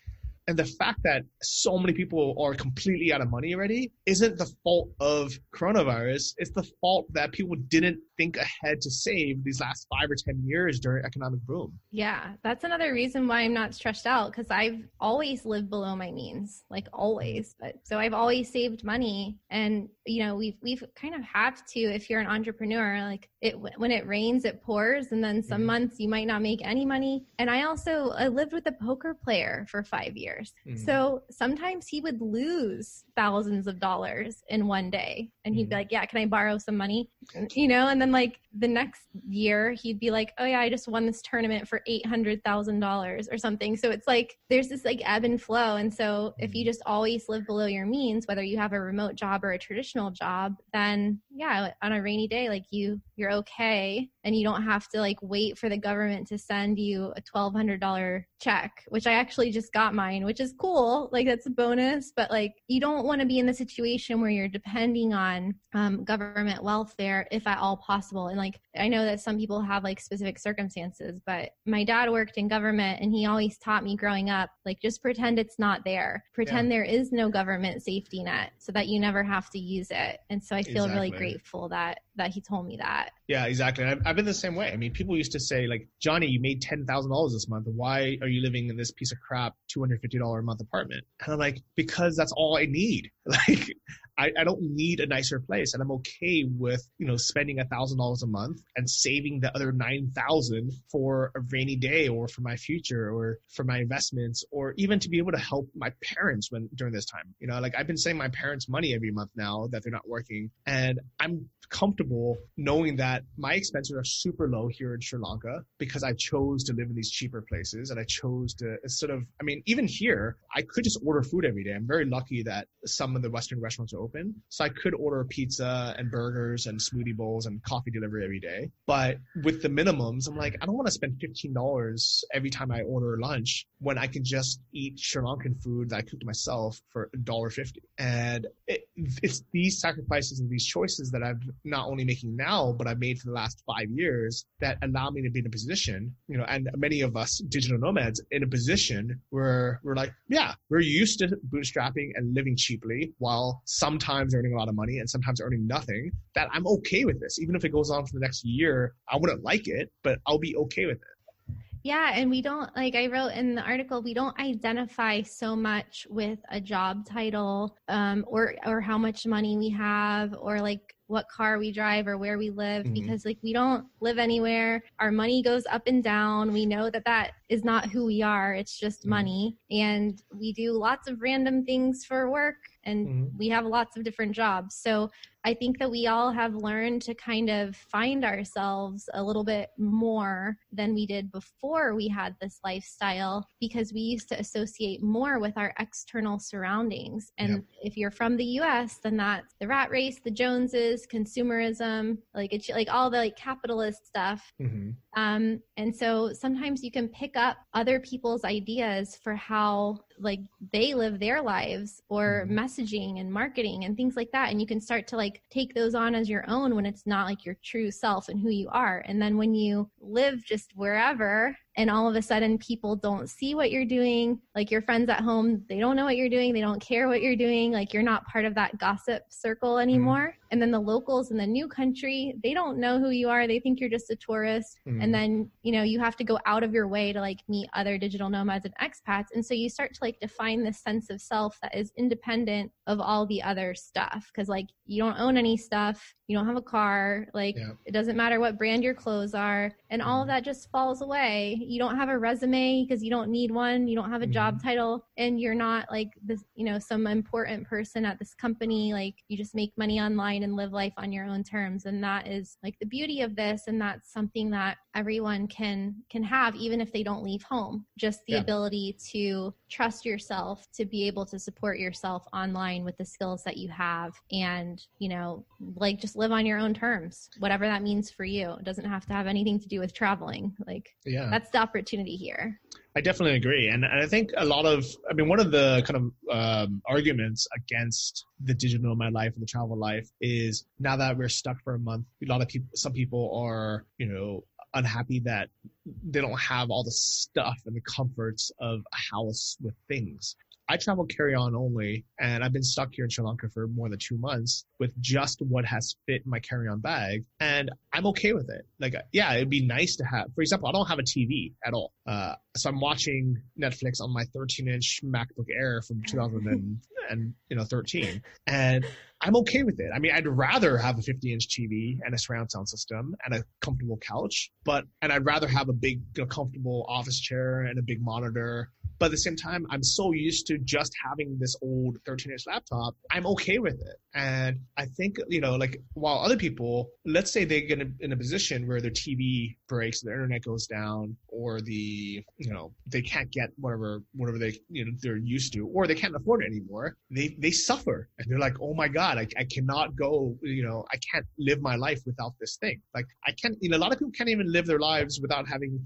[0.48, 4.52] And the fact that so many people are completely out of money already isn't the
[4.64, 6.34] fault of coronavirus.
[6.38, 10.44] It's the fault that people didn't think ahead to save these last five or 10
[10.44, 11.78] years during economic boom.
[11.92, 16.12] Yeah, that's another reason why I'm not stressed out because I've always lived below my
[16.12, 17.56] means, like always.
[17.60, 19.38] But so I've always saved money.
[19.52, 23.56] And, you know, we've, we've kind of have to, if you're an entrepreneur, like it,
[23.60, 25.12] when it rains, it pours.
[25.12, 25.68] And then some mm-hmm.
[25.68, 27.26] months you might not make any money.
[27.38, 30.54] And I also I lived with a poker player for five years years.
[30.68, 30.86] Mm-hmm.
[30.86, 35.80] So sometimes he would lose thousands of dollars in one day and he'd be mm-hmm.
[35.80, 37.10] like, Yeah, can I borrow some money?
[37.54, 40.88] You know, and then like the next year he'd be like, Oh yeah, I just
[40.88, 43.78] won this tournament for eight hundred thousand dollars or something.
[43.78, 45.78] So it's like there's this like ebb and flow.
[45.78, 46.70] And so if you mm-hmm.
[46.70, 50.12] just always live below your means, whether you have a remote job or a traditional
[50.12, 54.88] job, then yeah, on a rainy day, like you you're okay and you don't have
[54.90, 59.52] to like wait for the government to send you a $1200 check which i actually
[59.52, 63.22] just got mine which is cool like that's a bonus but like you don't want
[63.22, 67.78] to be in the situation where you're depending on um, government welfare if at all
[67.78, 72.10] possible and like i know that some people have like specific circumstances but my dad
[72.10, 75.82] worked in government and he always taught me growing up like just pretend it's not
[75.86, 76.78] there pretend yeah.
[76.78, 80.44] there is no government safety net so that you never have to use it and
[80.44, 80.96] so i feel exactly.
[80.96, 84.56] really grateful that that he told me that yeah exactly I've, I've been the same
[84.56, 88.18] way i mean people used to say like johnny you made $10000 this month why
[88.22, 91.04] are you living in this piece of crap $250 a month apartment?
[91.22, 93.10] And I'm like, because that's all I need.
[93.48, 93.74] Like,
[94.18, 95.74] I, I don't need a nicer place.
[95.74, 99.54] And I'm okay with, you know, spending a thousand dollars a month and saving the
[99.56, 104.74] other 9,000 for a rainy day or for my future or for my investments or
[104.78, 107.34] even to be able to help my parents when during this time.
[107.40, 110.08] You know, like I've been saving my parents money every month now that they're not
[110.08, 110.50] working.
[110.66, 116.04] And I'm comfortable knowing that my expenses are super low here in Sri Lanka because
[116.04, 119.44] I chose to live in these cheaper places and I chose to sort of, I
[119.44, 121.74] mean, even here, I could just order food every day.
[121.74, 124.36] I'm very lucky that some of the Western restaurants are open.
[124.50, 128.51] So I could order pizza and burgers and smoothie bowls and coffee delivery every day.
[128.88, 132.82] But with the minimums, I'm like, I don't want to spend $15 every time I
[132.82, 137.10] order lunch when I can just eat Sri Lankan food that I cooked myself for
[137.18, 137.78] $1.50.
[137.98, 142.88] And it, it's these sacrifices and these choices that I've not only making now, but
[142.88, 146.14] I've made for the last five years that allow me to be in a position,
[146.28, 150.54] you know, and many of us digital nomads in a position where we're like, yeah,
[150.70, 155.10] we're used to bootstrapping and living cheaply while sometimes earning a lot of money and
[155.10, 157.40] sometimes earning nothing, that I'm okay with this.
[157.40, 160.40] Even if it goes on for the next year, I wouldn't like it, but I'll
[160.40, 161.56] be okay with it.
[161.84, 166.06] Yeah, and we don't like I wrote in the article, we don't identify so much
[166.10, 171.28] with a job title um, or or how much money we have or like what
[171.28, 172.94] car we drive or where we live mm-hmm.
[172.94, 177.04] because like we don't live anywhere our money goes up and down we know that
[177.04, 179.10] that is not who we are it's just mm-hmm.
[179.12, 182.56] money and we do lots of random things for work
[182.86, 183.38] and mm-hmm.
[183.38, 185.10] we have lots of different jobs so
[185.44, 189.70] I think that we all have learned to kind of find ourselves a little bit
[189.78, 195.40] more than we did before we had this lifestyle because we used to associate more
[195.40, 197.32] with our external surroundings.
[197.40, 197.64] And yep.
[197.82, 202.70] if you're from the US, then that's the rat race, the Joneses, consumerism, like it's
[202.70, 204.54] like all the like capitalist stuff.
[204.62, 204.92] Mm-hmm.
[205.20, 210.40] Um, and so sometimes you can pick up other people's ideas for how like
[210.72, 212.58] they live their lives or mm-hmm.
[212.58, 215.96] messaging and marketing and things like that and you can start to like take those
[215.96, 219.04] on as your own when it's not like your true self and who you are
[219.08, 223.56] and then when you live just wherever and all of a sudden people don't see
[223.56, 224.40] what you're doing.
[224.56, 226.54] Like your friends at home they don't know what you're doing.
[226.54, 227.72] They don't care what you're doing.
[227.72, 229.90] Like you're not part of that gossip circle mm-hmm.
[229.90, 230.36] anymore.
[230.36, 230.48] Mm.
[230.52, 233.48] and then the locals in the new country they don't know who you are.
[233.48, 234.80] They think you're just a tourist.
[234.88, 235.04] Mm.
[235.04, 237.70] and then you know you have to go out of your way to like meet
[237.74, 239.28] other digital nomads and expats.
[239.34, 243.00] And so you start to like define this sense of self that is independent of
[243.00, 244.30] all the other stuff.
[244.34, 247.72] Because like you don't own any stuff you don't have a car like yeah.
[247.86, 250.36] it doesn't matter what brand your clothes are and all of mm-hmm.
[250.36, 253.98] that just falls away you don't have a resume because you don't need one you
[253.98, 254.32] don't have a mm-hmm.
[254.32, 258.94] job title and you're not like this you know some important person at this company
[258.94, 262.26] like you just make money online and live life on your own terms and that
[262.28, 266.82] is like the beauty of this and that's something that everyone can can have even
[266.82, 268.40] if they don't leave home just the yeah.
[268.40, 273.58] ability to trust yourself to be able to support yourself online with the skills that
[273.58, 275.46] you have and you know
[275.76, 278.52] like just live on your own terms whatever that means for you.
[278.60, 280.56] It doesn't have to have anything to do with traveling.
[280.68, 281.28] Like yeah.
[281.30, 282.60] that's the opportunity here.
[282.94, 285.82] I definitely agree, and, and I think a lot of, I mean, one of the
[285.88, 290.98] kind of um, arguments against the digital nomad life and the travel life is now
[290.98, 294.44] that we're stuck for a month, a lot of people, some people are, you know,
[294.74, 295.50] unhappy that
[295.86, 300.36] they don't have all the stuff and the comforts of a house with things.
[300.72, 303.90] I travel carry on only, and I've been stuck here in Sri Lanka for more
[303.90, 307.26] than two months with just what has fit in my carry on bag.
[307.42, 308.66] And I'm okay with it.
[308.80, 311.74] Like, yeah, it'd be nice to have, for example, I don't have a TV at
[311.74, 311.92] all.
[312.08, 316.80] Uh, so I'm watching Netflix on my 13 inch MacBook Air from 2000 and,
[317.10, 318.22] and, you know, 13.
[318.48, 318.86] And
[319.22, 319.92] I'm okay with it.
[319.94, 323.36] I mean, I'd rather have a 50 inch TV and a surround sound system and
[323.36, 327.78] a comfortable couch, but, and I'd rather have a big, know, comfortable office chair and
[327.78, 328.72] a big monitor
[329.02, 332.46] But at the same time, I'm so used to just having this old 13 inch
[332.46, 332.96] laptop.
[333.10, 333.98] I'm okay with it.
[334.14, 338.16] And I think, you know, like while other people, let's say they get in a
[338.16, 343.32] position where their TV breaks, their internet goes down, or the, you know, they can't
[343.32, 346.98] get whatever, whatever they, you know, they're used to, or they can't afford it anymore.
[347.10, 350.84] They, they suffer and they're like, oh my God, I, I cannot go, you know,
[350.92, 352.82] I can't live my life without this thing.
[352.94, 355.48] Like I can't, you know, a lot of people can't even live their lives without
[355.48, 355.80] having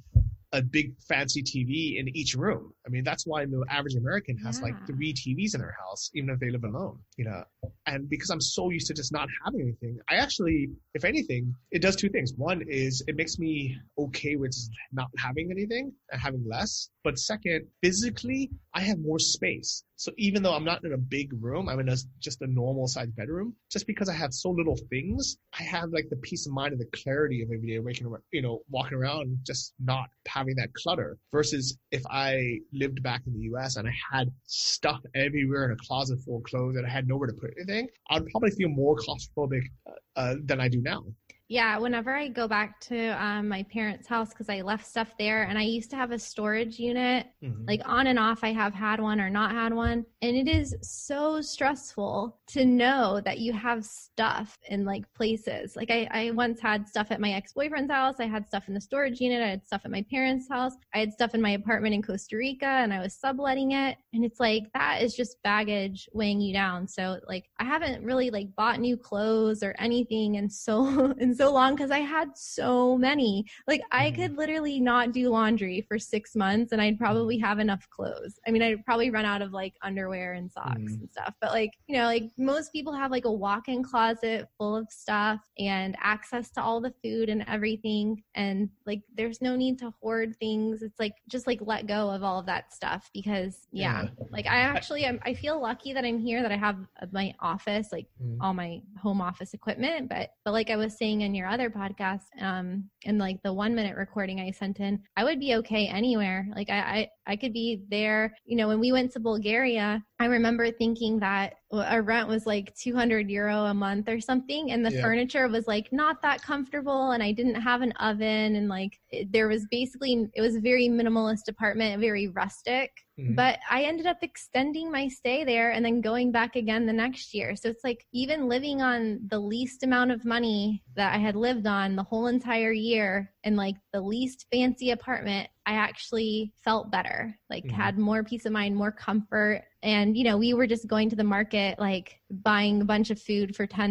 [0.56, 2.73] a big fancy TV in each room.
[2.86, 4.68] I mean, that's why the average American has yeah.
[4.68, 7.44] like three TVs in their house, even if they live alone, you know.
[7.88, 11.82] And because I'm so used to just not having anything, I actually, if anything, it
[11.82, 12.34] does two things.
[12.38, 14.56] One is it makes me okay with
[14.94, 16.90] not having anything and having less.
[17.03, 19.84] But second, physically, I have more space.
[19.97, 22.88] So even though I'm not in a big room, I'm in a, just a normal
[22.88, 26.53] sized bedroom, just because I have so little things, I have like the peace of
[26.53, 30.55] mind and the clarity of every day waking you know, walking around, just not having
[30.57, 35.65] that clutter versus if I lived back in the US and I had stuff everywhere
[35.65, 38.51] in a closet full of clothes and I had nowhere to put anything, I'd probably
[38.51, 41.05] feel more claustrophobic uh, uh than I do now.
[41.47, 45.43] Yeah, whenever I go back to um, my parents' house because I left stuff there,
[45.43, 47.65] and I used to have a storage unit, mm-hmm.
[47.67, 48.43] like on and off.
[48.43, 53.22] I have had one or not had one, and it is so stressful to know
[53.26, 55.76] that you have stuff in like places.
[55.76, 58.15] Like I, I once had stuff at my ex boyfriend's house.
[58.19, 59.43] I had stuff in the storage unit.
[59.43, 60.73] I had stuff at my parents' house.
[60.95, 63.97] I had stuff in my apartment in Costa Rica, and I was subletting it.
[64.13, 66.88] And it's like that is just baggage weighing you down.
[66.88, 71.51] So like I haven't really like bought new clothes or anything, and so and so
[71.51, 73.45] long because I had so many.
[73.67, 74.21] Like I mm-hmm.
[74.21, 78.39] could literally not do laundry for six months and I'd probably have enough clothes.
[78.47, 80.99] I mean, I'd probably run out of like underwear and socks mm.
[80.99, 81.33] and stuff.
[81.41, 85.39] But like, you know, like most people have like a walk-in closet full of stuff
[85.59, 88.23] and access to all the food and everything.
[88.35, 90.81] And like there's no need to hoard things.
[90.81, 94.09] It's like just like let go of all of that stuff because yeah, yeah.
[94.31, 96.77] like I actually I'm, I feel lucky that I'm here that I have
[97.11, 98.37] my office, like mm.
[98.41, 100.09] all my home office equipment.
[100.09, 103.76] But but like I was saying in your other podcast, um, and like the one
[103.76, 106.47] minute recording I sent in, I would be okay anywhere.
[106.56, 108.35] Like I, I, I could be there.
[108.45, 112.73] You know, when we went to Bulgaria, I remember thinking that our rent was like
[112.75, 115.01] 200 euro a month or something and the yeah.
[115.01, 119.31] furniture was like not that comfortable and i didn't have an oven and like it,
[119.31, 123.35] there was basically it was a very minimalist apartment very rustic mm-hmm.
[123.35, 127.33] but i ended up extending my stay there and then going back again the next
[127.33, 131.35] year so it's like even living on the least amount of money that i had
[131.35, 136.91] lived on the whole entire year in like the least fancy apartment I actually felt
[136.91, 137.75] better, like mm-hmm.
[137.75, 139.63] had more peace of mind, more comfort.
[139.85, 143.22] And, you know, we were just going to the market, like buying a bunch of
[143.22, 143.88] food for $10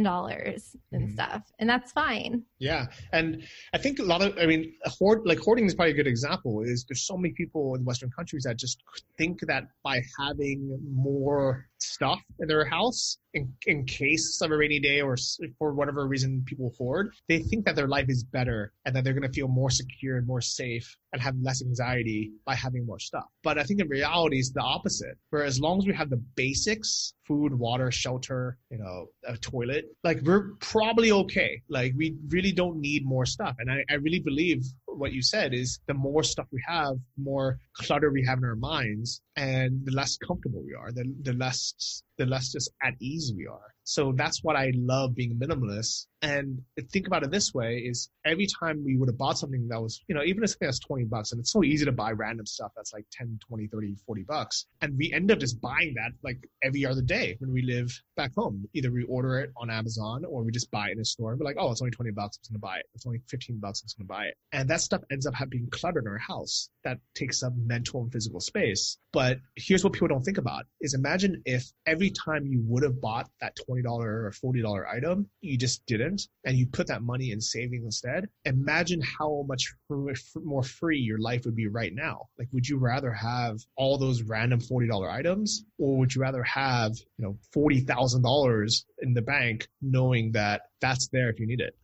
[0.92, 1.12] and mm-hmm.
[1.12, 1.42] stuff.
[1.58, 2.42] And that's fine.
[2.58, 2.86] Yeah.
[3.12, 3.42] And
[3.72, 6.62] I think a lot of, I mean, hoard, like hoarding is probably a good example
[6.62, 8.82] is there's so many people in Western countries that just
[9.18, 14.78] think that by having more stuff in their house in, in case of a rainy
[14.78, 15.16] day or
[15.58, 19.12] for whatever reason people hoard, they think that their life is better and that they're
[19.12, 22.98] going to feel more secure and more safe and have less anxiety by having more
[22.98, 23.24] stuff.
[23.42, 25.16] But I think in reality it's the opposite.
[25.30, 29.86] Where as long as we have the basics, food, water, shelter, you know, a toilet,
[30.02, 31.62] like we're probably okay.
[31.68, 33.56] Like we really don't need more stuff.
[33.58, 34.64] And I, I really believe
[34.96, 38.44] what you said is the more stuff we have, the more clutter we have in
[38.44, 42.94] our minds, and the less comfortable we are, the, the less the less just at
[43.00, 43.74] ease we are.
[43.86, 46.06] So that's what I love being minimalist.
[46.22, 49.80] And think about it this way is every time we would have bought something that
[49.80, 52.12] was, you know, even if something that's 20 bucks and it's so easy to buy
[52.12, 54.66] random stuff that's like 10, 20, 30, 40 bucks.
[54.80, 58.32] And we end up just buying that like every other day when we live back
[58.34, 58.66] home.
[58.72, 61.40] Either we order it on Amazon or we just buy it in a store and
[61.40, 62.38] we're like, oh, it's only 20 bucks.
[62.38, 62.86] I'm going to buy it.
[62.94, 63.82] It's only 15 bucks.
[63.82, 64.36] I'm going to buy it.
[64.52, 66.70] And that stuff ends up being cluttered in our house.
[66.84, 68.98] That takes up mental and physical space.
[69.12, 73.00] But here's what people don't think about is imagine if every time you would have
[73.00, 77.40] bought that $20 or $40 item, you just didn't, and you put that money in
[77.40, 82.28] savings instead, imagine how much more free your life would be right now.
[82.38, 86.92] Like, would you rather have all those random $40 items, or would you rather have,
[87.18, 91.76] you know, $40,000 in the bank knowing that that's there if you need it?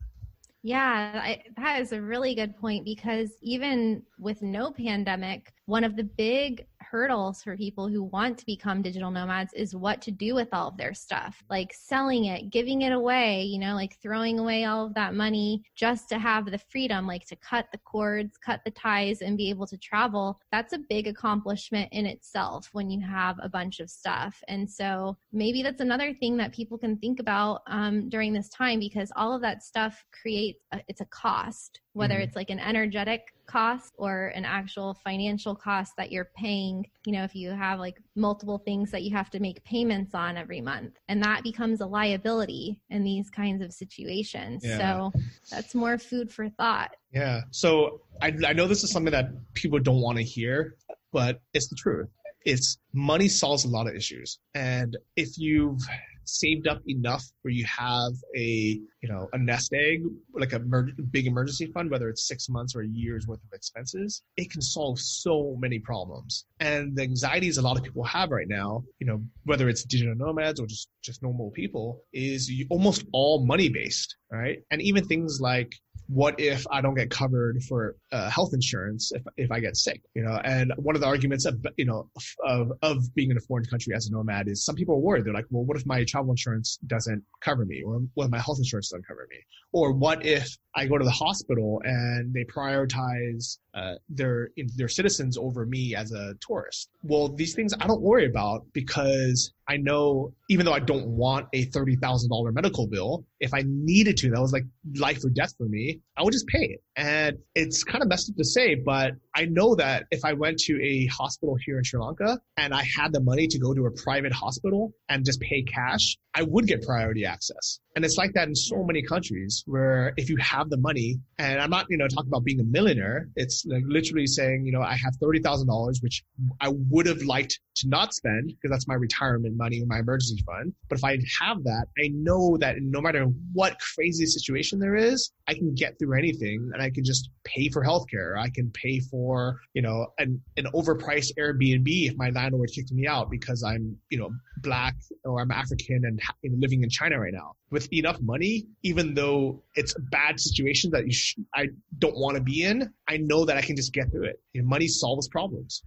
[0.63, 5.95] Yeah, I, that is a really good point because even with no pandemic, one of
[5.95, 10.35] the big hurdles for people who want to become digital nomads is what to do
[10.35, 14.39] with all of their stuff, like selling it, giving it away, you know, like throwing
[14.39, 18.37] away all of that money just to have the freedom, like to cut the cords,
[18.37, 20.39] cut the ties, and be able to travel.
[20.51, 24.43] That's a big accomplishment in itself when you have a bunch of stuff.
[24.47, 28.79] And so maybe that's another thing that people can think about um, during this time
[28.79, 32.23] because all of that stuff creates a, it's a cost whether mm-hmm.
[32.23, 37.23] it's like an energetic cost or an actual financial cost that you're paying, you know,
[37.23, 40.97] if you have like multiple things that you have to make payments on every month.
[41.09, 44.63] And that becomes a liability in these kinds of situations.
[44.63, 44.77] Yeah.
[44.77, 45.19] So
[45.49, 46.95] that's more food for thought.
[47.11, 47.41] Yeah.
[47.51, 50.75] So I, I know this is something that people don't want to hear,
[51.11, 52.07] but it's the truth.
[52.45, 54.39] It's money solves a lot of issues.
[54.55, 55.81] And if you've
[56.25, 60.03] saved up enough where you have a you know a nest egg
[60.33, 63.53] like a mer- big emergency fund whether it's six months or a year's worth of
[63.53, 66.45] expenses it can solve so many problems.
[66.59, 70.15] And the anxieties a lot of people have right now you know whether it's digital
[70.15, 74.59] nomads or just just normal people is almost all money based right?
[74.71, 75.75] And even things like
[76.11, 80.01] what if I don't get covered for uh, health insurance if, if I get sick?
[80.13, 82.09] You know, and one of the arguments of, you know,
[82.43, 85.23] of, of being in a foreign country as a nomad is some people are worried.
[85.25, 88.39] They're like, well, what if my travel insurance doesn't cover me or what if my
[88.39, 89.37] health insurance doesn't cover me?
[89.71, 95.37] Or what if I go to the hospital and they prioritize uh, their their citizens
[95.37, 96.89] over me as a tourist.
[97.03, 101.47] Well, these things I don't worry about because I know even though I don't want
[101.53, 104.65] a thirty thousand dollar medical bill, if I needed to, that was like
[104.97, 106.83] life or death for me, I would just pay it.
[106.97, 110.57] And it's kind of messed up to say, but I know that if I went
[110.65, 113.85] to a hospital here in Sri Lanka and I had the money to go to
[113.85, 117.79] a private hospital and just pay cash, I would get priority access.
[117.95, 121.59] And it's like that in so many countries where if you have the money, and
[121.59, 124.81] I'm not, you know, talking about being a millionaire, it's like literally saying, you know,
[124.81, 126.23] I have $30,000, which
[126.61, 130.41] I would have liked to not spend because that's my retirement money or my emergency
[130.45, 130.73] fund.
[130.87, 135.31] But if I have that, I know that no matter what crazy situation there is,
[135.47, 138.37] I can get through anything and I can just pay for healthcare.
[138.37, 143.05] I can pay for, you know, an, an overpriced Airbnb if my landlord kicked me
[143.05, 144.29] out because I'm, you know,
[144.59, 144.95] black
[145.25, 147.53] or I'm African and living in China right now.
[147.69, 151.67] With enough money, even though it's a bad situation that you sh- I
[151.99, 154.41] don't want to be in, I know that I can just get through it.
[154.53, 155.83] You know, money solves problems.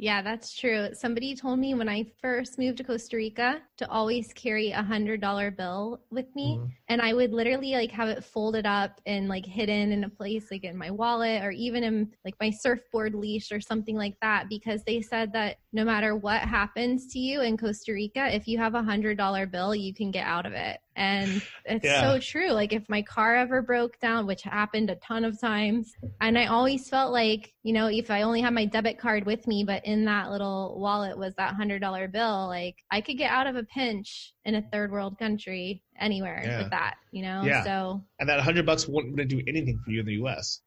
[0.00, 0.90] Yeah, that's true.
[0.94, 5.20] Somebody told me when I first moved to Costa Rica to always carry a hundred
[5.20, 6.56] dollar bill with me.
[6.56, 6.66] Mm-hmm.
[6.88, 10.52] And I would literally like have it folded up and like hidden in a place
[10.52, 14.48] like in my wallet or even in like my surfboard leash or something like that
[14.48, 18.56] because they said that no matter what happens to you in Costa Rica, if you
[18.58, 20.78] have a hundred dollar bill, you can get out of it.
[20.96, 22.00] And it's yeah.
[22.00, 22.52] so true.
[22.52, 26.46] Like if my car ever broke down, which happened a ton of times, and I
[26.46, 29.84] always felt like, you know, if I only had my debit card with me, but
[29.84, 33.56] in that little wallet was that hundred dollar bill, like I could get out of
[33.56, 36.62] a pinch in a third world country anywhere yeah.
[36.62, 37.42] with that, you know?
[37.44, 37.62] Yeah.
[37.64, 40.62] So And that hundred bucks wouldn't do anything for you in the US.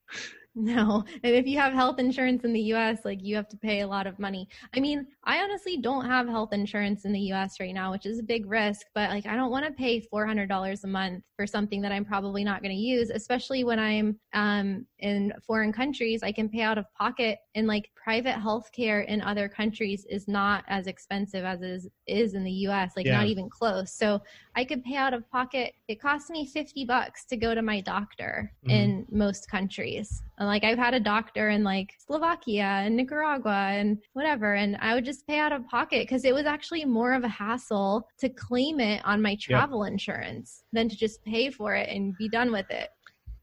[0.71, 1.03] No.
[1.23, 3.87] And if you have health insurance in the US, like you have to pay a
[3.87, 4.49] lot of money.
[4.75, 8.19] I mean, I honestly don't have health insurance in the US right now, which is
[8.19, 11.81] a big risk, but like I don't want to pay $400 a month for something
[11.81, 16.21] that I'm probably not going to use, especially when I'm um, in foreign countries.
[16.21, 20.63] I can pay out of pocket and like private healthcare in other countries is not
[20.67, 23.17] as expensive as is, is in the US, like yeah.
[23.17, 23.93] not even close.
[23.93, 24.21] So
[24.55, 25.73] I could pay out of pocket.
[25.87, 28.71] It costs me 50 bucks to go to my doctor mm-hmm.
[28.71, 30.21] in most countries.
[30.41, 34.95] And like I've had a doctor in like Slovakia and Nicaragua and whatever, and I
[34.95, 38.27] would just pay out of pocket because it was actually more of a hassle to
[38.27, 39.91] claim it on my travel yep.
[39.91, 42.89] insurance than to just pay for it and be done with it.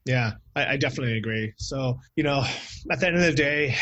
[0.03, 1.53] Yeah, I, I definitely agree.
[1.57, 2.43] So, you know,
[2.91, 3.77] at the end of the day,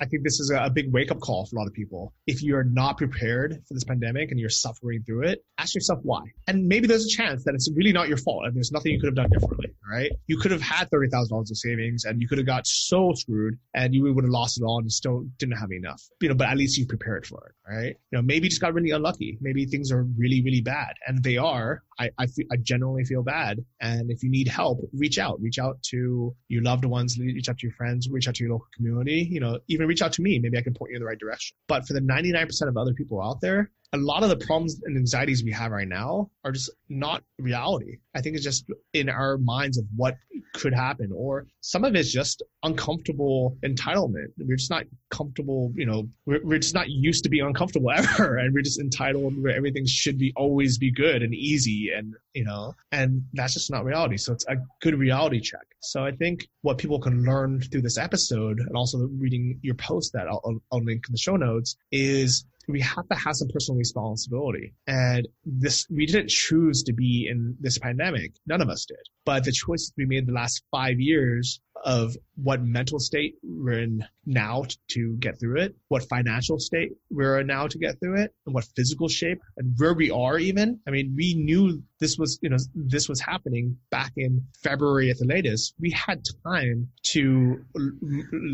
[0.00, 2.14] I think this is a big wake up call for a lot of people.
[2.26, 6.22] If you're not prepared for this pandemic and you're suffering through it, ask yourself why.
[6.46, 9.00] And maybe there's a chance that it's really not your fault and there's nothing you
[9.00, 10.10] could have done differently, right?
[10.26, 13.94] You could have had $30,000 of savings and you could have got so screwed and
[13.94, 16.56] you would have lost it all and still didn't have enough, you know, but at
[16.56, 17.96] least you prepared for it, right?
[18.10, 19.38] You know, maybe you just got really unlucky.
[19.40, 21.82] Maybe things are really, really bad and they are.
[22.00, 23.62] I, I, I genuinely feel bad.
[23.80, 27.58] And if you need help, reach out, reach out to your loved ones, reach out
[27.58, 30.22] to your friends, reach out to your local community, you know, even reach out to
[30.22, 30.38] me.
[30.38, 31.56] Maybe I can point you in the right direction.
[31.68, 34.96] But for the 99% of other people out there, a lot of the problems and
[34.96, 37.98] anxieties we have right now are just not reality.
[38.14, 40.16] I think it's just in our minds of what
[40.54, 44.26] could happen, or some of it's just uncomfortable entitlement.
[44.38, 48.36] We're just not comfortable, you know, we're, we're just not used to being uncomfortable ever.
[48.36, 52.44] And we're just entitled where everything should be always be good and easy and, you
[52.44, 54.16] know, and that's just not reality.
[54.16, 55.66] So it's a good reality check.
[55.80, 60.12] So I think what people can learn through this episode and also reading your post
[60.12, 63.78] that I'll, I'll link in the show notes is we have to have some personal
[63.78, 64.74] responsibility.
[64.86, 68.32] And this, we didn't choose to be in this pandemic.
[68.46, 68.98] None of us did.
[69.24, 74.04] But the choices we made the last five years of what mental state we're in
[74.26, 78.34] now to get through it, what financial state we're in now to get through it,
[78.46, 80.80] and what physical shape and where we are even.
[80.86, 85.18] I mean, we knew this was, you know, this was happening back in February at
[85.18, 85.74] the latest.
[85.78, 87.64] We had time to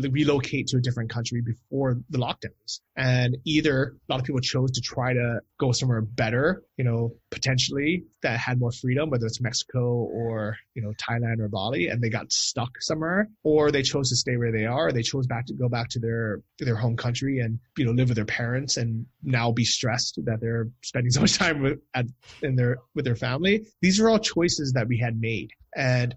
[0.09, 2.81] relocate to a different country before the lockdowns.
[2.97, 7.13] And either a lot of people chose to try to go somewhere better, you know,
[7.31, 12.01] potentially that had more freedom, whether it's Mexico or, you know, Thailand or Bali, and
[12.01, 14.91] they got stuck somewhere, or they chose to stay where they are.
[14.91, 18.09] They chose back to go back to their, their home country and, you know, live
[18.09, 22.05] with their parents and now be stressed that they're spending so much time with, at,
[22.41, 23.67] in their, with their family.
[23.81, 25.51] These are all choices that we had made.
[25.75, 26.15] And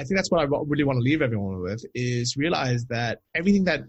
[0.00, 3.64] I think that's what I really want to leave everyone with is realize that everything
[3.64, 3.80] that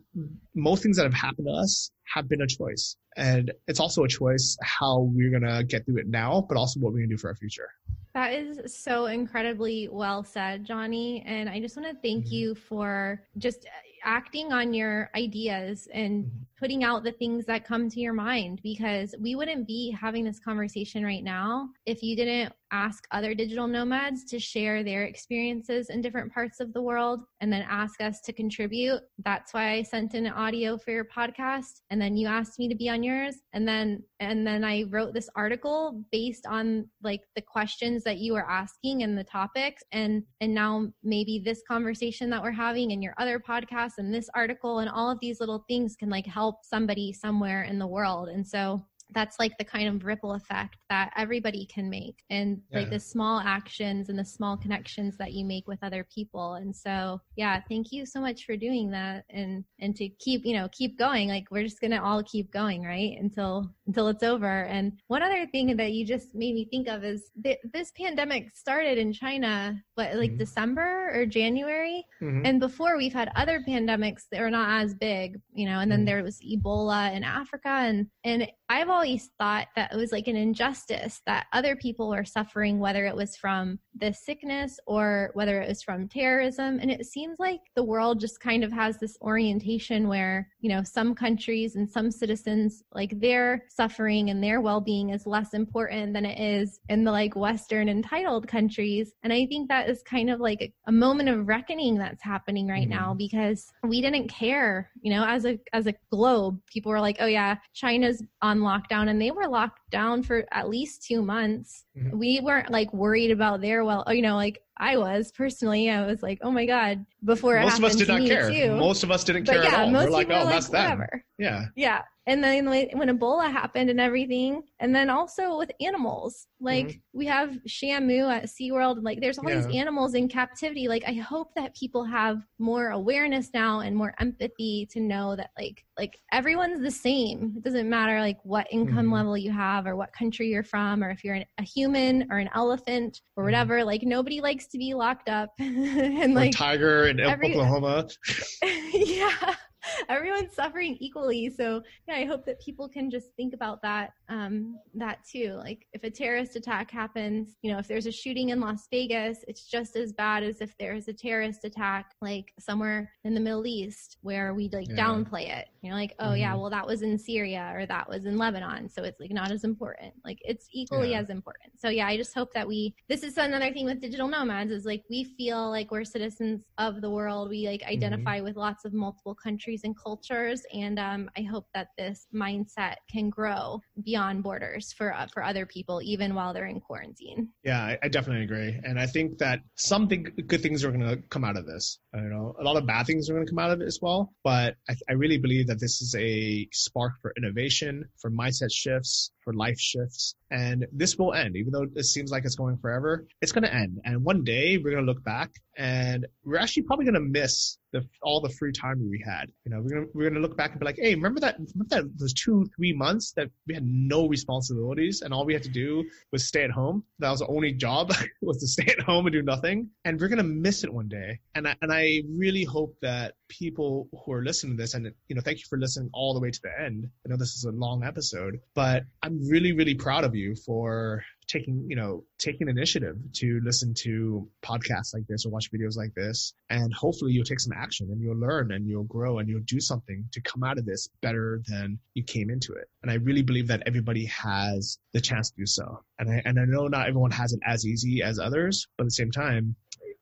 [0.54, 2.98] most things that have happened to us have been a choice.
[3.16, 6.82] And it's also a choice how we're going to get through it now, but also
[6.82, 7.70] what we're going to do for our future.
[8.14, 11.24] That is so incredibly well said, Johnny.
[11.26, 12.34] And I just want to thank mm-hmm.
[12.34, 13.66] you for just
[14.04, 16.38] acting on your ideas and mm-hmm.
[16.60, 20.40] putting out the things that come to your mind because we wouldn't be having this
[20.40, 26.02] conversation right now if you didn't ask other digital nomads to share their experiences in
[26.02, 29.02] different parts of the world and then ask us to contribute.
[29.24, 32.68] That's why I sent in an audio for your podcast and then you asked me
[32.70, 37.22] to be on yours and then and then I wrote this article based on like
[37.36, 42.30] the questions that you were asking and the topics and and now maybe this conversation
[42.30, 45.66] that we're having and your other podcast and this article and all of these little
[45.68, 48.30] things can like help somebody somewhere in the world.
[48.30, 52.80] And so that's like the kind of ripple effect that everybody can make and yeah.
[52.80, 56.76] like the small actions and the small connections that you make with other people and
[56.76, 60.68] so yeah thank you so much for doing that and and to keep you know
[60.72, 64.94] keep going like we're just gonna all keep going right until until it's over and
[65.08, 68.98] one other thing that you just made me think of is that this pandemic started
[68.98, 70.38] in china what like mm-hmm.
[70.38, 72.46] december or january mm-hmm.
[72.46, 76.00] and before we've had other pandemics that are not as big you know and then
[76.00, 76.06] mm-hmm.
[76.06, 80.36] there was ebola in africa and and i've always thought that it was like an
[80.36, 85.68] injustice that other people were suffering, whether it was from the sickness or whether it
[85.68, 86.80] was from terrorism.
[86.82, 90.84] And it seems like the world just kind of has this orientation where, you know,
[90.84, 96.14] some countries and some citizens, like their suffering and their well being is less important
[96.14, 99.14] than it is in the like Western entitled countries.
[99.24, 102.68] And I think that is kind of like a, a moment of reckoning that's happening
[102.68, 103.00] right mm-hmm.
[103.00, 107.18] now because we didn't care, you know, as a as a globe, people were like,
[107.20, 111.86] oh yeah, China's on lockdown and they were locked down for at least two months.
[111.98, 112.18] Mm-hmm.
[112.18, 115.90] We weren't like worried about their well, you know, like I was personally.
[115.90, 118.50] I was like, oh my god, before most of us did not care.
[118.50, 118.76] Too.
[118.76, 119.92] Most of us didn't care yeah, at all.
[119.92, 121.10] We're like, oh, like, that's whatever.
[121.12, 121.44] that.
[121.44, 121.66] Yeah.
[121.76, 127.18] Yeah and then when ebola happened and everything and then also with animals like mm-hmm.
[127.18, 129.56] we have shamu at seaworld like there's all yeah.
[129.56, 134.14] these animals in captivity like i hope that people have more awareness now and more
[134.20, 139.06] empathy to know that like like everyone's the same it doesn't matter like what income
[139.06, 139.14] mm-hmm.
[139.14, 142.38] level you have or what country you're from or if you're an, a human or
[142.38, 143.48] an elephant or mm-hmm.
[143.48, 143.88] whatever mm-hmm.
[143.88, 148.08] like nobody likes to be locked up and like tiger in every, oklahoma
[148.94, 149.56] yeah
[150.10, 154.78] everyone's suffering equally so yeah i hope that people can just think about that um,
[154.94, 158.60] that too like if a terrorist attack happens you know if there's a shooting in
[158.60, 163.34] las vegas it's just as bad as if there's a terrorist attack like somewhere in
[163.34, 164.96] the middle east where we like yeah.
[164.96, 166.38] downplay it you know like oh mm-hmm.
[166.38, 169.52] yeah well that was in syria or that was in lebanon so it's like not
[169.52, 171.20] as important like it's equally yeah.
[171.20, 174.28] as important so yeah i just hope that we this is another thing with digital
[174.28, 177.92] nomads is like we feel like we're citizens of the world we like mm-hmm.
[177.92, 178.46] identify mm-hmm.
[178.46, 183.30] with lots of multiple countries and cultures and um, i hope that this mindset can
[183.30, 187.50] grow beyond borders for uh, for other people even while they're in quarantine.
[187.64, 188.80] Yeah I, I definitely agree.
[188.84, 192.00] And i think that some good things are going to come out of this.
[192.14, 192.56] I don't know.
[192.60, 194.76] A lot of bad things are going to come out of it as well but
[194.90, 199.54] I, I really believe that this is a spark for innovation for mindset shifts for
[199.54, 203.52] life shifts and this will end even though it seems like it's going forever it's
[203.52, 207.06] going to end and one day we're going to look back and we're actually probably
[207.06, 209.52] going to miss the, all the free time we had.
[209.66, 211.96] You know, we're gonna we're gonna look back and be like, hey, remember that remember
[211.96, 215.70] that those two three months that we had no responsibilities and all we had to
[215.70, 217.04] do was stay at home.
[217.20, 219.90] That was the only job was to stay at home and do nothing.
[220.06, 221.40] And we're gonna miss it one day.
[221.56, 225.36] And I, and I really hope that people who are listening to this and you
[225.36, 227.10] know, thank you for listening all the way to the end.
[227.26, 231.24] I know this is a long episode, but I'm really really proud of you for
[231.48, 236.14] taking you know taking initiative to listen to podcasts like this or watch videos like
[236.16, 236.54] this.
[236.70, 239.82] And hopefully you'll take some action and you'll learn and you'll grow and you'll do
[239.82, 242.88] something to come out of this better than you came into it.
[243.02, 246.04] And i really believe that everybody has the chance to do so.
[246.20, 249.08] And i and i know not everyone has it as easy as others but at
[249.08, 249.76] the same time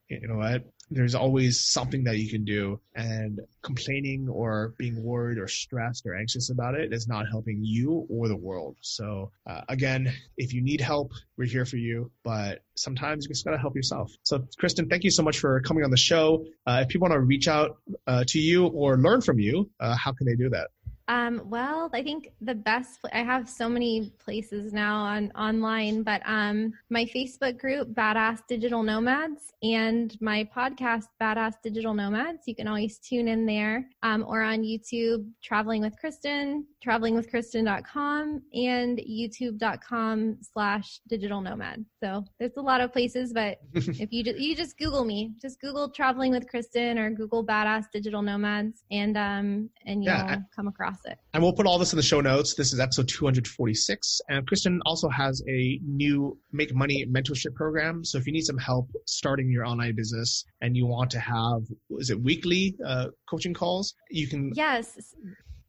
[0.10, 5.38] you know what there's always something that you can do and complaining or being worried
[5.38, 8.76] or stressed or anxious about it is not helping you or the world.
[8.82, 13.46] So uh, again, if you need help, we're here for you, but sometimes you just
[13.46, 14.12] got to help yourself.
[14.24, 16.46] So Kristin, thank you so much for coming on the show.
[16.66, 19.96] Uh, if people want to reach out uh, to you or learn from you, uh,
[19.96, 20.70] how can they do that?
[21.10, 26.22] Um, well, I think the best I have so many places now on online, but
[26.24, 32.44] um, my Facebook group, Badass Digital Nomads, and my podcast, Badass Digital Nomads.
[32.46, 39.00] You can always tune in there, um, or on YouTube, Traveling with Kristin, travelingwithkristin.com, and
[39.00, 41.86] YouTube.com/slash Digital Nomad.
[42.04, 45.60] So there's a lot of places, but if you just, you just Google me, just
[45.60, 50.44] Google Traveling with Kristin or Google Badass Digital Nomads, and um, and you'll yeah, I-
[50.56, 50.99] come across
[51.34, 52.56] And we'll put all this in the show notes.
[52.56, 54.22] This is episode 246.
[54.30, 58.04] And Kristin also has a new Make Money mentorship program.
[58.04, 61.62] So if you need some help starting your online business and you want to have,
[61.92, 63.96] is it weekly uh, coaching calls?
[64.10, 64.52] You can.
[64.56, 65.16] Yes.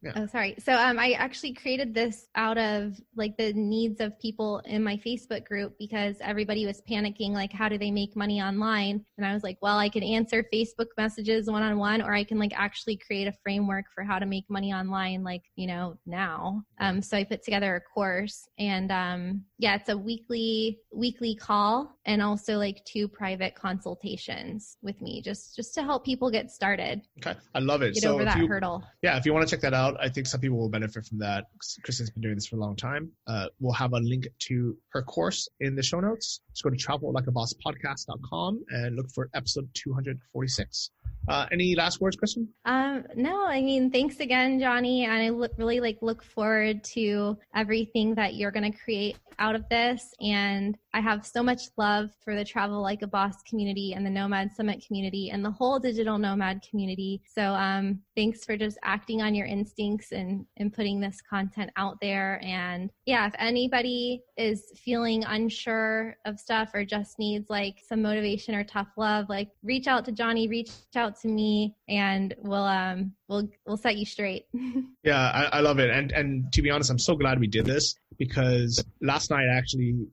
[0.01, 0.13] Yeah.
[0.15, 0.55] Oh, sorry.
[0.57, 4.97] So um, I actually created this out of like the needs of people in my
[4.97, 9.05] Facebook group because everybody was panicking, like, how do they make money online?
[9.17, 12.23] And I was like, well, I can answer Facebook messages one on one, or I
[12.23, 15.97] can like actually create a framework for how to make money online, like, you know,
[16.07, 16.63] now.
[16.79, 21.95] Um, so I put together a course and um, yeah, it's a weekly, weekly call
[22.05, 27.03] and also like two private consultations with me just, just to help people get started.
[27.19, 27.37] Okay.
[27.53, 27.93] I love it.
[27.93, 28.83] Get so over that you, hurdle.
[29.03, 29.17] Yeah.
[29.17, 29.95] If you want to check that out.
[30.01, 31.45] I think some people will benefit from that.
[31.85, 33.11] Kristin's been doing this for a long time.
[33.27, 36.41] Uh, we'll have a link to her course in the show notes.
[36.53, 40.89] Just go to travellikeabosspodcast.com and look for episode 246.
[41.27, 42.47] Uh, any last words, Kristin?
[42.65, 45.05] Um, no, I mean, thanks again, Johnny.
[45.05, 49.50] And I look, really like look forward to everything that you're going to create out
[49.55, 50.13] of this.
[50.21, 54.09] And I have so much love for the Travel Like a Boss community and the
[54.09, 57.21] Nomad Summit community and the whole digital nomad community.
[57.25, 61.97] So um, thanks for just acting on your instincts and, and putting this content out
[62.01, 62.41] there.
[62.43, 68.55] And yeah, if anybody is feeling unsure of stuff or just needs like some motivation
[68.55, 73.13] or tough love, like reach out to Johnny, reach out to me, and we'll um
[73.31, 74.45] we'll we'll set you straight.
[75.03, 75.89] yeah, I, I love it.
[75.89, 79.57] And and to be honest, I'm so glad we did this because last night I
[79.57, 80.05] actually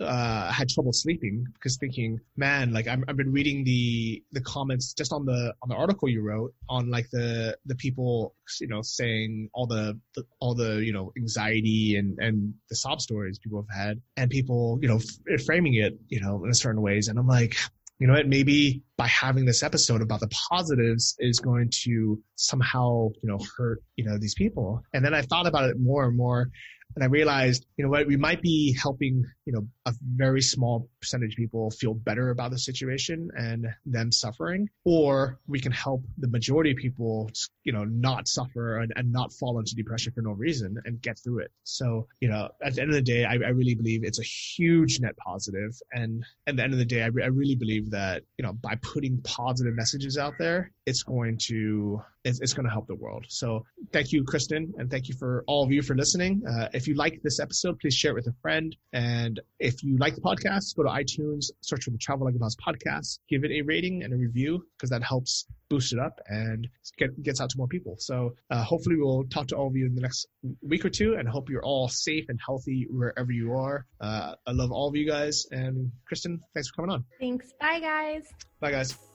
[0.00, 4.92] uh, had trouble sleeping because thinking, man, like i have been reading the the comments
[4.92, 8.82] just on the on the article you wrote on like the the people you know
[8.82, 13.64] saying all the, the all the you know anxiety and and the sob stories people
[13.68, 17.18] have had and people you know f- framing it you know in certain ways and
[17.18, 17.56] I'm like
[17.98, 23.08] you know what, maybe by having this episode about the positives is going to somehow,
[23.22, 24.82] you know, hurt, you know, these people.
[24.92, 26.50] And then I thought about it more and more
[26.94, 30.88] and I realized, you know what, we might be helping, you know, a very small
[31.04, 36.02] percentage of people feel better about the situation and them suffering, or we can help
[36.18, 37.30] the majority of people,
[37.62, 41.18] you know, not suffer and, and not fall into depression for no reason and get
[41.22, 41.50] through it.
[41.64, 44.24] So, you know, at the end of the day, I, I really believe it's a
[44.24, 45.72] huge net positive.
[45.92, 48.52] And at the end of the day, I, re- I really believe that, you know,
[48.52, 52.94] by putting positive messages out there, it's going to it's, it's going to help the
[52.94, 53.26] world.
[53.28, 56.42] So thank you, Kristin, and thank you for all of you for listening.
[56.48, 58.74] Uh, if you like this episode, please share it with a friend.
[58.94, 62.38] And if you like the podcast, go to iTunes, search for the Travel Like a
[62.38, 66.20] Boss podcast, give it a rating and a review because that helps boost it up
[66.26, 66.68] and
[66.98, 67.96] get, gets out to more people.
[67.98, 70.26] So uh, hopefully we'll talk to all of you in the next
[70.62, 73.86] week or two and hope you're all safe and healthy wherever you are.
[74.00, 75.46] Uh, I love all of you guys.
[75.50, 77.04] And Kristin, thanks for coming on.
[77.20, 77.52] Thanks.
[77.60, 78.24] Bye, guys.
[78.60, 79.13] Bye, guys.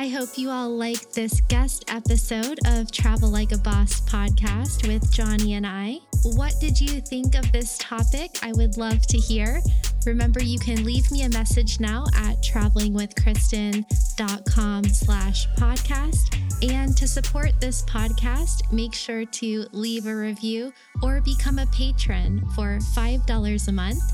[0.00, 5.12] I hope you all like this guest episode of Travel Like a Boss podcast with
[5.12, 5.98] Johnny and I.
[6.22, 8.30] What did you think of this topic?
[8.40, 9.60] I would love to hear.
[10.06, 16.72] Remember, you can leave me a message now at travelingwithkristin.com slash podcast.
[16.72, 20.72] And to support this podcast, make sure to leave a review
[21.02, 24.04] or become a patron for $5 a month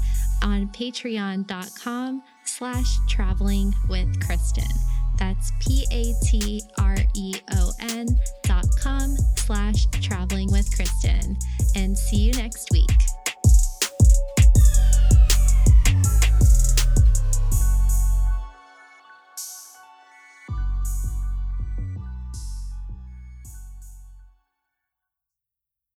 [0.42, 4.72] on patreon.com slash traveling with Kristin.
[5.18, 6.66] That's P-A-T-R-E-O-N
[8.42, 11.36] dot com slash traveling with Kristin.
[11.76, 12.90] And see you next week.